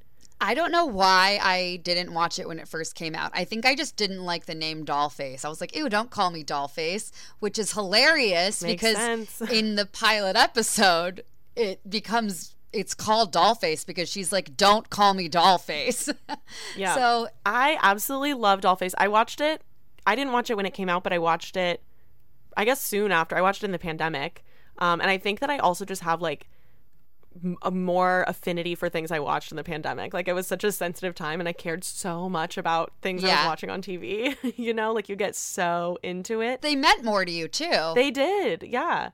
I 0.44 0.56
don't 0.56 0.74
know 0.74 0.86
why 0.86 1.40
I 1.42 1.80
didn't 1.84 2.14
watch 2.14 2.38
it 2.38 2.50
when 2.50 2.60
it 2.60 2.68
first 2.68 2.96
came 2.96 3.16
out. 3.16 3.32
I 3.34 3.46
think 3.46 3.66
I 3.66 3.76
just 3.76 3.96
didn't 3.96 4.26
like 4.26 4.46
the 4.46 4.54
name 4.54 4.84
Dollface. 4.84 5.46
I 5.46 5.48
was 5.48 5.62
like, 5.62 5.74
ew, 5.74 5.88
don't 5.88 6.10
call 6.10 6.32
me 6.32 6.44
Dollface, 6.44 7.12
which 7.40 7.58
is 7.58 7.72
hilarious 7.72 8.62
Makes 8.62 8.82
because 8.82 9.42
in 9.50 9.76
the 9.76 9.86
pilot 9.86 10.36
episode, 10.36 11.24
it 11.56 11.90
becomes 11.90 12.56
it's 12.74 12.94
called 12.94 13.32
Dollface 13.32 13.86
because 13.86 14.10
she's 14.10 14.34
like, 14.34 14.58
"Don't 14.58 14.90
call 14.90 15.14
me 15.14 15.30
Dollface." 15.30 16.14
Yeah. 16.76 16.96
So 16.96 17.30
I 17.46 17.78
absolutely 17.82 18.34
love 18.34 18.62
Dollface. 18.62 18.94
I 18.98 19.08
watched 19.08 19.40
it. 19.40 19.62
I 20.06 20.16
didn't 20.16 20.34
watch 20.34 20.50
it 20.50 20.58
when 20.58 20.66
it 20.66 20.74
came 20.74 20.90
out, 20.90 21.04
but 21.04 21.14
I 21.14 21.20
watched 21.20 21.56
it. 21.56 21.82
I 22.58 22.66
guess 22.66 22.82
soon 22.82 23.12
after. 23.12 23.36
I 23.38 23.42
watched 23.42 23.64
it 23.64 23.68
in 23.68 23.72
the 23.72 23.80
pandemic, 23.80 24.44
um, 24.78 25.00
and 25.00 25.10
I 25.10 25.18
think 25.18 25.40
that 25.40 25.50
I 25.50 25.58
also 25.58 25.86
just 25.86 26.02
have 26.02 26.22
like 26.22 26.48
a 27.62 27.72
more 27.72 28.24
affinity 28.28 28.76
for 28.76 28.90
things 28.90 29.12
I 29.12 29.20
watched 29.20 29.52
in 29.52 29.58
the 29.58 29.64
pandemic. 29.64 30.14
Like 30.14 30.28
it 30.28 30.34
was 30.34 30.48
such 30.48 30.64
a 30.64 30.72
sensitive 30.72 31.16
time, 31.16 31.40
and 31.40 31.50
I 31.50 31.54
cared 31.54 31.84
so 31.84 32.30
much 32.30 32.58
about 32.58 32.94
things 33.02 33.24
I 33.24 33.28
was 33.28 33.46
watching 33.46 33.70
on 33.70 33.82
TV. 33.82 34.36
you 34.58 34.74
know, 34.74 34.94
like 34.94 35.10
you 35.10 35.16
get 35.16 35.36
so 35.36 35.98
into 36.04 36.42
it. 36.42 36.62
they 36.62 36.76
meant 36.76 37.04
more 37.04 37.26
to 37.26 37.32
you 37.32 37.48
too. 37.48 37.92
They 37.96 38.12
did, 38.12 38.64
yeah. 38.64 39.10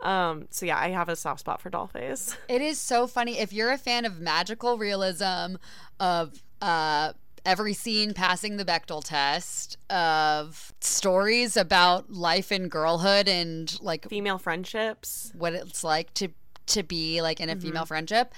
Um, 0.00 0.46
so 0.50 0.64
yeah, 0.66 0.78
I 0.78 0.90
have 0.90 1.08
a 1.08 1.16
soft 1.16 1.40
spot 1.40 1.60
for 1.60 1.70
Dollface. 1.70 2.36
It 2.48 2.62
is 2.62 2.78
so 2.78 3.06
funny. 3.06 3.38
If 3.38 3.52
you're 3.52 3.72
a 3.72 3.78
fan 3.78 4.04
of 4.04 4.20
magical 4.20 4.78
realism, 4.78 5.56
of 5.98 6.42
uh, 6.62 7.12
every 7.44 7.74
scene 7.74 8.14
passing 8.14 8.56
the 8.56 8.64
Bechdel 8.64 9.02
test, 9.04 9.76
of 9.90 10.72
stories 10.80 11.56
about 11.56 12.10
life 12.12 12.52
in 12.52 12.68
girlhood 12.68 13.28
and 13.28 13.78
like 13.82 14.08
Female 14.08 14.38
friendships. 14.38 15.32
what 15.36 15.52
it's 15.52 15.82
like 15.82 16.14
to 16.14 16.28
to 16.68 16.82
be 16.82 17.22
like 17.22 17.40
in 17.40 17.50
a 17.50 17.56
female 17.56 17.86
friendship, 17.86 18.34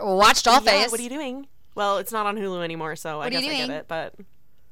watch 0.00 0.42
Dollface. 0.42 0.58
Mm-hmm. 0.58 0.66
Yeah, 0.66 0.88
what 0.88 1.00
are 1.00 1.02
you 1.02 1.08
doing? 1.08 1.46
Well, 1.74 1.98
it's 1.98 2.12
not 2.12 2.26
on 2.26 2.36
Hulu 2.36 2.62
anymore, 2.62 2.96
so 2.96 3.20
I 3.20 3.24
What 3.24 3.26
are 3.28 3.30
guess 3.30 3.44
I 3.44 3.66
get 3.66 3.70
it. 3.70 3.88
But 3.88 4.14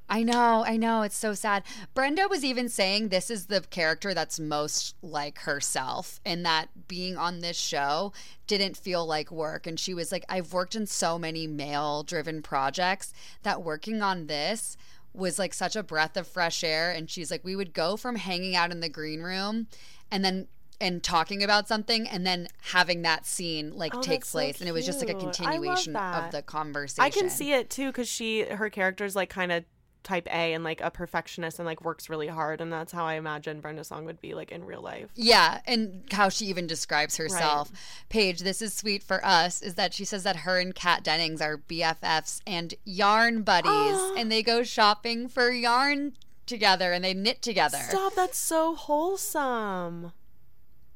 I 0.08 0.22
know, 0.22 0.64
I 0.66 0.76
know. 0.76 1.02
It's 1.02 1.16
so 1.16 1.34
sad. 1.34 1.62
Brenda 1.94 2.26
was 2.28 2.44
even 2.44 2.68
saying 2.68 3.08
this 3.08 3.30
is 3.30 3.46
the 3.46 3.60
character 3.60 4.12
that's 4.12 4.40
most 4.40 4.96
like 5.02 5.38
herself, 5.40 6.20
and 6.26 6.44
that 6.44 6.88
being 6.88 7.16
on 7.16 7.38
this 7.38 7.56
show 7.56 8.12
didn't 8.46 8.76
feel 8.76 9.06
like 9.06 9.30
work. 9.30 9.66
And 9.66 9.78
she 9.78 9.94
was 9.94 10.10
like, 10.10 10.24
I've 10.28 10.52
worked 10.52 10.74
in 10.74 10.86
so 10.86 11.18
many 11.18 11.46
male 11.46 12.02
driven 12.02 12.42
projects 12.42 13.12
that 13.44 13.62
working 13.62 14.02
on 14.02 14.26
this 14.26 14.76
was 15.12 15.38
like 15.38 15.54
such 15.54 15.76
a 15.76 15.82
breath 15.82 16.16
of 16.16 16.26
fresh 16.26 16.62
air. 16.64 16.90
And 16.90 17.08
she's 17.08 17.30
like, 17.30 17.44
we 17.44 17.56
would 17.56 17.72
go 17.72 17.96
from 17.96 18.16
hanging 18.16 18.56
out 18.56 18.70
in 18.70 18.80
the 18.80 18.88
green 18.88 19.22
room 19.22 19.68
and 20.10 20.24
then 20.24 20.48
and 20.80 21.02
talking 21.02 21.42
about 21.42 21.68
something 21.68 22.08
and 22.08 22.26
then 22.26 22.48
having 22.62 23.02
that 23.02 23.26
scene 23.26 23.72
like 23.76 23.94
Oh, 23.94 24.00
take 24.00 24.20
that's 24.20 24.30
so 24.30 24.38
place 24.38 24.60
and 24.60 24.68
it 24.68 24.72
was 24.72 24.86
just 24.86 25.00
like 25.00 25.10
a 25.10 25.14
cute. 25.14 25.40
I 25.40 25.44
love 25.44 25.52
continuation 25.52 25.96
of 25.96 26.30
the 26.32 26.42
conversation 26.42 27.04
I 27.04 27.10
can 27.10 27.28
see 27.30 27.52
it 27.52 27.70
too 27.70 27.88
because 27.88 28.08
she 28.08 28.42
her 28.42 28.70
character's 28.70 29.14
like 29.14 29.28
kind 29.30 29.52
of 29.52 29.64
type 30.02 30.26
A 30.28 30.54
and 30.54 30.64
like 30.64 30.80
a 30.80 30.90
perfectionist 30.90 31.58
and 31.58 31.66
like 31.66 31.84
works 31.84 32.08
really 32.08 32.26
hard, 32.26 32.60
and 32.60 32.72
that's 32.72 32.92
how 32.92 33.04
I 33.04 33.14
imagine 33.14 33.60
Brenda 33.60 33.84
Song 33.84 34.04
would 34.06 34.20
be 34.20 34.34
like 34.34 34.50
in 34.50 34.64
real 34.64 34.80
life. 34.82 35.10
Yeah, 35.14 35.60
and 35.66 36.04
how 36.10 36.28
she 36.28 36.46
even 36.46 36.66
describes 36.66 37.16
herself. 37.16 37.70
Paige, 38.08 38.40
this 38.40 38.62
is 38.62 38.72
sweet 38.72 39.02
for 39.02 39.24
us, 39.24 39.62
is 39.62 39.74
that 39.74 39.94
she 39.94 40.04
says 40.04 40.22
that 40.24 40.36
her 40.36 40.58
and 40.58 40.74
Kat 40.74 41.04
Dennings 41.04 41.40
are 41.40 41.58
BFFs 41.58 42.40
and 42.46 42.74
yarn 42.84 43.42
buddies, 43.42 44.00
and 44.16 44.30
they 44.30 44.42
go 44.42 44.62
shopping 44.62 45.28
for 45.28 45.50
yarn 45.50 46.14
together 46.46 46.92
and 46.92 47.04
they 47.04 47.14
knit 47.14 47.42
together. 47.42 47.78
Stop! 47.78 48.14
That's 48.14 48.38
so 48.38 48.74
wholesome. 48.74 50.12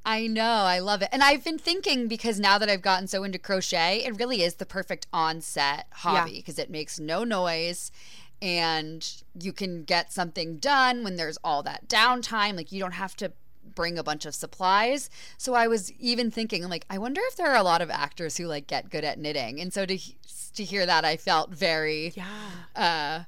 I 0.04 0.26
know, 0.26 0.42
I 0.42 0.80
love 0.80 1.00
it. 1.02 1.08
And 1.12 1.22
I've 1.22 1.44
been 1.44 1.58
thinking 1.58 2.08
because 2.08 2.38
now 2.38 2.58
that 2.58 2.68
I've 2.68 2.82
gotten 2.82 3.06
so 3.06 3.24
into 3.24 3.38
crochet, 3.38 4.04
it 4.04 4.18
really 4.18 4.42
is 4.42 4.56
the 4.56 4.66
perfect 4.66 5.06
on-set 5.12 5.86
hobby 5.90 6.32
because 6.36 6.58
it 6.58 6.68
makes 6.70 7.00
no 7.00 7.24
noise 7.24 7.90
and 8.42 9.22
you 9.40 9.52
can 9.52 9.84
get 9.84 10.12
something 10.12 10.58
done 10.58 11.04
when 11.04 11.16
there's 11.16 11.38
all 11.42 11.62
that 11.62 11.88
downtime. 11.88 12.56
Like 12.56 12.70
you 12.70 12.80
don't 12.80 12.92
have 12.92 13.16
to 13.16 13.32
bring 13.74 13.98
a 13.98 14.04
bunch 14.04 14.26
of 14.26 14.34
supplies. 14.34 15.08
So 15.38 15.54
I 15.54 15.66
was 15.66 15.90
even 15.92 16.30
thinking 16.30 16.62
I'm 16.62 16.70
like 16.70 16.84
I 16.90 16.98
wonder 16.98 17.22
if 17.24 17.36
there 17.36 17.50
are 17.50 17.56
a 17.56 17.62
lot 17.62 17.80
of 17.80 17.90
actors 17.90 18.36
who 18.36 18.46
like 18.46 18.66
get 18.66 18.90
good 18.90 19.04
at 19.04 19.18
knitting. 19.18 19.60
And 19.60 19.72
so 19.72 19.86
to 19.86 19.98
to 20.54 20.64
hear 20.64 20.84
that 20.84 21.04
I 21.04 21.16
felt 21.16 21.50
very 21.50 22.12
Yeah, 22.14 22.26
uh 22.76 23.24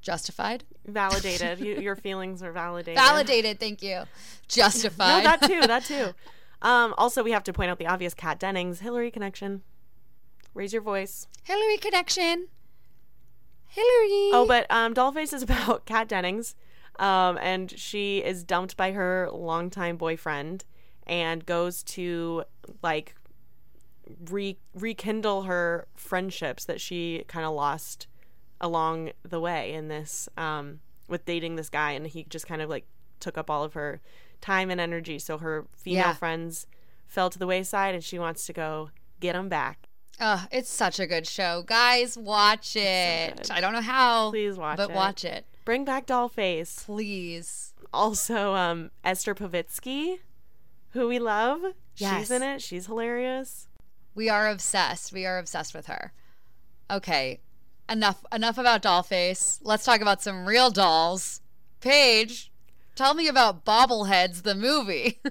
justified. 0.00 0.64
validated. 0.86 1.60
you, 1.60 1.76
your 1.80 1.96
feelings 1.96 2.42
are 2.42 2.52
validated. 2.52 2.96
Validated, 2.96 3.60
thank 3.60 3.82
you. 3.82 4.02
Justified. 4.48 5.24
No, 5.24 5.30
that 5.30 5.42
too. 5.42 5.60
That 5.66 5.84
too. 5.84 6.14
Um, 6.62 6.94
also, 6.98 7.22
we 7.22 7.32
have 7.32 7.44
to 7.44 7.52
point 7.52 7.70
out 7.70 7.78
the 7.78 7.86
obvious. 7.86 8.14
Kat 8.14 8.38
Dennings, 8.38 8.80
Hilary 8.80 9.10
connection. 9.10 9.62
Raise 10.54 10.72
your 10.72 10.82
voice. 10.82 11.26
Hilary 11.44 11.78
connection. 11.78 12.48
Hilary. 13.66 14.30
Oh, 14.32 14.44
but 14.46 14.66
um, 14.70 14.94
Dollface 14.94 15.32
is 15.32 15.42
about 15.42 15.86
Kat 15.86 16.08
Dennings, 16.08 16.54
um, 16.98 17.38
and 17.40 17.70
she 17.78 18.18
is 18.18 18.42
dumped 18.42 18.76
by 18.76 18.92
her 18.92 19.28
longtime 19.32 19.96
boyfriend, 19.96 20.64
and 21.06 21.46
goes 21.46 21.82
to 21.84 22.44
like 22.82 23.14
re- 24.28 24.58
rekindle 24.74 25.42
her 25.42 25.86
friendships 25.94 26.64
that 26.64 26.80
she 26.80 27.24
kind 27.28 27.46
of 27.46 27.54
lost 27.54 28.06
along 28.60 29.10
the 29.22 29.40
way 29.40 29.72
in 29.72 29.88
this 29.88 30.28
um, 30.36 30.80
with 31.08 31.24
dating 31.24 31.56
this 31.56 31.68
guy, 31.70 31.92
and 31.92 32.06
he 32.06 32.24
just 32.24 32.46
kind 32.46 32.62
of 32.62 32.68
like 32.70 32.84
took 33.20 33.36
up 33.38 33.50
all 33.50 33.64
of 33.64 33.74
her 33.74 34.00
time 34.40 34.70
and 34.70 34.80
energy. 34.80 35.18
So 35.18 35.38
her 35.38 35.66
female 35.76 36.06
Yeah. 36.08 36.14
friends 36.14 36.66
fell 37.06 37.30
to 37.30 37.38
the 37.38 37.46
wayside, 37.46 37.94
and 37.94 38.02
she 38.04 38.18
wants 38.18 38.46
to 38.46 38.52
go 38.52 38.90
get 39.20 39.32
them 39.34 39.48
back. 39.48 39.86
Oh, 40.20 40.46
it's 40.52 40.68
such 40.70 41.00
a 41.00 41.06
good 41.06 41.26
show. 41.26 41.62
Guys, 41.66 42.16
watch 42.18 42.76
it. 42.76 43.36
good. 43.38 43.50
I 43.50 43.60
don't 43.60 43.72
know 43.72 43.80
how. 43.80 44.30
Please 44.30 44.56
watch 44.58 44.76
but 44.76 44.84
it. 44.84 44.88
But 44.88 44.96
watch 44.96 45.24
it. 45.24 45.46
Bring 45.64 45.84
back 45.84 46.06
Dollface. 46.06 46.84
Please. 46.84 47.72
also 47.92 48.54
um 48.54 48.90
Esther 49.04 49.34
Povitsky, 49.34 50.18
who 50.90 51.08
we 51.08 51.18
love. 51.18 51.60
Yes. 51.96 52.18
She's 52.20 52.30
in 52.30 52.42
it. 52.42 52.62
She's 52.62 52.86
hilarious. 52.86 53.66
We 54.14 54.28
are 54.28 54.48
obsessed. 54.48 55.12
We 55.12 55.24
are 55.26 55.38
obsessed 55.38 55.74
with 55.74 55.86
her. 55.86 56.12
Okay. 56.90 57.40
Enough 57.90 58.24
enough 58.32 58.56
about 58.56 58.82
Dollface. 58.82 59.58
Let's 59.62 59.84
talk 59.84 60.00
about 60.00 60.22
some 60.22 60.46
real 60.46 60.70
dolls. 60.70 61.40
Paige, 61.80 62.52
tell 62.94 63.14
me 63.14 63.26
about 63.26 63.64
Bobbleheads 63.64 64.42
the 64.42 64.54
movie. 64.54 65.20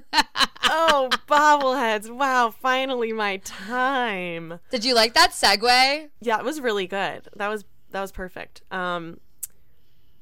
Oh, 0.71 1.09
bobbleheads. 1.27 2.11
Wow, 2.11 2.51
finally 2.51 3.11
my 3.11 3.37
time. 3.37 4.59
Did 4.69 4.85
you 4.85 4.93
like 4.93 5.15
that 5.15 5.31
segue? 5.31 6.09
Yeah, 6.21 6.37
it 6.37 6.45
was 6.45 6.61
really 6.61 6.85
good. 6.85 7.27
That 7.35 7.47
was 7.47 7.65
that 7.89 8.01
was 8.01 8.11
perfect. 8.11 8.61
Um 8.69 9.19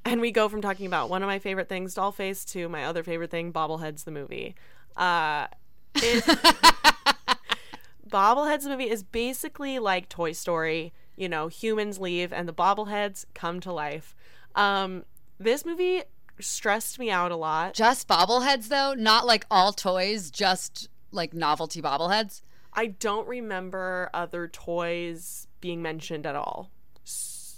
and 0.06 0.22
we 0.22 0.32
go 0.32 0.48
from 0.48 0.62
talking 0.62 0.86
about 0.86 1.10
one 1.10 1.22
of 1.22 1.28
my 1.28 1.38
favorite 1.40 1.68
things, 1.68 1.96
Dollface, 1.96 2.50
to 2.54 2.70
my 2.70 2.86
other 2.86 3.04
favorite 3.04 3.30
thing, 3.30 3.52
Bobbleheads 3.52 4.06
the 4.06 4.12
movie. 4.12 4.56
Uh 4.96 5.48
it, 5.96 6.24
Bobbleheads 8.10 8.64
the 8.64 8.70
movie 8.70 8.90
is 8.90 9.04
basically 9.04 9.80
like 9.80 10.08
Toy 10.08 10.32
Story. 10.32 10.94
You 11.18 11.28
know, 11.28 11.48
humans 11.48 12.00
leave 12.00 12.32
and 12.32 12.48
the 12.48 12.54
bobbleheads 12.54 13.26
come 13.34 13.60
to 13.62 13.74
life. 13.74 14.16
Um, 14.56 15.04
this 15.40 15.66
movie 15.66 16.04
stressed 16.40 17.00
me 17.00 17.10
out 17.10 17.32
a 17.32 17.36
lot. 17.36 17.74
Just 17.74 18.08
bobbleheads 18.08 18.70
though, 18.70 18.94
not 18.94 19.26
like 19.26 19.46
all 19.52 19.74
toys, 19.74 20.32
just 20.32 20.88
like 21.12 21.34
novelty 21.34 21.82
bobbleheads. 21.82 22.42
I 22.74 22.88
don't 22.88 23.28
remember 23.28 24.10
other 24.14 24.48
toys 24.48 25.48
being 25.60 25.82
mentioned 25.82 26.26
at 26.28 26.36
all. 26.36 26.72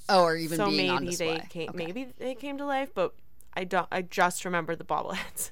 Oh, 0.07 0.24
or 0.24 0.36
even 0.38 0.57
so 0.57 0.68
being 0.68 0.95
maybe 1.03 1.16
they 1.16 1.39
came, 1.49 1.70
Okay. 1.70 1.86
maybe 1.86 2.07
they 2.18 2.34
came 2.34 2.57
to 2.57 2.66
life, 2.66 2.89
but 2.95 3.14
I 3.53 3.64
don't. 3.66 3.88
I 3.91 4.01
just 4.01 4.43
remember 4.45 4.76
the 4.76 4.84
bobbleheads. 4.86 5.51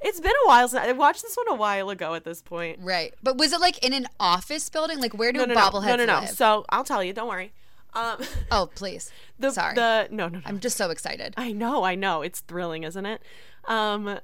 It's 0.00 0.20
been 0.20 0.32
a 0.44 0.48
while 0.48 0.68
since 0.68 0.82
I 0.82 0.92
watched 0.92 1.22
this 1.22 1.36
one 1.36 1.48
a 1.48 1.54
while 1.54 1.90
ago. 1.90 2.14
At 2.14 2.24
this 2.24 2.42
point, 2.42 2.78
Right. 2.82 3.14
But 3.22 3.38
was 3.38 3.52
it 3.52 3.60
like 3.60 3.84
in 3.84 3.92
an 3.92 4.06
office 4.18 4.68
building? 4.68 5.00
Like 5.00 5.14
where 5.14 5.32
do 5.32 5.40
no, 5.40 5.44
no, 5.46 5.54
no, 5.54 5.60
bobbleheads 5.60 5.86
no, 5.86 5.96
no, 5.96 6.06
no. 6.06 6.20
live? 6.20 6.30
So 6.30 6.64
I'll 6.68 6.84
tell 6.84 7.02
you. 7.02 7.12
Don't 7.12 7.28
worry. 7.28 7.52
Um, 7.94 8.18
oh, 8.50 8.68
please. 8.74 9.10
the 9.38 9.50
Sorry. 9.50 9.74
the 9.74 10.08
no, 10.10 10.28
no, 10.28 10.38
no. 10.38 10.42
I'm 10.44 10.60
just 10.60 10.76
so 10.76 10.90
excited. 10.90 11.34
I 11.36 11.52
know, 11.52 11.84
I 11.84 11.94
know. 11.94 12.22
It's 12.22 12.40
thrilling, 12.40 12.84
isn't 12.84 13.06
it? 13.06 13.22
Um 13.66 14.20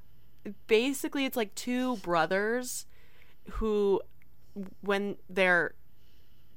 basically 0.66 1.24
it's 1.24 1.36
like 1.36 1.54
two 1.54 1.96
brothers 1.98 2.86
who 3.52 4.00
when 4.82 5.16
their 5.28 5.74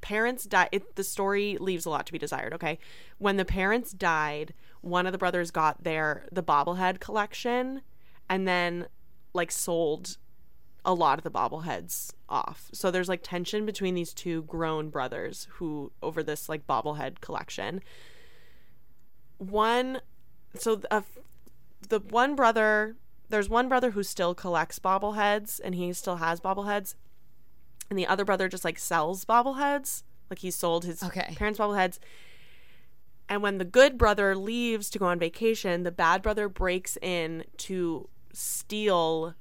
parents 0.02 0.44
died 0.46 0.82
the 0.96 1.04
story 1.04 1.58
leaves 1.60 1.86
a 1.86 1.90
lot 1.90 2.06
to 2.06 2.12
be 2.12 2.20
desired, 2.20 2.54
okay? 2.54 2.80
When 3.18 3.38
the 3.38 3.46
parents 3.46 3.92
died, 3.92 4.54
one 4.82 5.06
of 5.06 5.12
the 5.12 5.18
brothers 5.18 5.52
got 5.52 5.84
their 5.84 6.26
the 6.32 6.44
bobblehead 6.44 7.00
collection 7.00 7.82
and 8.30 8.48
then 8.48 8.88
like 9.34 9.52
sold 9.52 10.18
a 10.86 10.94
lot 10.94 11.18
of 11.20 11.24
the 11.24 11.32
bobbleheads 11.32 12.14
off. 12.30 12.70
So 12.72 12.92
there's 12.92 13.10
like 13.10 13.22
tension 13.24 13.66
between 13.66 13.94
these 13.94 14.14
two 14.14 14.44
grown 14.44 14.90
brothers 14.90 15.48
who 15.54 15.92
over 16.02 16.24
this 16.24 16.48
like 16.48 16.66
bobblehead 16.66 17.20
collection. 17.22 17.82
One 19.38 20.02
so 20.58 20.82
uh, 20.90 21.02
the 21.90 22.00
one 22.00 22.36
brother 22.36 22.96
there's 23.30 23.50
one 23.50 23.68
brother 23.68 23.92
who 23.92 24.04
still 24.04 24.34
collects 24.34 24.80
bobbleheads 24.80 25.60
and 25.64 25.76
he 25.76 25.92
still 25.94 26.18
has 26.18 26.40
bobbleheads 26.40 26.96
and 27.90 28.00
the 28.00 28.08
other 28.08 28.26
brother 28.26 28.48
just 28.48 28.64
like 28.66 28.80
sells 28.80 29.26
bobbleheads 29.26 30.04
like 30.30 30.40
he 30.40 30.50
sold 30.52 30.86
his 30.86 31.04
Okay. 31.04 31.34
parents 31.36 31.60
bobbleheads 31.60 32.00
and 33.30 33.42
when 33.44 33.58
the 33.58 33.66
good 33.66 33.98
brother 33.98 34.36
leaves 34.36 34.90
to 34.90 34.98
go 35.00 35.06
on 35.06 35.20
vacation 35.20 35.84
the 35.84 35.92
bad 35.92 36.22
brother 36.22 36.48
breaks 36.50 36.98
in 37.02 37.44
to 37.58 38.10
steal 38.38 39.34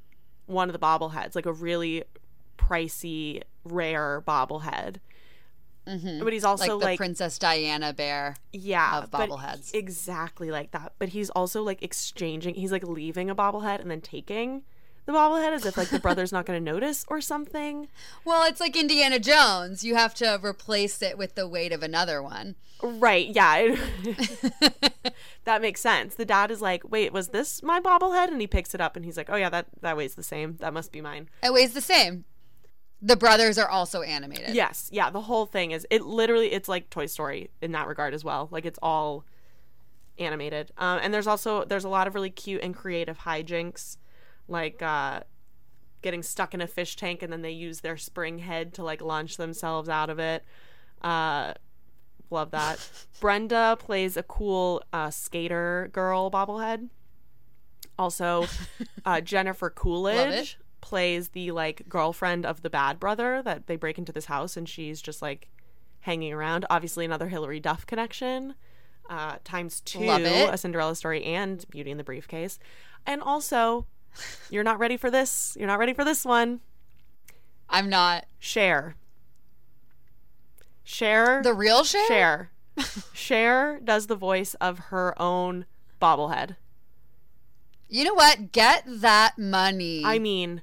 one 0.46 0.68
of 0.68 0.72
the 0.72 0.78
bobbleheads 0.78 1.34
like 1.34 1.46
a 1.46 1.52
really 1.52 2.04
pricey, 2.56 3.42
rare 3.64 4.22
bobblehead. 4.26 4.96
Mhm. 5.86 6.24
But 6.24 6.32
he's 6.32 6.44
also 6.44 6.64
like 6.64 6.80
the 6.80 6.86
like, 6.86 6.96
Princess 6.96 7.38
Diana 7.38 7.92
bear. 7.92 8.36
yeah, 8.52 8.98
of 8.98 9.10
bobbleheads. 9.10 9.72
exactly 9.74 10.50
like 10.50 10.72
that. 10.72 10.94
But 10.98 11.10
he's 11.10 11.30
also 11.30 11.62
like 11.62 11.82
exchanging. 11.82 12.54
He's 12.54 12.72
like 12.72 12.82
leaving 12.84 13.30
a 13.30 13.34
bobblehead 13.36 13.80
and 13.80 13.90
then 13.90 14.00
taking 14.00 14.62
the 15.06 15.12
bobblehead 15.12 15.52
as 15.52 15.64
if 15.64 15.76
like 15.76 15.88
the 15.88 15.98
brother's 15.98 16.32
not 16.32 16.46
going 16.46 16.62
to 16.62 16.72
notice 16.72 17.04
or 17.08 17.20
something. 17.20 17.88
Well, 18.24 18.46
it's 18.46 18.60
like 18.60 18.76
Indiana 18.76 19.18
Jones. 19.18 19.84
You 19.84 19.94
have 19.94 20.14
to 20.16 20.38
replace 20.44 21.00
it 21.00 21.16
with 21.16 21.34
the 21.34 21.48
weight 21.48 21.72
of 21.72 21.82
another 21.82 22.22
one. 22.22 22.56
Right? 22.82 23.28
Yeah, 23.28 23.76
that 25.44 25.62
makes 25.62 25.80
sense. 25.80 26.14
The 26.14 26.26
dad 26.26 26.50
is 26.50 26.60
like, 26.60 26.82
"Wait, 26.90 27.12
was 27.12 27.28
this 27.28 27.62
my 27.62 27.80
bobblehead?" 27.80 28.28
And 28.28 28.40
he 28.40 28.46
picks 28.46 28.74
it 28.74 28.80
up 28.80 28.96
and 28.96 29.04
he's 29.04 29.16
like, 29.16 29.30
"Oh 29.30 29.36
yeah, 29.36 29.48
that 29.48 29.68
that 29.80 29.96
weighs 29.96 30.14
the 30.14 30.22
same. 30.22 30.56
That 30.60 30.74
must 30.74 30.92
be 30.92 31.00
mine." 31.00 31.30
It 31.42 31.52
weighs 31.52 31.72
the 31.72 31.80
same. 31.80 32.24
The 33.00 33.16
brothers 33.16 33.56
are 33.58 33.68
also 33.68 34.02
animated. 34.02 34.54
Yes, 34.54 34.88
yeah. 34.92 35.10
The 35.10 35.22
whole 35.22 35.46
thing 35.46 35.70
is 35.70 35.86
it. 35.90 36.02
Literally, 36.02 36.52
it's 36.52 36.68
like 36.68 36.90
Toy 36.90 37.06
Story 37.06 37.50
in 37.62 37.72
that 37.72 37.86
regard 37.86 38.12
as 38.12 38.24
well. 38.24 38.48
Like 38.50 38.66
it's 38.66 38.78
all 38.82 39.24
animated. 40.18 40.72
Um, 40.78 41.00
and 41.02 41.12
there's 41.12 41.26
also 41.26 41.64
there's 41.64 41.84
a 41.84 41.88
lot 41.88 42.06
of 42.06 42.14
really 42.14 42.30
cute 42.30 42.62
and 42.62 42.74
creative 42.74 43.18
hijinks, 43.20 43.96
like 44.48 44.82
uh, 44.82 45.20
getting 46.02 46.22
stuck 46.22 46.54
in 46.54 46.60
a 46.60 46.66
fish 46.66 46.96
tank 46.96 47.22
and 47.22 47.32
then 47.32 47.42
they 47.42 47.50
use 47.50 47.80
their 47.80 47.96
spring 47.96 48.38
head 48.38 48.72
to 48.74 48.82
like 48.82 49.02
launch 49.02 49.36
themselves 49.36 49.88
out 49.88 50.10
of 50.10 50.18
it. 50.18 50.44
Uh, 51.02 51.54
love 52.30 52.50
that. 52.52 52.78
Brenda 53.20 53.76
plays 53.78 54.16
a 54.16 54.22
cool 54.22 54.82
uh, 54.92 55.10
skater 55.10 55.90
girl 55.92 56.30
bobblehead. 56.30 56.88
Also, 57.98 58.46
uh, 59.04 59.20
Jennifer 59.22 59.70
Coolidge 59.70 60.58
plays 60.80 61.28
the 61.30 61.50
like 61.50 61.88
girlfriend 61.88 62.46
of 62.46 62.62
the 62.62 62.70
bad 62.70 63.00
brother 63.00 63.42
that 63.42 63.66
they 63.66 63.76
break 63.76 63.98
into 63.98 64.12
this 64.12 64.26
house 64.26 64.56
and 64.56 64.68
she's 64.68 65.02
just 65.02 65.22
like 65.22 65.48
hanging 66.00 66.32
around. 66.32 66.64
Obviously, 66.70 67.04
another 67.04 67.28
Hilary 67.28 67.58
Duff 67.58 67.84
connection. 67.86 68.54
Uh, 69.08 69.36
times 69.44 69.80
two, 69.80 70.02
a 70.50 70.58
Cinderella 70.58 70.94
story 70.94 71.24
and 71.24 71.64
Beauty 71.70 71.90
in 71.90 71.96
the 71.96 72.04
Briefcase. 72.04 72.58
And 73.06 73.22
also, 73.22 73.86
you're 74.50 74.64
not 74.64 74.78
ready 74.78 74.96
for 74.96 75.10
this. 75.10 75.56
You're 75.58 75.66
not 75.66 75.78
ready 75.78 75.92
for 75.94 76.04
this 76.04 76.24
one. 76.24 76.60
I'm 77.68 77.88
not. 77.88 78.26
Cher. 78.38 78.94
Cher. 80.84 81.42
The 81.42 81.54
real 81.54 81.84
Cher? 81.84 82.06
Share. 82.06 82.50
Cher 83.12 83.80
does 83.82 84.06
the 84.06 84.16
voice 84.16 84.54
of 84.54 84.78
her 84.90 85.20
own 85.20 85.66
bobblehead. 86.00 86.56
You 87.88 88.04
know 88.04 88.14
what? 88.14 88.52
Get 88.52 88.84
that 88.86 89.38
money. 89.38 90.02
I 90.04 90.18
mean, 90.18 90.62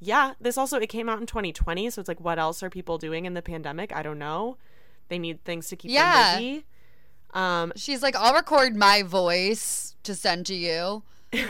yeah, 0.00 0.32
this 0.40 0.56
also 0.56 0.78
it 0.78 0.88
came 0.88 1.08
out 1.08 1.20
in 1.20 1.26
2020, 1.26 1.90
so 1.90 2.00
it's 2.00 2.08
like 2.08 2.20
what 2.20 2.38
else 2.38 2.62
are 2.62 2.70
people 2.70 2.98
doing 2.98 3.24
in 3.24 3.34
the 3.34 3.42
pandemic? 3.42 3.94
I 3.94 4.02
don't 4.02 4.18
know. 4.18 4.56
They 5.08 5.18
need 5.18 5.44
things 5.44 5.68
to 5.68 5.76
keep 5.76 5.90
Yeah. 5.90 6.32
them 6.34 6.38
busy. 6.42 6.64
Um, 7.34 7.72
She's 7.76 8.02
like, 8.02 8.16
I'll 8.16 8.34
record 8.34 8.76
my 8.76 9.02
voice 9.02 9.96
to 10.04 10.14
send 10.14 10.46
to 10.46 10.54
you. 10.54 11.02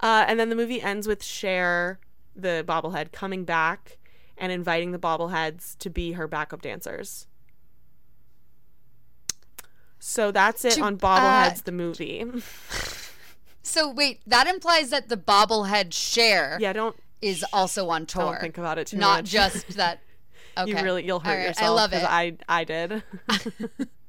uh, 0.00 0.24
and 0.26 0.38
then 0.40 0.48
the 0.48 0.56
movie 0.56 0.80
ends 0.82 1.06
with 1.06 1.22
Cher, 1.22 1.98
the 2.34 2.64
bobblehead, 2.66 3.12
coming 3.12 3.44
back 3.44 3.98
and 4.36 4.50
inviting 4.50 4.92
the 4.92 4.98
bobbleheads 4.98 5.76
to 5.78 5.90
be 5.90 6.12
her 6.12 6.26
backup 6.26 6.62
dancers. 6.62 7.26
So 9.98 10.30
that's 10.30 10.64
it 10.64 10.72
To- 10.74 10.82
on 10.82 10.96
Bobbleheads, 10.96 11.58
uh, 11.58 11.62
the 11.64 11.72
movie. 11.72 12.24
So 13.62 13.88
wait, 13.88 14.20
that 14.26 14.48
implies 14.48 14.90
that 14.90 15.08
the 15.08 15.16
bobblehead 15.16 15.92
Cher 15.92 16.56
yeah, 16.60 16.72
don't 16.72 16.96
is 17.20 17.44
also 17.52 17.88
on 17.90 18.06
tour. 18.06 18.24
don't 18.24 18.40
think 18.40 18.58
about 18.58 18.78
it 18.78 18.88
too 18.88 18.96
not 18.96 19.18
much. 19.22 19.34
Not 19.34 19.52
just 19.52 19.76
that. 19.76 20.00
Okay. 20.58 20.70
you 20.70 20.82
really 20.82 21.06
you'll 21.06 21.20
hurt 21.20 21.36
right, 21.36 21.46
yourself. 21.46 21.70
I 21.70 21.72
love 21.72 21.92
it. 21.92 22.04
I 22.04 22.36
I 22.48 22.64
did. 22.64 23.04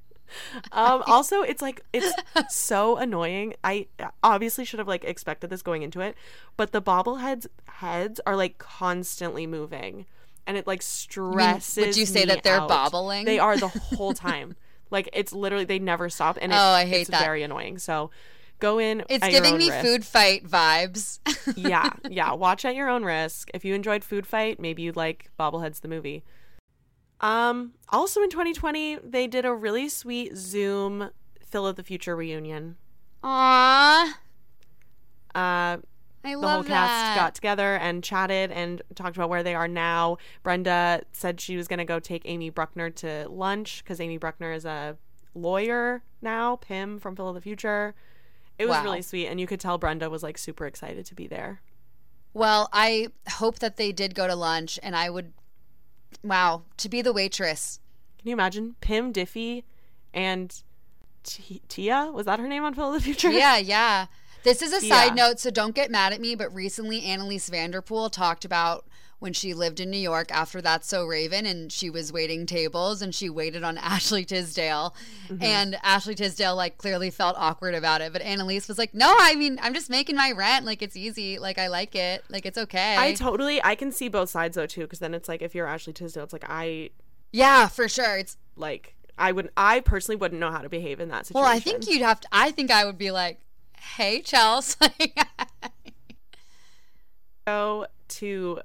um 0.71 1.03
also 1.07 1.41
it's 1.41 1.61
like 1.61 1.81
it's 1.93 2.11
so 2.49 2.97
annoying 2.97 3.53
i 3.63 3.85
obviously 4.23 4.65
should 4.65 4.79
have 4.79 4.87
like 4.87 5.03
expected 5.03 5.49
this 5.49 5.61
going 5.61 5.81
into 5.83 5.99
it 6.01 6.15
but 6.57 6.71
the 6.71 6.81
bobbleheads 6.81 7.47
heads 7.65 8.19
are 8.25 8.35
like 8.35 8.57
constantly 8.57 9.45
moving 9.47 10.05
and 10.47 10.57
it 10.57 10.65
like 10.67 10.81
stresses 10.81 11.77
would 11.85 11.97
you 11.97 12.05
say 12.05 12.25
that 12.25 12.43
they're 12.43 12.59
out. 12.61 12.67
bobbling? 12.69 13.25
they 13.25 13.39
are 13.39 13.57
the 13.57 13.67
whole 13.67 14.13
time 14.29 14.55
like 14.89 15.09
it's 15.13 15.33
literally 15.33 15.65
they 15.65 15.79
never 15.79 16.09
stop 16.09 16.37
and 16.41 16.51
it, 16.51 16.55
Oh, 16.55 16.59
I 16.59 16.85
hate 16.85 17.01
it's 17.01 17.09
that. 17.11 17.23
very 17.23 17.43
annoying 17.43 17.77
so 17.77 18.11
go 18.59 18.77
in 18.79 19.03
It's 19.09 19.23
at 19.23 19.31
your 19.31 19.41
giving 19.41 19.57
me 19.57 19.69
risk. 19.69 19.85
food 19.85 20.05
fight 20.05 20.45
vibes. 20.47 21.19
yeah 21.55 21.89
yeah 22.09 22.33
watch 22.33 22.65
at 22.65 22.75
your 22.75 22.89
own 22.89 23.03
risk 23.03 23.49
if 23.53 23.65
you 23.65 23.73
enjoyed 23.73 24.03
food 24.03 24.25
fight 24.27 24.59
maybe 24.59 24.81
you'd 24.83 24.95
like 24.95 25.29
bobbleheads 25.39 25.81
the 25.81 25.87
movie 25.87 26.23
um 27.21 27.73
also 27.89 28.21
in 28.21 28.29
2020 28.29 28.97
they 29.03 29.27
did 29.27 29.45
a 29.45 29.53
really 29.53 29.87
sweet 29.87 30.35
zoom 30.35 31.09
phil 31.45 31.65
of 31.67 31.75
the 31.75 31.83
future 31.83 32.15
reunion 32.15 32.75
Aww. 33.23 34.11
uh 35.35 35.77
I 36.23 36.33
the 36.33 36.37
love 36.37 36.51
whole 36.53 36.63
cast 36.63 36.91
that. 36.91 37.15
got 37.15 37.35
together 37.35 37.75
and 37.77 38.03
chatted 38.03 38.51
and 38.51 38.81
talked 38.95 39.15
about 39.17 39.29
where 39.29 39.43
they 39.43 39.55
are 39.55 39.67
now 39.67 40.17
brenda 40.43 41.01
said 41.13 41.39
she 41.41 41.57
was 41.57 41.67
going 41.67 41.79
to 41.79 41.85
go 41.85 41.99
take 41.99 42.23
amy 42.25 42.49
bruckner 42.49 42.89
to 42.91 43.27
lunch 43.29 43.83
because 43.83 43.99
amy 43.99 44.17
bruckner 44.17 44.51
is 44.51 44.65
a 44.65 44.97
lawyer 45.33 46.03
now 46.21 46.57
pim 46.57 46.99
from 46.99 47.15
phil 47.15 47.29
of 47.29 47.35
the 47.35 47.41
future 47.41 47.95
it 48.59 48.65
was 48.67 48.77
Wow. 48.77 48.83
really 48.83 49.01
sweet 49.01 49.27
and 49.27 49.39
you 49.39 49.47
could 49.47 49.59
tell 49.59 49.77
brenda 49.77 50.09
was 50.09 50.21
like 50.21 50.37
super 50.37 50.65
excited 50.67 51.05
to 51.07 51.15
be 51.15 51.25
there 51.27 51.61
Well, 52.33 52.69
I 52.71 53.07
hope 53.29 53.59
that 53.59 53.77
they 53.77 53.91
did 53.91 54.15
go 54.15 54.25
to 54.27 54.35
lunch, 54.35 54.79
and 54.81 54.95
I 54.95 55.09
would. 55.09 55.33
Wow, 56.23 56.63
to 56.77 56.89
be 56.89 57.01
the 57.01 57.13
waitress. 57.13 57.79
Can 58.19 58.29
you 58.29 58.33
imagine 58.33 58.75
Pim 58.81 59.11
Diffy 59.11 59.63
and 60.13 60.61
T- 61.23 61.61
Tia? 61.67 62.11
Was 62.13 62.25
that 62.25 62.39
her 62.39 62.47
name 62.47 62.63
on 62.63 62.73
Phil 62.73 62.89
of 62.89 62.93
the 62.93 63.01
Future? 63.01 63.31
Yeah, 63.31 63.57
yeah. 63.57 64.07
This 64.43 64.61
is 64.61 64.73
a 64.73 64.81
side 64.81 65.15
note, 65.15 65.39
so 65.39 65.51
don't 65.51 65.75
get 65.75 65.91
mad 65.91 66.13
at 66.13 66.21
me. 66.21 66.35
But 66.35 66.53
recently, 66.53 67.01
Anneliese 67.01 67.49
van 67.49 67.71
der 67.71 67.81
Pol 67.81 68.09
talked 68.09 68.43
about 68.43 68.85
when 69.21 69.31
she 69.33 69.53
lived 69.53 69.79
in 69.79 69.89
New 69.89 69.97
York 69.97 70.31
after 70.31 70.61
That's 70.61 70.87
So 70.87 71.05
Raven, 71.05 71.45
and 71.45 71.71
she 71.71 71.89
was 71.89 72.11
waiting 72.11 72.45
tables, 72.45 73.01
and 73.01 73.15
she 73.15 73.29
waited 73.29 73.63
on 73.63 73.77
Ashley 73.93 74.25
Tisdale, 74.25 74.93
Mm-hmm. 75.29 75.43
and 75.43 75.77
Ashley 75.83 76.13
Tisdale 76.15 76.55
like 76.55 76.77
clearly 76.77 77.09
felt 77.09 77.35
awkward 77.37 77.73
about 77.75 78.01
it, 78.01 78.11
but 78.11 78.21
Anneliese 78.21 78.67
was 78.67 78.77
like, 78.77 78.93
"No, 78.93 79.15
I 79.19 79.35
mean, 79.35 79.59
I'm 79.61 79.73
just 79.73 79.89
making 79.89 80.17
my 80.17 80.31
rent. 80.33 80.65
Like 80.65 80.81
it's 80.81 80.97
easy. 80.97 81.39
Like 81.39 81.57
I 81.57 81.67
like 81.67 81.95
it. 81.95 82.23
Like 82.29 82.45
it's 82.45 82.57
okay." 82.57 82.97
I 82.97 83.13
totally 83.13 83.63
I 83.63 83.75
can 83.75 83.91
see 83.93 84.09
both 84.09 84.29
sides 84.29 84.55
though 84.55 84.65
too 84.65 84.81
because 84.81 84.99
then 84.99 85.13
it's 85.13 85.29
like 85.29 85.41
if 85.41 85.55
you're 85.55 85.67
Ashley 85.67 85.93
Tisdale 85.93 86.23
it's 86.25 86.33
like 86.33 86.45
I 86.49 86.89
yeah, 87.31 87.67
for 87.69 87.87
sure. 87.87 88.17
It's 88.17 88.35
like 88.57 88.95
I 89.17 89.31
would 89.31 89.51
I 89.55 89.79
personally 89.81 90.17
wouldn't 90.17 90.41
know 90.41 90.51
how 90.51 90.59
to 90.61 90.67
behave 90.69 90.99
in 90.99 91.07
that 91.09 91.27
situation. 91.27 91.43
well, 91.43 91.49
I 91.49 91.59
think 91.59 91.87
you'd 91.87 92.01
have 92.01 92.19
to. 92.21 92.27
I 92.33 92.51
think 92.51 92.71
I 92.71 92.83
would 92.83 92.97
be 92.97 93.11
like, 93.11 93.39
"Hey, 93.77 94.21
Chelsea. 94.21 94.75
go 97.47 97.85
to 98.07 98.59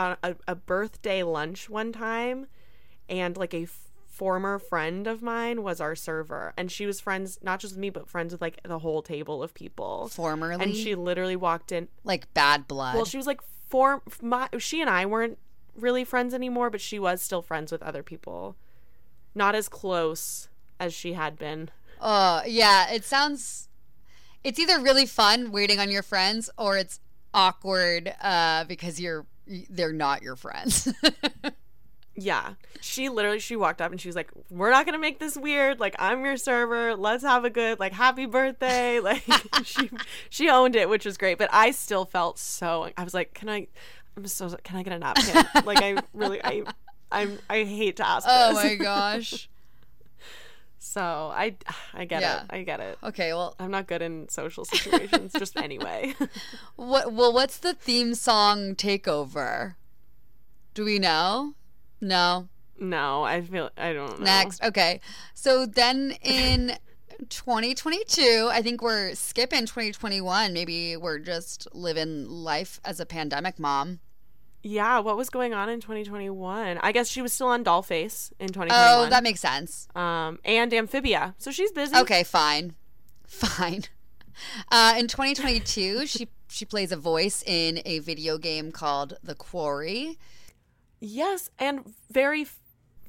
a, 0.00 0.16
a, 0.22 0.36
a 0.48 0.54
birthday 0.54 1.22
lunch 1.22 1.68
one 1.68 1.92
time 1.92 2.46
and 3.08 3.36
like 3.36 3.54
a 3.54 3.62
f- 3.64 3.90
former 4.06 4.58
friend 4.58 5.06
of 5.06 5.22
mine 5.22 5.62
was 5.62 5.80
our 5.80 5.94
server 5.94 6.52
and 6.56 6.70
she 6.70 6.86
was 6.86 7.00
friends 7.00 7.38
not 7.42 7.58
just 7.60 7.74
with 7.74 7.80
me 7.80 7.90
but 7.90 8.08
friends 8.08 8.32
with 8.32 8.40
like 8.40 8.60
the 8.62 8.78
whole 8.80 9.02
table 9.02 9.42
of 9.42 9.54
people 9.54 10.08
Formerly, 10.08 10.62
and 10.62 10.74
she 10.74 10.94
literally 10.94 11.36
walked 11.36 11.72
in 11.72 11.88
like 12.04 12.32
bad 12.34 12.68
blood. 12.68 12.94
Well, 12.96 13.04
she 13.04 13.16
was 13.16 13.26
like 13.26 13.40
for 13.68 14.02
my 14.20 14.48
she 14.58 14.80
and 14.80 14.90
I 14.90 15.06
weren't 15.06 15.38
really 15.76 16.04
friends 16.04 16.34
anymore, 16.34 16.70
but 16.70 16.80
she 16.80 16.98
was 16.98 17.22
still 17.22 17.42
friends 17.42 17.72
with 17.72 17.82
other 17.82 18.02
people. 18.02 18.56
Not 19.34 19.54
as 19.54 19.68
close 19.68 20.48
as 20.78 20.92
she 20.92 21.12
had 21.12 21.38
been. 21.38 21.70
Oh, 22.00 22.42
yeah. 22.46 22.90
It 22.90 23.04
sounds. 23.04 23.68
It's 24.42 24.58
either 24.58 24.80
really 24.80 25.06
fun 25.06 25.52
waiting 25.52 25.78
on 25.78 25.90
your 25.90 26.02
friends, 26.02 26.50
or 26.56 26.78
it's 26.78 27.00
awkward 27.34 28.14
uh, 28.20 28.64
because 28.64 29.00
you're 29.00 29.26
they're 29.68 29.92
not 29.92 30.22
your 30.22 30.36
friends. 30.36 30.92
Yeah. 32.16 32.54
She 32.82 33.08
literally 33.08 33.38
she 33.38 33.56
walked 33.56 33.80
up 33.80 33.92
and 33.92 34.00
she 34.00 34.08
was 34.08 34.16
like, 34.16 34.30
"We're 34.50 34.70
not 34.70 34.84
going 34.84 34.92
to 34.92 34.98
make 34.98 35.18
this 35.18 35.36
weird. 35.36 35.80
Like 35.80 35.96
I'm 35.98 36.24
your 36.24 36.36
server. 36.36 36.94
Let's 36.94 37.22
have 37.22 37.44
a 37.44 37.50
good 37.50 37.78
like 37.80 37.92
happy 37.92 38.26
birthday." 38.26 39.00
Like 39.10 39.22
she 39.64 39.90
she 40.28 40.50
owned 40.50 40.76
it, 40.76 40.88
which 40.88 41.06
was 41.06 41.16
great, 41.16 41.38
but 41.38 41.48
I 41.52 41.70
still 41.70 42.04
felt 42.04 42.38
so 42.38 42.90
I 42.96 43.04
was 43.04 43.14
like, 43.14 43.32
"Can 43.34 43.48
I 43.48 43.68
I'm 44.16 44.26
so 44.26 44.54
can 44.64 44.76
I 44.76 44.82
get 44.82 44.92
a 44.92 44.98
napkin?" 44.98 45.44
like 45.64 45.82
I 45.82 46.02
really 46.12 46.44
I 46.44 46.64
I'm 47.10 47.38
I 47.48 47.64
hate 47.64 47.96
to 47.96 48.06
ask 48.06 48.26
oh 48.30 48.54
this. 48.54 48.64
my 48.64 48.74
gosh. 48.74 49.48
So, 50.82 51.02
I 51.02 51.56
I 51.92 52.06
get 52.06 52.22
Yeah. 52.22 52.40
it. 52.40 52.46
I 52.50 52.62
get 52.62 52.80
it. 52.80 52.98
Okay. 53.04 53.34
Well, 53.34 53.54
I'm 53.58 53.70
not 53.70 53.86
good 53.86 54.00
in 54.00 54.28
social 54.30 54.64
situations, 54.64 55.32
just 55.38 55.56
anyway. 55.58 56.14
what? 56.76 57.12
Well, 57.12 57.32
what's 57.34 57.58
the 57.58 57.74
theme 57.74 58.14
song 58.14 58.74
takeover? 58.74 59.74
Do 60.72 60.84
we 60.86 60.98
know? 60.98 61.54
No. 62.00 62.48
no, 62.78 63.24
I 63.24 63.42
feel 63.42 63.68
I 63.76 63.92
don't 63.92 64.20
know. 64.20 64.24
Next. 64.24 64.64
Okay. 64.64 65.00
So 65.34 65.66
then 65.66 66.12
in 66.22 66.78
2022, 67.28 68.48
I 68.50 68.62
think 68.62 68.80
we're 68.80 69.14
skipping 69.14 69.66
2021. 69.66 70.54
Maybe 70.54 70.96
we're 70.96 71.18
just 71.18 71.68
living 71.74 72.26
life 72.26 72.80
as 72.86 73.00
a 73.00 73.04
pandemic 73.06 73.58
mom. 73.58 74.00
Yeah, 74.62 74.98
what 74.98 75.16
was 75.16 75.30
going 75.30 75.54
on 75.54 75.68
in 75.70 75.80
2021? 75.80 76.78
I 76.78 76.92
guess 76.92 77.08
she 77.08 77.22
was 77.22 77.32
still 77.32 77.46
on 77.48 77.64
Dollface 77.64 78.32
in 78.38 78.48
2021. 78.48 78.70
Oh, 79.06 79.08
that 79.08 79.22
makes 79.22 79.40
sense. 79.40 79.88
um, 79.94 80.38
and 80.44 80.72
Amphibia. 80.74 81.34
So 81.38 81.50
she's 81.50 81.72
busy. 81.72 81.96
Okay, 81.96 82.22
fine. 82.24 82.74
Fine. 83.26 83.84
Uh, 84.72 84.94
in 84.98 85.06
2022, 85.06 86.04
she 86.06 86.28
she 86.48 86.64
plays 86.64 86.90
a 86.90 86.96
voice 86.96 87.44
in 87.46 87.80
a 87.84 88.00
video 88.00 88.38
game 88.38 88.72
called 88.72 89.16
The 89.22 89.36
Quarry. 89.36 90.18
Yes, 90.98 91.48
and 91.58 91.94
very, 92.10 92.46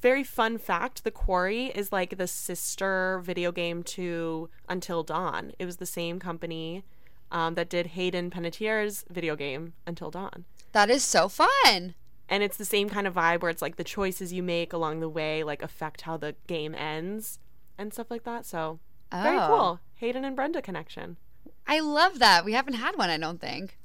very 0.00 0.22
fun 0.22 0.58
fact: 0.58 1.02
The 1.02 1.10
Quarry 1.10 1.66
is 1.66 1.90
like 1.90 2.16
the 2.18 2.28
sister 2.28 3.20
video 3.24 3.50
game 3.50 3.82
to 3.82 4.48
Until 4.68 5.02
Dawn. 5.02 5.52
It 5.58 5.66
was 5.66 5.78
the 5.78 5.86
same 5.86 6.20
company 6.20 6.84
um, 7.32 7.54
that 7.54 7.68
did 7.68 7.88
Hayden 7.88 8.30
Panettiere's 8.30 9.04
video 9.10 9.34
game 9.34 9.72
Until 9.86 10.10
Dawn, 10.12 10.44
That 10.72 10.90
is 10.90 11.04
so 11.04 11.28
fun. 11.28 11.94
and 12.28 12.42
it's 12.42 12.56
the 12.56 12.64
same 12.64 12.88
kind 12.88 13.06
of 13.06 13.14
vibe 13.14 13.42
where 13.42 13.50
it's 13.50 13.60
like 13.62 13.76
the 13.76 13.84
choices 13.84 14.32
you 14.32 14.42
make 14.42 14.72
along 14.72 15.00
the 15.00 15.08
way 15.08 15.44
like 15.44 15.62
affect 15.62 16.02
how 16.02 16.16
the 16.16 16.34
game 16.46 16.74
ends 16.74 17.38
and 17.76 17.92
stuff 17.92 18.10
like 18.10 18.24
that. 18.24 18.46
So 18.46 18.78
very 19.12 19.36
Oh. 19.38 19.46
cool. 19.48 19.80
Hayden 19.96 20.24
and 20.24 20.34
Brenda 20.34 20.62
connection. 20.62 21.18
I 21.66 21.80
love 21.80 22.18
that. 22.20 22.44
We 22.44 22.54
haven't 22.54 22.74
had 22.74 22.96
one, 22.96 23.10
I 23.10 23.18
don't 23.18 23.40
think. 23.40 23.78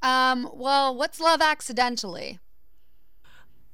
Um, 0.00 0.48
well, 0.54 0.96
what's 0.96 1.20
Love 1.20 1.40
Accidentally? 1.42 2.38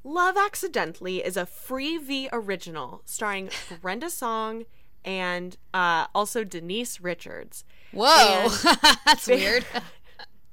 Love 0.05 0.37
Accidentally 0.37 1.19
is 1.25 1.37
a 1.37 1.45
Freevee 1.47 2.29
original 2.33 3.03
starring 3.05 3.51
Brenda 3.81 4.11
Song 4.11 4.65
and 5.05 5.57
uh, 5.75 6.07
also 6.15 6.45
Denise 6.45 7.01
Richards. 7.01 7.65
Whoa, 7.93 8.49
that's 9.07 9.27
weird. 9.29 9.65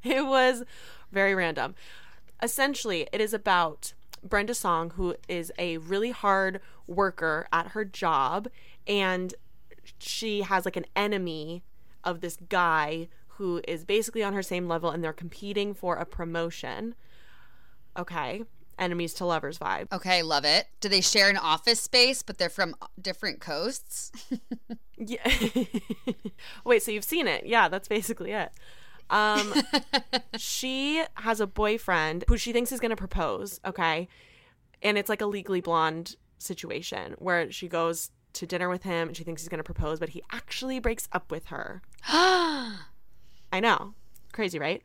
It 0.03 0.25
was 0.25 0.63
very 1.11 1.35
random. 1.35 1.75
Essentially, 2.41 3.07
it 3.11 3.21
is 3.21 3.33
about 3.33 3.93
Brenda 4.23 4.53
Song, 4.53 4.91
who 4.91 5.15
is 5.27 5.51
a 5.57 5.77
really 5.77 6.11
hard 6.11 6.59
worker 6.87 7.47
at 7.53 7.69
her 7.69 7.85
job, 7.85 8.47
and 8.87 9.33
she 9.99 10.41
has 10.41 10.65
like 10.65 10.75
an 10.75 10.85
enemy 10.95 11.63
of 12.03 12.21
this 12.21 12.37
guy 12.49 13.07
who 13.37 13.61
is 13.67 13.83
basically 13.85 14.23
on 14.23 14.33
her 14.33 14.43
same 14.43 14.67
level, 14.67 14.89
and 14.89 15.03
they're 15.03 15.13
competing 15.13 15.73
for 15.73 15.95
a 15.95 16.05
promotion. 16.05 16.95
Okay, 17.97 18.43
enemies 18.77 19.13
to 19.15 19.25
lovers 19.25 19.57
vibe. 19.57 19.91
Okay, 19.91 20.21
love 20.21 20.45
it. 20.45 20.67
Do 20.81 20.89
they 20.89 21.01
share 21.01 21.29
an 21.29 21.37
office 21.37 21.81
space, 21.81 22.21
but 22.21 22.37
they're 22.37 22.49
from 22.49 22.75
different 23.01 23.39
coasts? 23.39 24.11
Yeah. 24.97 25.29
Wait, 26.63 26.81
so 26.81 26.89
you've 26.89 27.03
seen 27.03 27.27
it? 27.27 27.45
Yeah, 27.45 27.67
that's 27.67 27.89
basically 27.89 28.31
it. 28.31 28.49
Um, 29.09 29.53
she 30.37 31.03
has 31.15 31.39
a 31.39 31.47
boyfriend 31.47 32.25
who 32.27 32.37
she 32.37 32.51
thinks 32.53 32.71
is 32.71 32.79
going 32.79 32.89
to 32.91 32.95
propose. 32.95 33.59
Okay, 33.65 34.07
and 34.81 34.97
it's 34.97 35.09
like 35.09 35.21
a 35.21 35.25
legally 35.25 35.61
blonde 35.61 36.15
situation 36.37 37.15
where 37.19 37.51
she 37.51 37.67
goes 37.67 38.11
to 38.33 38.45
dinner 38.45 38.67
with 38.67 38.83
him 38.83 39.07
and 39.07 39.15
she 39.17 39.23
thinks 39.23 39.41
he's 39.41 39.49
going 39.49 39.59
to 39.59 39.63
propose, 39.63 39.99
but 39.99 40.09
he 40.09 40.21
actually 40.31 40.79
breaks 40.79 41.07
up 41.13 41.31
with 41.31 41.45
her. 41.47 41.81
I 42.07 43.59
know, 43.61 43.93
crazy, 44.33 44.59
right? 44.59 44.81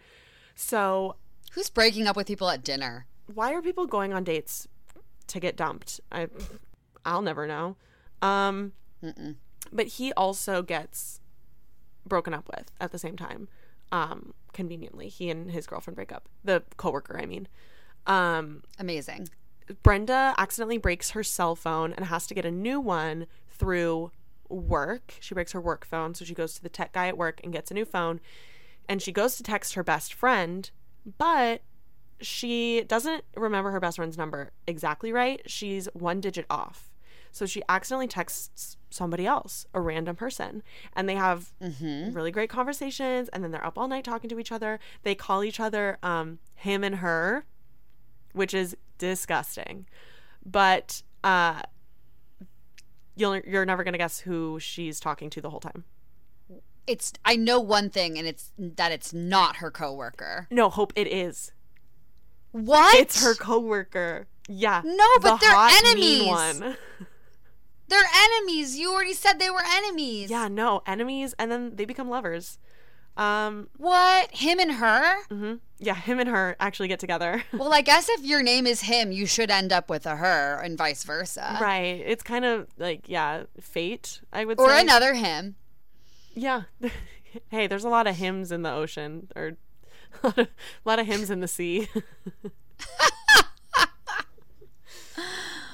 So 0.55 1.17
Who's 1.53 1.69
breaking 1.71 2.07
up 2.07 2.17
with 2.17 2.27
people 2.29 2.49
at 2.49 2.63
dinner? 2.63 3.07
why 3.33 3.53
are 3.53 3.63
people 3.63 3.87
going 3.87 4.13
on 4.13 4.25
dates 4.25 4.67
to 5.29 5.39
get 5.41 5.57
dumped? 5.57 6.01
I, 6.11 6.29
I'll 7.05 7.23
never 7.23 7.47
know. 7.47 7.77
Um, 8.23 8.73
Mm-mm. 9.05 9.37
but 9.73 9.87
he 9.87 10.13
also 10.13 10.63
gets 10.63 11.21
broken 12.07 12.35
up 12.35 12.49
with 12.57 12.71
at 12.81 12.91
the 12.93 12.99
same 12.99 13.17
time. 13.17 13.49
Um, 13.93 14.35
conveniently, 14.53 15.09
he 15.09 15.31
and 15.31 15.51
his 15.51 15.67
girlfriend 15.67 15.97
break 15.97 16.13
up. 16.13 16.29
The 16.45 16.63
coworker, 16.77 17.19
I 17.21 17.27
mean. 17.27 17.49
Um, 18.07 18.63
Amazing. 18.79 19.29
Brenda 19.83 20.35
accidentally 20.37 20.79
breaks 20.79 21.11
her 21.11 21.23
cell 21.23 21.55
phone 21.55 21.93
and 21.93 22.07
has 22.07 22.27
to 22.27 22.35
get 22.35 22.45
a 22.45 22.51
new 22.51 22.81
one 22.81 23.27
through 23.49 24.11
work. 24.49 25.15
She 25.21 25.35
breaks 25.35 25.53
her 25.53 25.61
work 25.61 25.85
phone, 25.85 26.15
so 26.15 26.25
she 26.25 26.35
goes 26.35 26.55
to 26.55 26.63
the 26.63 26.69
tech 26.69 26.93
guy 26.93 27.09
at 27.09 27.17
work 27.17 27.41
and 27.45 27.53
gets 27.53 27.71
a 27.71 27.75
new 27.75 27.85
phone. 27.85 28.21
And 28.89 29.01
she 29.01 29.13
goes 29.13 29.37
to 29.37 29.43
text 29.43 29.75
her 29.75 29.85
best 29.85 30.13
friend, 30.13 30.69
but 31.19 31.63
she 32.21 32.83
doesn't 32.83 33.25
remember 33.37 33.71
her 33.71 33.81
best 33.81 33.97
friend's 33.97 34.19
number 34.19 34.51
exactly 34.67 35.13
right. 35.13 35.41
She's 35.47 35.89
one 35.95 36.21
digit 36.21 36.47
off. 36.51 36.90
So 37.33 37.47
she 37.47 37.63
accidentally 37.69 38.09
texts 38.09 38.77
somebody 38.91 39.25
else, 39.27 39.67
a 39.73 39.81
random 39.81 40.17
person, 40.17 40.63
and 40.95 41.09
they 41.09 41.15
have 41.15 41.53
Mm-hmm. 41.63 42.13
really 42.13 42.31
great 42.33 42.51
conversations 42.51 43.29
and 43.31 43.43
then 43.45 43.51
they're 43.53 43.65
up 43.65 43.79
all 43.79 43.87
night 43.89 44.05
talking 44.05 44.29
to 44.31 44.39
each 44.39 44.51
other. 44.53 44.79
They 45.05 45.15
call 45.15 45.45
each 45.45 45.61
other 45.61 45.99
um 46.03 46.39
him 46.55 46.83
and 46.85 46.97
her, 46.97 47.45
which 48.33 48.53
is 48.55 48.77
disgusting. 48.99 49.87
But 50.45 51.03
uh 51.23 51.63
you'll 53.17 53.39
you're 53.39 53.65
never 53.65 53.85
going 53.85 53.93
to 53.93 53.99
guess 53.99 54.21
who 54.21 54.59
she's 54.61 54.99
talking 55.01 55.31
to 55.31 55.41
the 55.41 55.51
whole 55.51 55.61
time. 55.61 55.85
It's 56.87 57.13
I 57.25 57.37
know 57.37 57.61
one 57.61 57.91
thing, 57.91 58.19
and 58.19 58.27
it's 58.27 58.51
that 58.59 58.91
it's 58.91 59.13
not 59.13 59.57
her 59.57 59.71
coworker. 59.71 60.49
No, 60.51 60.69
Hope 60.71 60.93
it 60.97 61.07
is. 61.07 61.53
What? 62.53 62.97
It's 62.99 63.23
her 63.23 63.35
coworker. 63.35 64.27
Yeah. 64.49 64.83
No, 64.85 65.07
but 65.23 65.37
the 65.39 65.47
they're 65.47 65.55
hot, 65.55 65.83
enemies. 65.87 66.27
one. 66.27 66.77
They're 67.91 68.11
enemies. 68.25 68.79
You 68.79 68.93
already 68.95 69.13
said 69.13 69.39
they 69.39 69.51
were 69.51 69.63
enemies. 69.79 70.31
yeah, 70.31 70.49
no, 70.49 70.83
enemies 70.87 71.35
and 71.39 71.51
then 71.53 71.77
they 71.77 71.85
become 71.85 72.09
lovers. 72.09 72.59
Um 73.17 73.69
What? 73.77 74.31
Him 74.33 74.59
and 74.61 74.73
her? 74.73 75.25
mhm. 75.29 75.59
yeah, 75.79 75.97
him 75.97 76.19
and 76.21 76.29
her 76.31 76.57
actually 76.61 76.89
get 76.89 77.01
together. 77.01 77.43
Well, 77.53 77.75
I 77.75 77.83
guess 77.83 78.09
if 78.09 78.23
your 78.25 78.43
name 78.43 78.67
is 78.67 78.83
him, 78.83 79.11
you 79.13 79.27
should 79.27 79.51
end 79.51 79.73
up 79.73 79.91
with 79.91 80.07
a 80.07 80.17
her, 80.17 80.61
and 80.65 80.79
vice 80.79 81.03
versa. 81.05 81.59
right. 81.61 82.01
It's 82.13 82.23
kind 82.23 82.45
of 82.45 82.69
like 82.79 83.09
yeah, 83.09 83.45
fate, 83.61 84.21
I 84.33 84.45
would 84.47 84.59
say. 84.59 84.65
Or 84.65 84.71
say. 84.71 84.81
another 84.83 85.15
him. 85.15 85.57
Yeah. 86.35 86.63
hey, 87.51 87.67
there's 87.67 87.85
a 87.85 87.89
lot 87.89 88.07
of 88.07 88.17
hymns 88.17 88.53
in 88.53 88.63
the 88.63 88.73
ocean, 88.73 89.27
or 89.35 89.57
a 90.23 90.27
lot 90.29 90.39
of, 90.39 90.47
a 90.47 90.89
lot 90.89 90.99
of 91.01 91.07
hymns 91.07 91.29
in 91.31 91.41
the 91.41 91.49
sea. 91.49 91.89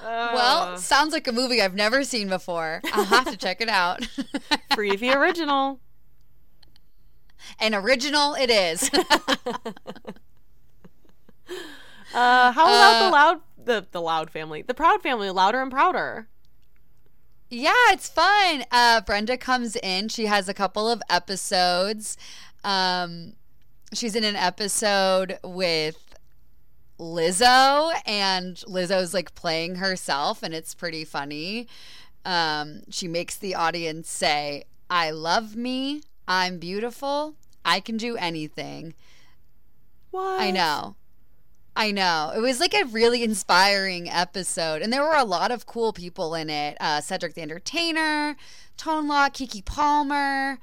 Well, 0.06 0.74
Uh, 0.74 0.76
sounds 0.76 1.12
like 1.12 1.26
a 1.26 1.32
movie 1.32 1.60
I've 1.60 1.74
never 1.74 2.04
seen 2.04 2.28
before. 2.28 2.80
I'll 2.92 3.04
have 3.04 3.24
to 3.30 3.36
check 3.36 3.60
it 3.60 3.68
out. 3.68 4.00
Freevee 4.70 5.14
original. 5.14 5.80
An 7.60 7.74
original 7.74 8.34
it 8.34 8.50
is. 8.50 8.90
Uh, 12.14 12.50
how 12.52 12.64
about 12.64 12.94
Uh, 12.94 13.04
the 13.06 13.10
loud, 13.10 13.40
the 13.62 13.86
the 13.92 14.00
loud 14.00 14.30
family, 14.30 14.62
the 14.62 14.72
proud 14.74 15.02
family, 15.02 15.28
louder 15.30 15.60
and 15.60 15.70
prouder? 15.70 16.28
yeah, 17.50 17.72
it's 17.92 18.08
fun. 18.08 18.64
Uh, 18.72 19.00
Brenda 19.02 19.36
comes 19.36 19.76
in. 19.76 20.08
She 20.08 20.26
has 20.26 20.48
a 20.48 20.54
couple 20.54 20.88
of 20.88 21.02
episodes. 21.10 22.16
Um, 22.64 23.34
she's 23.92 24.16
in 24.16 24.24
an 24.24 24.34
episode 24.36 25.38
with 25.44 26.05
Lizzo, 26.98 27.92
and 28.06 28.56
Lizzo's 28.56 29.12
like 29.12 29.34
playing 29.34 29.76
herself, 29.76 30.42
and 30.42 30.54
it's 30.54 30.74
pretty 30.74 31.04
funny. 31.04 31.68
Um, 32.24 32.82
she 32.90 33.06
makes 33.06 33.36
the 33.36 33.54
audience 33.54 34.10
say, 34.10 34.64
I 34.90 35.10
love 35.10 35.56
me. 35.56 36.02
I'm 36.26 36.58
beautiful. 36.58 37.34
I 37.64 37.80
can 37.80 37.96
do 37.96 38.16
anything. 38.16 38.94
What? 40.10 40.40
I 40.40 40.50
know. 40.50 40.96
I 41.76 41.90
know. 41.90 42.32
It 42.34 42.40
was 42.40 42.58
like 42.58 42.74
a 42.74 42.84
really 42.84 43.22
inspiring 43.22 44.08
episode. 44.08 44.80
And 44.80 44.92
there 44.92 45.02
were 45.02 45.14
a 45.14 45.24
lot 45.24 45.50
of 45.50 45.66
cool 45.66 45.92
people 45.92 46.34
in 46.34 46.48
it. 46.48 46.76
Uh, 46.80 47.00
Cedric 47.02 47.34
the 47.34 47.42
Entertainer, 47.42 48.36
Tone 48.76 49.06
Loc, 49.08 49.34
Keke 49.34 49.64
Palmer, 49.64 50.58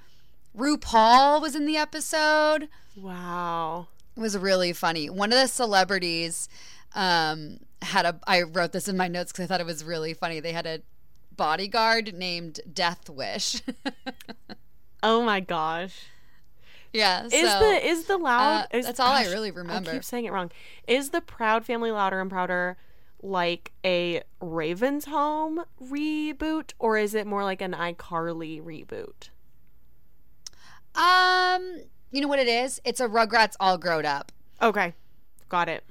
RuPaul 0.57 1.41
was 1.41 1.55
in 1.55 1.65
the 1.65 1.77
episode. 1.77 2.67
Wow. 2.95 3.87
It 4.15 4.19
was 4.19 4.37
really 4.37 4.73
funny. 4.73 5.09
One 5.09 5.31
of 5.33 5.39
the 5.39 5.47
celebrities 5.47 6.47
um, 6.93 7.59
had 7.81 8.05
a, 8.05 8.19
I 8.27 8.43
wrote 8.43 8.71
this 8.71 8.87
in 8.87 8.95
my 8.97 9.07
notes 9.07 9.31
because 9.31 9.45
I 9.45 9.47
thought 9.47 9.59
it 9.61 9.65
was 9.65 9.83
really 9.83 10.13
funny. 10.13 10.39
They 10.39 10.51
had 10.53 10.65
a 10.67 10.81
bodyguard 11.35 12.13
named 12.13 12.59
Death 12.71 13.09
Wish. 13.09 13.61
Oh 15.05 15.21
my 15.21 15.41
gosh. 15.41 16.05
yeah. 16.93 17.25
Is 17.25 17.51
so, 17.51 17.59
the 17.59 17.85
is 17.85 18.05
the 18.05 18.17
loud? 18.17 18.67
uh, 18.73 18.77
is, 18.77 18.85
that's 18.85 19.01
all 19.01 19.11
I 19.11 19.25
really 19.25 19.49
I 19.51 19.55
remember. 19.55 19.91
keep 19.91 20.03
saying 20.05 20.23
it 20.23 20.31
wrong. 20.31 20.49
Is 20.87 21.09
the 21.09 21.19
proud 21.19 21.65
family 21.65 21.91
louder 21.91 22.21
and 22.21 22.31
prouder 22.31 22.77
like 23.21 23.73
a 23.83 24.21
Raven's 24.39 25.03
Home 25.05 25.65
reboot, 25.81 26.71
or 26.79 26.97
is 26.97 27.13
it 27.13 27.27
more 27.27 27.43
like 27.43 27.61
an 27.61 27.73
iCarly 27.73 28.63
reboot? 28.63 29.27
um, 30.95 31.81
you 32.13 32.21
know 32.21 32.27
what 32.27 32.39
it 32.39 32.47
is? 32.47 32.79
It's 32.85 33.01
a 33.01 33.07
Rugrats 33.07 33.55
all 33.59 33.77
grown 33.77 34.05
up. 34.05 34.31
Okay, 34.61 34.93
got 35.49 35.67
it, 35.67 35.83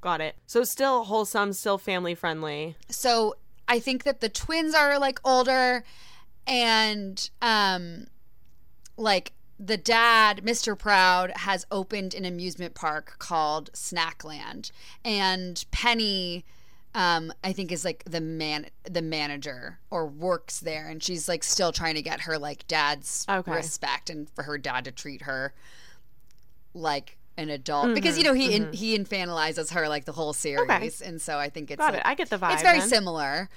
got 0.00 0.20
it. 0.20 0.34
So 0.46 0.64
still 0.64 1.04
wholesome, 1.04 1.52
still 1.52 1.78
family 1.78 2.14
friendly. 2.14 2.76
so 2.88 3.36
I 3.68 3.78
think 3.78 4.04
that 4.04 4.20
the 4.20 4.28
twins 4.28 4.74
are 4.74 4.98
like 4.98 5.20
older 5.24 5.84
and 6.46 7.28
um 7.42 8.06
like 8.96 9.32
the 9.58 9.76
dad, 9.76 10.42
Mr. 10.44 10.78
Proud, 10.78 11.32
has 11.36 11.66
opened 11.70 12.14
an 12.14 12.24
amusement 12.24 12.74
park 12.74 13.16
called 13.18 13.70
Snackland, 13.72 14.70
and 15.04 15.64
Penny, 15.70 16.44
um, 16.96 17.30
I 17.44 17.52
think, 17.52 17.70
is 17.70 17.84
like 17.84 18.02
the 18.06 18.20
man, 18.22 18.66
the 18.90 19.02
manager, 19.02 19.78
or 19.90 20.06
works 20.06 20.60
there, 20.60 20.88
and 20.88 21.02
she's 21.02 21.28
like 21.28 21.44
still 21.44 21.70
trying 21.70 21.94
to 21.96 22.02
get 22.02 22.22
her 22.22 22.38
like 22.38 22.66
dad's 22.66 23.26
Okay. 23.28 23.52
respect, 23.52 24.08
and 24.10 24.28
for 24.30 24.44
her 24.44 24.56
dad 24.56 24.84
to 24.86 24.90
treat 24.92 25.22
her 25.22 25.52
like 26.74 27.18
an 27.36 27.50
adult, 27.50 27.94
because 27.94 28.16
you 28.16 28.24
know 28.24 28.32
he 28.32 28.54
in, 28.54 28.72
he 28.72 28.98
infantilizes 28.98 29.72
her 29.74 29.88
like 29.88 30.06
the 30.06 30.12
whole 30.12 30.32
series, 30.32 31.02
and 31.02 31.20
so 31.20 31.36
I 31.38 31.50
think 31.50 31.70
it's 31.70 31.78
Got 31.78 31.92
like- 31.92 32.00
it. 32.00 32.06
I 32.08 32.14
get 32.14 32.30
the 32.30 32.38
vibe. 32.38 32.54
it's 32.54 32.62
very 32.62 32.78
then. 32.80 32.88
similar. 32.88 33.48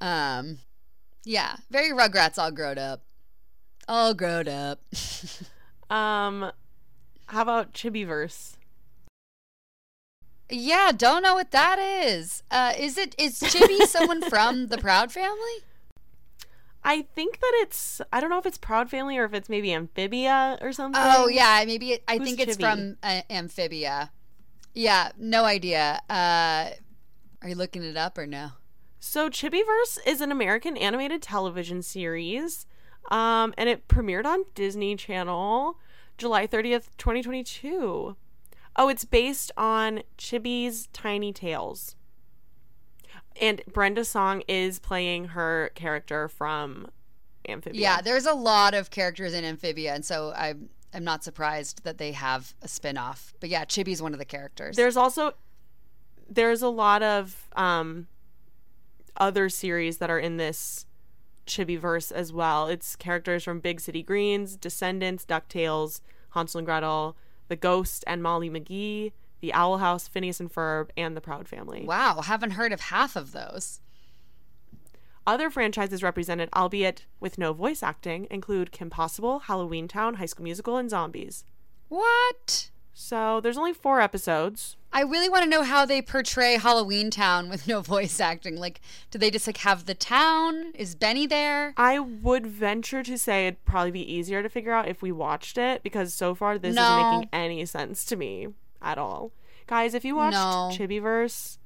Um, 0.00 0.58
yeah, 1.24 1.56
very 1.70 1.90
Rugrats 1.90 2.36
all 2.36 2.50
grown 2.50 2.78
up. 2.78 3.02
All 3.86 4.12
grown 4.14 4.48
up. 4.48 4.80
Um, 5.90 6.52
how 7.28 7.40
about 7.40 7.72
Chibiverse? 7.72 8.56
Yeah, 10.50 10.92
don't 10.96 11.22
know 11.22 11.34
what 11.34 11.50
that 11.50 11.78
is. 11.78 12.42
Uh, 12.50 12.72
is 12.78 12.96
it 12.98 13.14
is 13.18 13.40
Chibi 13.40 13.82
someone 13.86 14.22
from 14.22 14.68
the 14.68 14.78
Proud 14.78 15.12
family? 15.12 15.64
I 16.84 17.02
think 17.02 17.40
that 17.40 17.52
it's. 17.56 18.00
I 18.12 18.20
don't 18.20 18.30
know 18.30 18.38
if 18.38 18.46
it's 18.46 18.56
Proud 18.58 18.88
Family 18.88 19.18
or 19.18 19.24
if 19.24 19.34
it's 19.34 19.48
maybe 19.48 19.72
Amphibia 19.72 20.58
or 20.60 20.72
something. 20.72 21.02
Oh 21.04 21.26
yeah, 21.28 21.62
maybe 21.66 21.92
it, 21.92 22.04
I 22.08 22.16
Who's 22.18 22.26
think 22.26 22.40
it's 22.40 22.56
Chibi? 22.56 22.60
from 22.60 22.96
uh, 23.02 23.22
Amphibia. 23.28 24.10
Yeah, 24.74 25.10
no 25.18 25.44
idea. 25.44 26.00
Uh, 26.08 26.70
are 27.42 27.48
you 27.48 27.54
looking 27.56 27.82
it 27.82 27.96
up 27.96 28.16
or 28.16 28.26
no? 28.26 28.50
So 29.00 29.28
Chibiverse 29.28 29.98
is 30.06 30.20
an 30.20 30.32
American 30.32 30.76
animated 30.76 31.20
television 31.22 31.82
series, 31.82 32.66
um, 33.10 33.54
and 33.58 33.68
it 33.68 33.88
premiered 33.88 34.24
on 34.24 34.44
Disney 34.54 34.96
Channel 34.96 35.76
July 36.16 36.46
30th, 36.46 36.88
2022. 36.96 38.16
Oh, 38.78 38.88
it's 38.88 39.04
based 39.04 39.50
on 39.56 40.02
Chibi's 40.16 40.86
Tiny 40.92 41.32
Tales. 41.32 41.96
And 43.40 43.60
Brenda 43.72 44.04
Song 44.04 44.42
is 44.46 44.78
playing 44.78 45.26
her 45.26 45.72
character 45.74 46.28
from 46.28 46.86
Amphibia. 47.48 47.80
Yeah, 47.80 48.00
there's 48.00 48.26
a 48.26 48.34
lot 48.34 48.74
of 48.74 48.90
characters 48.90 49.34
in 49.34 49.44
Amphibia, 49.44 49.94
and 49.94 50.04
so 50.04 50.32
I'm 50.36 50.70
I'm 50.94 51.04
not 51.04 51.22
surprised 51.24 51.84
that 51.84 51.98
they 51.98 52.12
have 52.12 52.54
a 52.62 52.68
spin-off. 52.68 53.34
But 53.40 53.50
yeah, 53.50 53.64
Chibi's 53.64 54.00
one 54.00 54.12
of 54.12 54.18
the 54.18 54.24
characters. 54.24 54.76
There's 54.76 54.96
also 54.96 55.32
there's 56.28 56.62
a 56.62 56.68
lot 56.68 57.02
of 57.02 57.48
um 57.56 58.06
other 59.16 59.48
series 59.48 59.98
that 59.98 60.10
are 60.10 60.20
in 60.20 60.36
this 60.36 60.86
Chibiverse 61.46 62.12
as 62.12 62.32
well. 62.32 62.68
It's 62.68 62.94
characters 62.94 63.42
from 63.42 63.58
Big 63.58 63.80
City 63.80 64.02
Greens, 64.02 64.56
Descendants, 64.56 65.24
DuckTales, 65.24 66.00
Hansel 66.30 66.58
and 66.58 66.66
Gretel, 66.66 67.16
The 67.48 67.56
Ghost 67.56 68.04
and 68.06 68.22
Molly 68.22 68.50
McGee, 68.50 69.12
The 69.40 69.52
Owl 69.52 69.78
House, 69.78 70.08
Phineas 70.08 70.40
and 70.40 70.52
Ferb, 70.52 70.90
and 70.96 71.16
The 71.16 71.20
Proud 71.20 71.48
Family. 71.48 71.84
wow, 71.84 72.20
haven't 72.22 72.52
heard 72.52 72.72
of 72.72 72.80
half 72.80 73.16
of 73.16 73.32
those. 73.32 73.80
Other 75.26 75.50
franchises 75.50 76.02
represented, 76.02 76.48
albeit 76.56 77.04
with 77.20 77.36
no 77.36 77.52
voice 77.52 77.82
acting, 77.82 78.26
include 78.30 78.72
Kim 78.72 78.88
Possible, 78.88 79.40
Halloween 79.40 79.86
Town, 79.86 80.14
High 80.14 80.26
School 80.26 80.44
Musical, 80.44 80.78
and 80.78 80.88
Zombies. 80.88 81.44
What? 81.88 82.70
So 83.00 83.40
there's 83.40 83.56
only 83.56 83.72
four 83.72 84.00
episodes. 84.00 84.76
I 84.92 85.02
really 85.02 85.28
want 85.28 85.44
to 85.44 85.48
know 85.48 85.62
how 85.62 85.86
they 85.86 86.02
portray 86.02 86.56
Halloween 86.56 87.12
Town 87.12 87.48
with 87.48 87.68
no 87.68 87.80
voice 87.80 88.18
acting. 88.18 88.56
Like, 88.56 88.80
do 89.12 89.20
they 89.20 89.30
just 89.30 89.46
like 89.46 89.58
have 89.58 89.86
the 89.86 89.94
town? 89.94 90.72
Is 90.74 90.96
Benny 90.96 91.24
there? 91.24 91.74
I 91.76 92.00
would 92.00 92.44
venture 92.44 93.04
to 93.04 93.16
say 93.16 93.46
it'd 93.46 93.64
probably 93.64 93.92
be 93.92 94.12
easier 94.12 94.42
to 94.42 94.48
figure 94.48 94.72
out 94.72 94.88
if 94.88 95.00
we 95.00 95.12
watched 95.12 95.56
it 95.58 95.84
because 95.84 96.12
so 96.12 96.34
far 96.34 96.58
this 96.58 96.74
No. 96.74 96.82
isn't 96.82 97.12
making 97.20 97.28
any 97.32 97.64
sense 97.66 98.04
to 98.06 98.16
me 98.16 98.48
at 98.82 98.98
all. 98.98 99.30
Guys, 99.68 99.94
if 99.94 100.04
you 100.04 100.16
watched 100.16 100.34
No. 100.34 100.70
Chibiverse, 100.72 101.58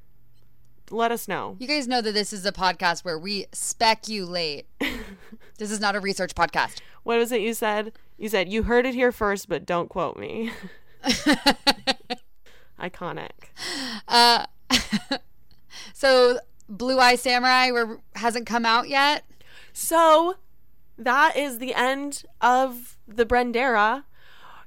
let 0.91 1.11
us 1.11 1.27
know. 1.27 1.57
You 1.59 1.67
guys 1.67 1.89
know 1.89 2.03
that 2.03 2.13
this 2.13 2.35
is 2.35 2.45
a 2.45 2.53
podcast 2.53 3.07
where 3.07 3.19
we 3.19 3.47
speculate. 3.53 4.67
this 5.57 5.71
is 5.71 5.81
not 5.81 5.97
a 5.97 6.01
research 6.01 6.35
podcast. 6.35 6.81
What 7.05 7.19
was 7.19 7.33
it 7.33 7.41
you 7.41 7.55
said? 7.55 7.93
You 8.19 8.29
said 8.29 8.51
you 8.53 8.65
heard 8.65 8.85
it 8.85 8.95
here 8.95 9.13
first, 9.13 9.49
but 9.49 9.65
don't 9.65 9.89
quote 9.89 10.19
me. 10.19 10.53
Iconic. 12.81 13.31
Uh, 14.09 14.47
so, 15.95 16.39
Blue 16.69 16.99
Eye 16.99 17.17
Samurai 17.17 17.71
were, 17.71 18.01
hasn't 18.15 18.47
come 18.47 18.65
out 18.67 18.89
yet. 18.89 19.25
So 19.73 20.37
that 20.99 21.37
is 21.37 21.59
the 21.59 21.75
end 21.75 22.25
of 22.41 22.99
the 23.07 23.25
Brendera. 23.25 24.05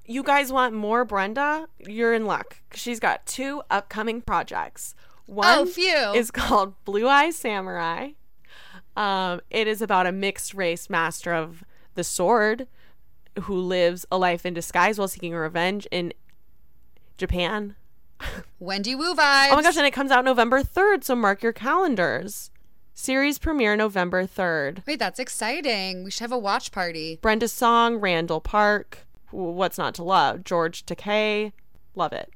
You 0.06 0.24
guys 0.24 0.52
want 0.52 0.74
more 0.74 1.04
Brenda? 1.06 1.68
You're 1.80 2.14
in 2.14 2.26
luck. 2.26 2.58
She's 2.74 3.00
got 3.00 3.26
two 3.26 3.62
upcoming 3.72 4.22
projects. 4.22 4.94
One 5.26 5.48
Oh, 5.48 5.66
is 6.14 6.30
called 6.32 6.76
Blue 6.86 7.08
Eye 7.08 7.32
Samurai. 7.32 8.10
Um, 8.96 9.42
it 9.50 9.68
is 9.68 9.82
about 9.82 10.06
a 10.06 10.12
mixed 10.12 10.54
race 10.54 10.90
master 10.90 11.34
of 11.34 11.64
the 11.96 12.04
sword 12.04 12.68
who 13.44 13.60
lives 13.60 14.06
a 14.12 14.18
life 14.18 14.46
in 14.46 14.54
disguise 14.54 14.98
while 14.98 15.08
seeking 15.08 15.34
revenge 15.34 15.88
in 15.92 16.14
Japan. 17.18 17.76
Wendy 18.60 18.96
Wu 18.96 19.14
vibes. 19.14 19.52
Oh 19.52 19.56
my 19.56 19.62
gosh, 19.62 19.78
and 19.78 19.86
it 19.86 19.92
comes 19.92 20.12
out 20.12 20.26
November 20.26 20.62
3rd, 20.64 21.04
so 21.04 21.16
mark 21.16 21.44
your 21.44 21.54
calendars. 21.54 22.52
Series 22.94 23.40
premiere 23.40 23.76
November 23.76 24.26
3rd. 24.26 24.86
Wait, 24.88 25.00
that's 25.00 25.20
exciting. 25.20 26.04
We 26.04 26.12
should 26.12 26.22
have 26.22 26.32
a 26.32 26.38
watch 26.38 26.72
party. 26.72 27.20
Brenda 27.22 27.48
Song, 27.48 27.98
Randall 27.98 28.40
Park, 28.40 29.00
what's 29.32 29.78
not 29.78 29.94
to 29.96 30.04
love? 30.04 30.44
George 30.44 30.86
Takei, 30.86 31.52
love 31.94 32.14
it. 32.14 32.32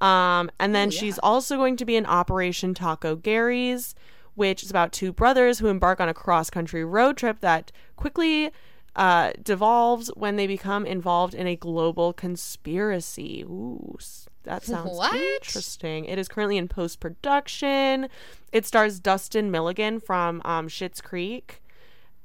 Um, 0.00 0.50
and 0.58 0.74
then 0.74 0.88
Ooh, 0.88 0.92
yeah. 0.92 1.00
she's 1.00 1.18
also 1.18 1.56
going 1.56 1.76
to 1.76 1.84
be 1.84 1.96
in 1.96 2.06
Operation 2.06 2.72
Taco 2.72 3.16
Gary's, 3.16 3.94
which 4.34 4.62
is 4.62 4.70
about 4.70 4.92
two 4.92 5.12
brothers 5.12 5.58
who 5.58 5.66
embark 5.66 6.00
on 6.00 6.08
a 6.08 6.14
cross 6.14 6.48
country 6.48 6.84
road 6.84 7.16
trip 7.16 7.40
that 7.40 7.70
quickly 7.96 8.50
uh, 8.98 9.32
devolves 9.42 10.10
when 10.16 10.34
they 10.36 10.46
become 10.46 10.84
involved 10.84 11.32
in 11.32 11.46
a 11.46 11.54
global 11.56 12.12
conspiracy. 12.12 13.44
Ooh, 13.44 13.96
that 14.42 14.64
sounds 14.64 14.96
What? 14.96 15.14
interesting. 15.14 16.04
It 16.04 16.18
is 16.18 16.26
currently 16.28 16.56
in 16.58 16.66
post 16.68 16.98
production. 17.00 18.08
It 18.52 18.66
stars 18.66 18.98
Dustin 18.98 19.50
Milligan 19.50 20.00
from 20.00 20.42
um, 20.44 20.66
Schitt's 20.68 21.00
Creek 21.00 21.62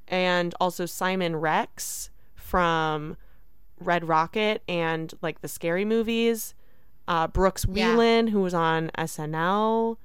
and 0.08 0.56
also 0.60 0.86
Simon 0.86 1.36
Rex 1.36 2.10
from 2.34 3.18
Red 3.80 4.08
Rocket 4.08 4.64
and 4.68 5.14
like 5.22 5.42
the 5.42 5.48
scary 5.48 5.86
movies. 5.86 6.56
Uh, 7.08 7.28
Brooks 7.28 7.66
Yeah. 7.70 7.96
Wheelan, 7.96 8.30
who 8.30 8.42
was 8.42 8.54
on 8.54 8.90
SNL. 8.98 9.98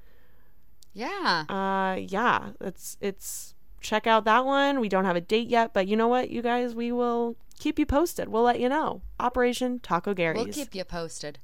Yeah. 0.92 1.44
Uh, 1.48 1.94
yeah, 2.00 2.50
it's 2.60 2.96
it's 3.00 3.54
check 3.80 4.06
out 4.06 4.24
that 4.24 4.44
one. 4.44 4.80
We 4.80 4.88
don't 4.88 5.04
have 5.04 5.16
a 5.16 5.20
date 5.20 5.48
yet, 5.48 5.72
but 5.72 5.86
you 5.86 5.96
know 5.96 6.08
what, 6.08 6.30
you 6.30 6.42
guys, 6.42 6.74
we 6.74 6.92
will 6.92 7.36
keep 7.58 7.78
you 7.78 7.86
posted. 7.86 8.28
We'll 8.28 8.42
let 8.42 8.60
you 8.60 8.68
know. 8.68 9.02
Operation 9.20 9.80
Taco 9.80 10.14
Gary's. 10.14 10.44
We'll 10.44 10.52
keep 10.52 10.74
you 10.74 10.84
posted. 10.84 11.38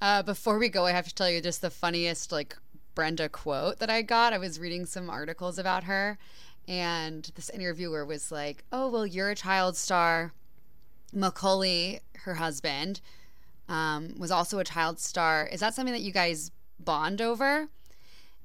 Uh, 0.00 0.22
before 0.22 0.58
we 0.58 0.68
go, 0.68 0.86
I 0.86 0.92
have 0.92 1.08
to 1.08 1.14
tell 1.14 1.30
you 1.30 1.40
just 1.40 1.60
the 1.60 1.70
funniest 1.70 2.30
like 2.30 2.56
Brenda 2.94 3.28
quote 3.28 3.78
that 3.78 3.90
I 3.90 4.02
got. 4.02 4.32
I 4.32 4.38
was 4.38 4.60
reading 4.60 4.86
some 4.86 5.10
articles 5.10 5.58
about 5.58 5.84
her, 5.84 6.18
and 6.66 7.30
this 7.34 7.50
interviewer 7.50 8.04
was 8.04 8.30
like, 8.30 8.64
"Oh 8.72 8.88
well, 8.88 9.06
you're 9.06 9.30
a 9.30 9.34
child 9.34 9.76
star." 9.76 10.32
Macaulay, 11.12 12.00
her 12.24 12.34
husband, 12.34 13.00
um, 13.68 14.14
was 14.18 14.30
also 14.30 14.58
a 14.58 14.64
child 14.64 15.00
star. 15.00 15.48
Is 15.50 15.60
that 15.60 15.74
something 15.74 15.94
that 15.94 16.02
you 16.02 16.12
guys 16.12 16.50
bond 16.78 17.22
over? 17.22 17.68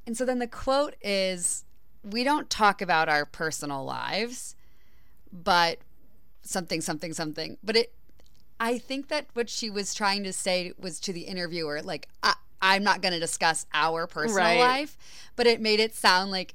And 0.08 0.18
so 0.18 0.26
then 0.26 0.40
the 0.40 0.48
quote 0.48 0.96
is, 1.02 1.66
"We 2.04 2.24
don't 2.24 2.50
talk 2.50 2.82
about 2.82 3.10
our 3.10 3.26
personal 3.26 3.84
lives, 3.86 4.56
but 5.32 5.80
something, 6.42 6.82
something, 6.82 7.14
something." 7.14 7.58
But 7.64 7.76
it 7.76 7.94
I 8.60 8.78
think 8.78 9.10
that 9.10 9.28
what 9.34 9.50
she 9.50 9.70
was 9.70 9.94
trying 9.94 10.24
to 10.24 10.32
say 10.32 10.74
was 10.78 11.00
to 11.02 11.12
the 11.12 11.22
interviewer, 11.22 11.82
like, 11.82 12.08
I, 12.22 12.36
I'm 12.62 12.84
not 12.84 13.02
going 13.02 13.14
to 13.14 13.20
discuss 13.20 13.66
our 13.74 14.08
personal 14.08 14.38
Right. 14.38 14.60
life, 14.60 14.98
but 15.36 15.48
it 15.48 15.60
made 15.60 15.80
it 15.82 15.96
sound 15.96 16.32
like 16.32 16.54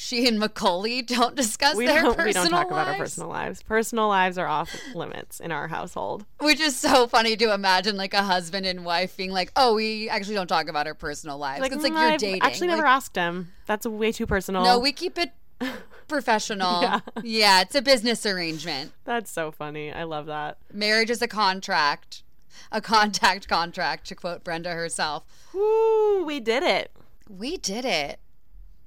she 0.00 0.28
and 0.28 0.38
Macaulay 0.38 1.02
don't 1.06 1.34
discuss 1.34 1.74
we 1.74 1.86
their 1.86 2.02
don't 2.02 2.16
personal 2.16 2.44
we 2.44 2.50
don't 2.50 2.50
talk 2.50 2.70
lives, 2.70 2.82
about 2.82 2.88
our 2.88 2.98
personal 2.98 3.28
lives. 3.28 3.62
Personal 3.64 4.08
lives 4.08 4.38
are 4.38 4.46
off 4.46 4.70
limits 4.94 5.40
in 5.40 5.50
our 5.50 5.66
household. 5.66 6.24
which 6.40 6.60
is 6.60 6.76
so 6.76 7.08
funny 7.08 7.36
to 7.36 7.52
imagine, 7.52 7.96
like 7.96 8.14
a 8.14 8.22
husband 8.22 8.64
and 8.64 8.84
wife 8.84 9.16
being 9.16 9.32
like, 9.32 9.50
"Oh, 9.56 9.74
we 9.74 10.08
actually 10.08 10.36
don't 10.36 10.46
talk 10.46 10.68
about 10.68 10.86
our 10.86 10.94
personal 10.94 11.36
lives." 11.36 11.66
it's 11.66 11.82
like 11.82 11.92
"Mm, 11.92 12.00
you're 12.00 12.10
I've 12.12 12.20
dating. 12.20 12.42
Actually, 12.42 12.68
never 12.68 12.82
Like, 12.82 12.90
asked 12.92 13.16
him. 13.16 13.52
That's 13.66 13.86
way 13.86 14.12
too 14.12 14.26
personal. 14.26 14.62
no, 14.62 14.78
we 14.78 14.92
keep 14.92 15.18
it 15.18 15.32
professional. 16.08 16.80
Yeah. 16.82 17.00
yeah, 17.22 17.60
it's 17.62 17.74
a 17.74 17.82
business 17.82 18.24
arrangement. 18.24 18.92
That's 19.04 19.30
so 19.30 19.50
funny. 19.50 19.92
I 19.92 20.04
love 20.04 20.26
that. 20.26 20.58
Marriage 20.72 21.10
is 21.10 21.22
a 21.22 21.28
contract, 21.28 22.22
a 22.70 22.80
contact 22.80 23.48
contract, 23.48 24.06
to 24.08 24.14
quote 24.14 24.44
Brenda 24.44 24.70
herself. 24.70 25.24
Woo, 25.52 26.24
we 26.24 26.38
did 26.40 26.62
it. 26.62 26.92
We 27.28 27.56
did 27.56 27.84
it. 27.84 28.20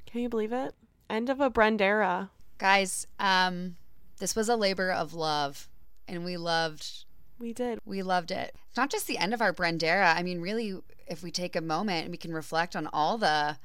Can 0.06 0.22
you 0.22 0.30
believe 0.30 0.52
it? 0.54 0.74
End 1.12 1.30
of 1.30 1.42
a 1.42 1.52
Brendera. 1.52 2.30
Guys, 2.58 3.06
um, 3.20 3.76
this 4.20 4.34
was 4.34 4.48
a 4.48 4.56
labor 4.56 4.92
of 4.92 5.14
love, 5.14 5.68
and 6.08 6.24
we 6.24 6.38
loved 6.38 7.04
We 7.38 7.52
did. 7.52 7.80
We 7.84 8.02
loved 8.02 8.32
it. 8.32 8.56
It's 8.70 8.78
not 8.78 8.90
just 8.90 9.08
the 9.08 9.18
end 9.18 9.34
of 9.34 9.42
our 9.42 9.52
Brendera. 9.52 10.16
I 10.16 10.24
mean, 10.24 10.40
really, 10.40 10.80
if 11.08 11.22
we 11.22 11.30
take 11.30 11.58
a 11.58 11.62
moment 11.62 12.04
and 12.04 12.12
we 12.12 12.18
can 12.18 12.34
reflect 12.34 12.78
on 12.78 12.88
all 12.94 13.18
the 13.18 13.58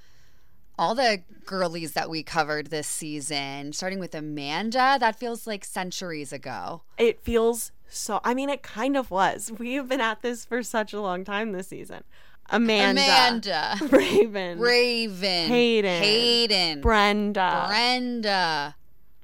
all 0.77 0.97
the 0.97 1.23
girlies 1.45 1.93
that 1.93 2.11
we 2.11 2.25
covered 2.25 2.67
this 2.67 2.89
season, 2.89 3.73
starting 3.73 4.01
with 4.01 4.15
Amanda, 4.15 4.97
that 4.99 5.19
feels 5.19 5.47
like 5.47 5.65
centuries 5.65 6.33
ago. 6.33 6.83
It 6.99 7.21
feels 7.21 7.71
so. 7.89 8.21
I 8.25 8.35
mean, 8.35 8.51
it 8.51 8.65
kind 8.65 8.97
of 8.97 9.13
was. 9.13 9.53
We 9.59 9.75
have 9.75 9.89
been 9.89 10.01
at 10.01 10.21
this 10.21 10.45
for 10.45 10.65
such 10.65 10.93
a 10.93 11.01
long 11.01 11.23
time 11.25 11.53
this 11.53 11.69
season. 11.69 12.03
Amanda, 12.49 13.01
Amanda, 13.01 13.77
Raven, 13.91 14.59
Raven, 14.59 15.49
Hayden, 15.49 16.03
Hayden, 16.03 16.81
Brenda. 16.81 17.65
Brenda. 17.69 18.77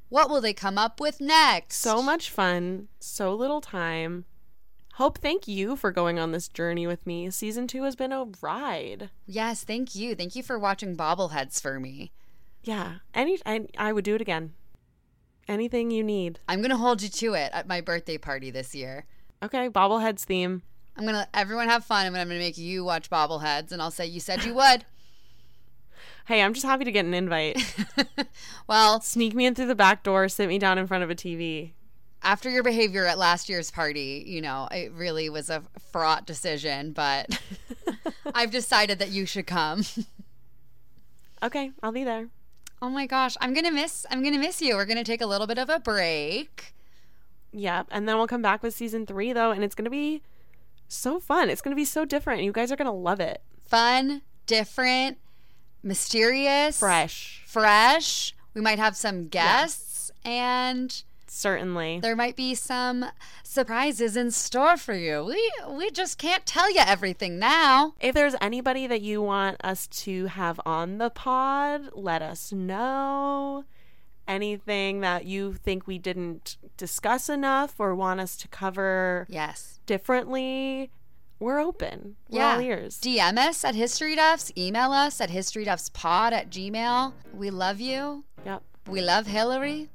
What 0.08 0.28
will 0.28 0.40
they 0.40 0.52
come 0.52 0.76
up 0.76 1.00
with 1.00 1.20
next? 1.20 1.76
So 1.76 2.02
much 2.02 2.28
fun, 2.30 2.88
so 3.00 3.34
little 3.34 3.60
time. 3.60 4.24
Hope, 4.96 5.18
thank 5.18 5.48
you 5.48 5.74
for 5.74 5.90
going 5.90 6.18
on 6.18 6.32
this 6.32 6.48
journey 6.48 6.86
with 6.86 7.06
me. 7.06 7.30
Season 7.30 7.66
two 7.66 7.84
has 7.84 7.96
been 7.96 8.12
a 8.12 8.26
ride. 8.42 9.08
Yes, 9.26 9.64
thank 9.64 9.94
you. 9.94 10.14
Thank 10.14 10.36
you 10.36 10.42
for 10.42 10.58
watching 10.58 10.96
Bobbleheads 10.96 11.60
for 11.62 11.80
me. 11.80 12.12
Yeah, 12.62 12.96
any 13.14 13.38
I, 13.46 13.66
I 13.78 13.92
would 13.92 14.04
do 14.04 14.14
it 14.14 14.20
again. 14.20 14.52
Anything 15.48 15.90
you 15.90 16.04
need. 16.04 16.38
I'm 16.46 16.60
going 16.60 16.70
to 16.70 16.76
hold 16.76 17.02
you 17.02 17.08
to 17.08 17.34
it 17.34 17.50
at 17.52 17.66
my 17.66 17.80
birthday 17.80 18.18
party 18.18 18.50
this 18.50 18.74
year. 18.74 19.06
Okay, 19.42 19.68
bobbleheads 19.68 20.20
theme. 20.20 20.62
I'm 20.97 21.05
going 21.05 21.14
to 21.14 21.20
let 21.20 21.28
everyone 21.34 21.68
have 21.68 21.84
fun 21.84 22.07
and 22.07 22.16
I'm 22.16 22.28
going 22.28 22.38
to 22.38 22.45
make 22.45 22.59
you 22.59 22.84
watch 22.84 23.09
Bobbleheads 23.11 23.72
and 23.72 23.80
I'll 23.80 23.90
say 23.90 24.07
you 24.07 24.20
said 24.20 24.45
you 24.45 24.55
would. 24.55 24.84
Hey, 26.26 26.40
I'm 26.40 26.55
just 26.55 26.64
happy 26.64 26.84
to 26.84 26.93
get 26.93 27.05
an 27.05 27.14
invite. 27.14 27.74
well, 28.68 29.01
Sneak 29.01 29.34
me 29.34 29.45
in 29.45 29.57
through 29.57 29.66
the 29.66 29.74
back 29.74 30.05
door, 30.05 30.28
sit 30.28 30.49
me 30.49 30.57
down 30.57 30.78
in 30.78 30.86
front 30.86 31.03
of 31.03 31.11
a 31.11 31.16
TV. 31.16 31.72
after 32.22 32.49
your 32.49 32.62
behavior 32.62 33.07
at 33.07 33.18
last 33.18 33.49
year's 33.49 33.72
party, 33.72 34.22
you 34.24 34.40
know, 34.40 34.68
it 34.70 34.93
really 34.93 35.28
was 35.28 35.51
a 35.51 35.64
fraught 35.90 36.24
decision, 36.24 36.93
but 36.93 37.40
I've 38.34 38.53
decided 38.53 39.01
that 39.01 39.11
you 39.11 39.26
should 39.26 39.49
come. 39.49 39.82
Okay, 41.43 41.72
I'll 41.82 41.90
be 41.90 42.05
there. 42.05 42.28
Oh 42.80 42.88
my 42.88 43.07
gosh, 43.07 43.36
I'm 43.40 43.53
going 43.53 43.66
to 43.66 43.72
miss 43.72 44.07
I'm 44.09 44.22
going 44.22 44.34
to 44.34 44.40
miss 44.40 44.62
you. 44.62 44.76
We're 44.76 44.86
going 44.86 44.99
to 44.99 45.05
take 45.05 45.20
a 45.20 45.26
little 45.26 45.49
bit 45.49 45.59
of 45.59 45.68
a 45.68 45.80
break. 45.80 46.72
Yep, 47.53 47.88
and 47.90 48.09
then 48.09 48.16
we'll 48.16 48.28
come 48.28 48.43
back 48.43 48.62
with 48.62 48.74
season 48.74 49.07
three 49.07 49.32
though, 49.32 49.51
and 49.51 49.62
it's 49.62 49.74
gonna 49.74 49.90
be 49.90 50.22
so 50.95 51.18
fun. 51.20 51.49
It's 51.51 51.61
gonna 51.62 51.76
be 51.76 51.84
so 51.84 52.05
different. 52.05 52.43
You 52.43 52.53
guys 52.53 52.70
are 52.72 52.76
gonna 52.76 52.93
love 52.95 53.20
it. 53.20 53.43
Fun, 53.66 54.22
different, 54.47 55.18
mysterious, 55.82 56.78
Fresh, 56.78 57.43
fresh. 57.47 58.34
We 58.55 58.61
might 58.61 58.78
have 58.78 58.97
some 58.97 59.28
guests 59.28 60.11
and 60.24 61.03
certainly. 61.26 61.99
there 62.01 62.14
might 62.14 62.36
be 62.36 62.55
some 62.55 63.07
surprises 63.43 64.16
in 64.16 64.30
store 64.30 64.76
for 64.76 64.95
you. 64.95 65.24
We 65.24 65.53
we 65.70 65.90
just 65.90 66.18
can't 66.18 66.45
tell 66.47 66.70
you 66.72 66.82
everything 66.86 67.38
now. 67.38 67.95
If 68.01 68.14
there's 68.14 68.36
anybody 68.40 68.86
that 68.86 69.01
you 69.01 69.22
want 69.22 69.57
us 69.64 69.86
to 69.88 70.26
have 70.26 70.61
on 70.66 70.99
the 70.99 71.11
pod, 71.11 71.90
let 71.95 72.22
us 72.22 72.53
know. 72.53 73.64
Anything 74.28 75.00
that 75.00 75.24
you 75.26 75.54
think 75.54 75.86
we 75.86 75.98
didn't 75.98 76.56
discuss 76.76 77.28
enough 77.28 77.78
or 77.78 77.94
want 77.94 78.20
us 78.20 78.36
to 78.36 78.48
cover 78.48 79.26
Yes. 79.28 79.80
differently, 79.86 80.90
we're 81.38 81.58
open. 81.58 82.16
We're 82.30 82.38
Yeah. 82.38 82.54
all 82.54 82.60
ears. 82.60 82.98
DM 83.00 83.36
us 83.36 83.64
at 83.64 83.74
History 83.74 84.14
Duffs. 84.14 84.52
Email 84.56 84.92
us 84.92 85.20
at 85.20 85.30
historyduffspod 85.30 86.32
at 86.32 86.50
gmail. 86.50 87.14
We 87.34 87.50
love 87.50 87.80
you. 87.80 88.24
yep. 88.44 88.62
We 88.88 89.00
love 89.00 89.26
Hilary. 89.26 89.90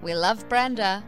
We 0.00 0.14
love 0.14 0.48
Brenda. 0.48 1.02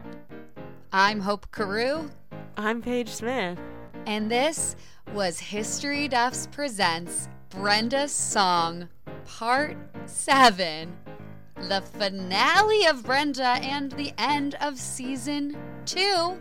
I'm 0.92 1.20
Hope 1.20 1.50
Carew. 1.52 2.10
I'm 2.56 2.80
Paige 2.82 3.08
Smith. 3.08 3.58
And 4.06 4.30
this 4.30 4.76
was 5.12 5.38
History 5.40 6.08
Duffs 6.08 6.46
Presents 6.48 7.28
Brenda's 7.50 8.12
Song, 8.12 8.88
Part 9.26 9.76
7. 10.06 10.96
The 11.56 11.80
finale 11.80 12.86
of 12.86 13.04
Brenda 13.04 13.58
and 13.62 13.92
the 13.92 14.12
end 14.18 14.56
of 14.60 14.78
season 14.78 15.56
2 15.86 16.38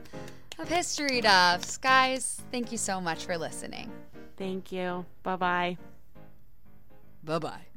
of 0.59 0.67
History 0.67 1.21
Duffs. 1.21 1.77
Guys, 1.77 2.41
thank 2.51 2.71
you 2.71 2.77
so 2.77 2.99
much 2.99 3.25
for 3.25 3.37
listening. 3.37 3.91
Thank 4.37 4.71
you. 4.71 5.05
Bye 5.23 5.35
bye. 5.35 5.77
Bye 7.23 7.39
bye. 7.39 7.72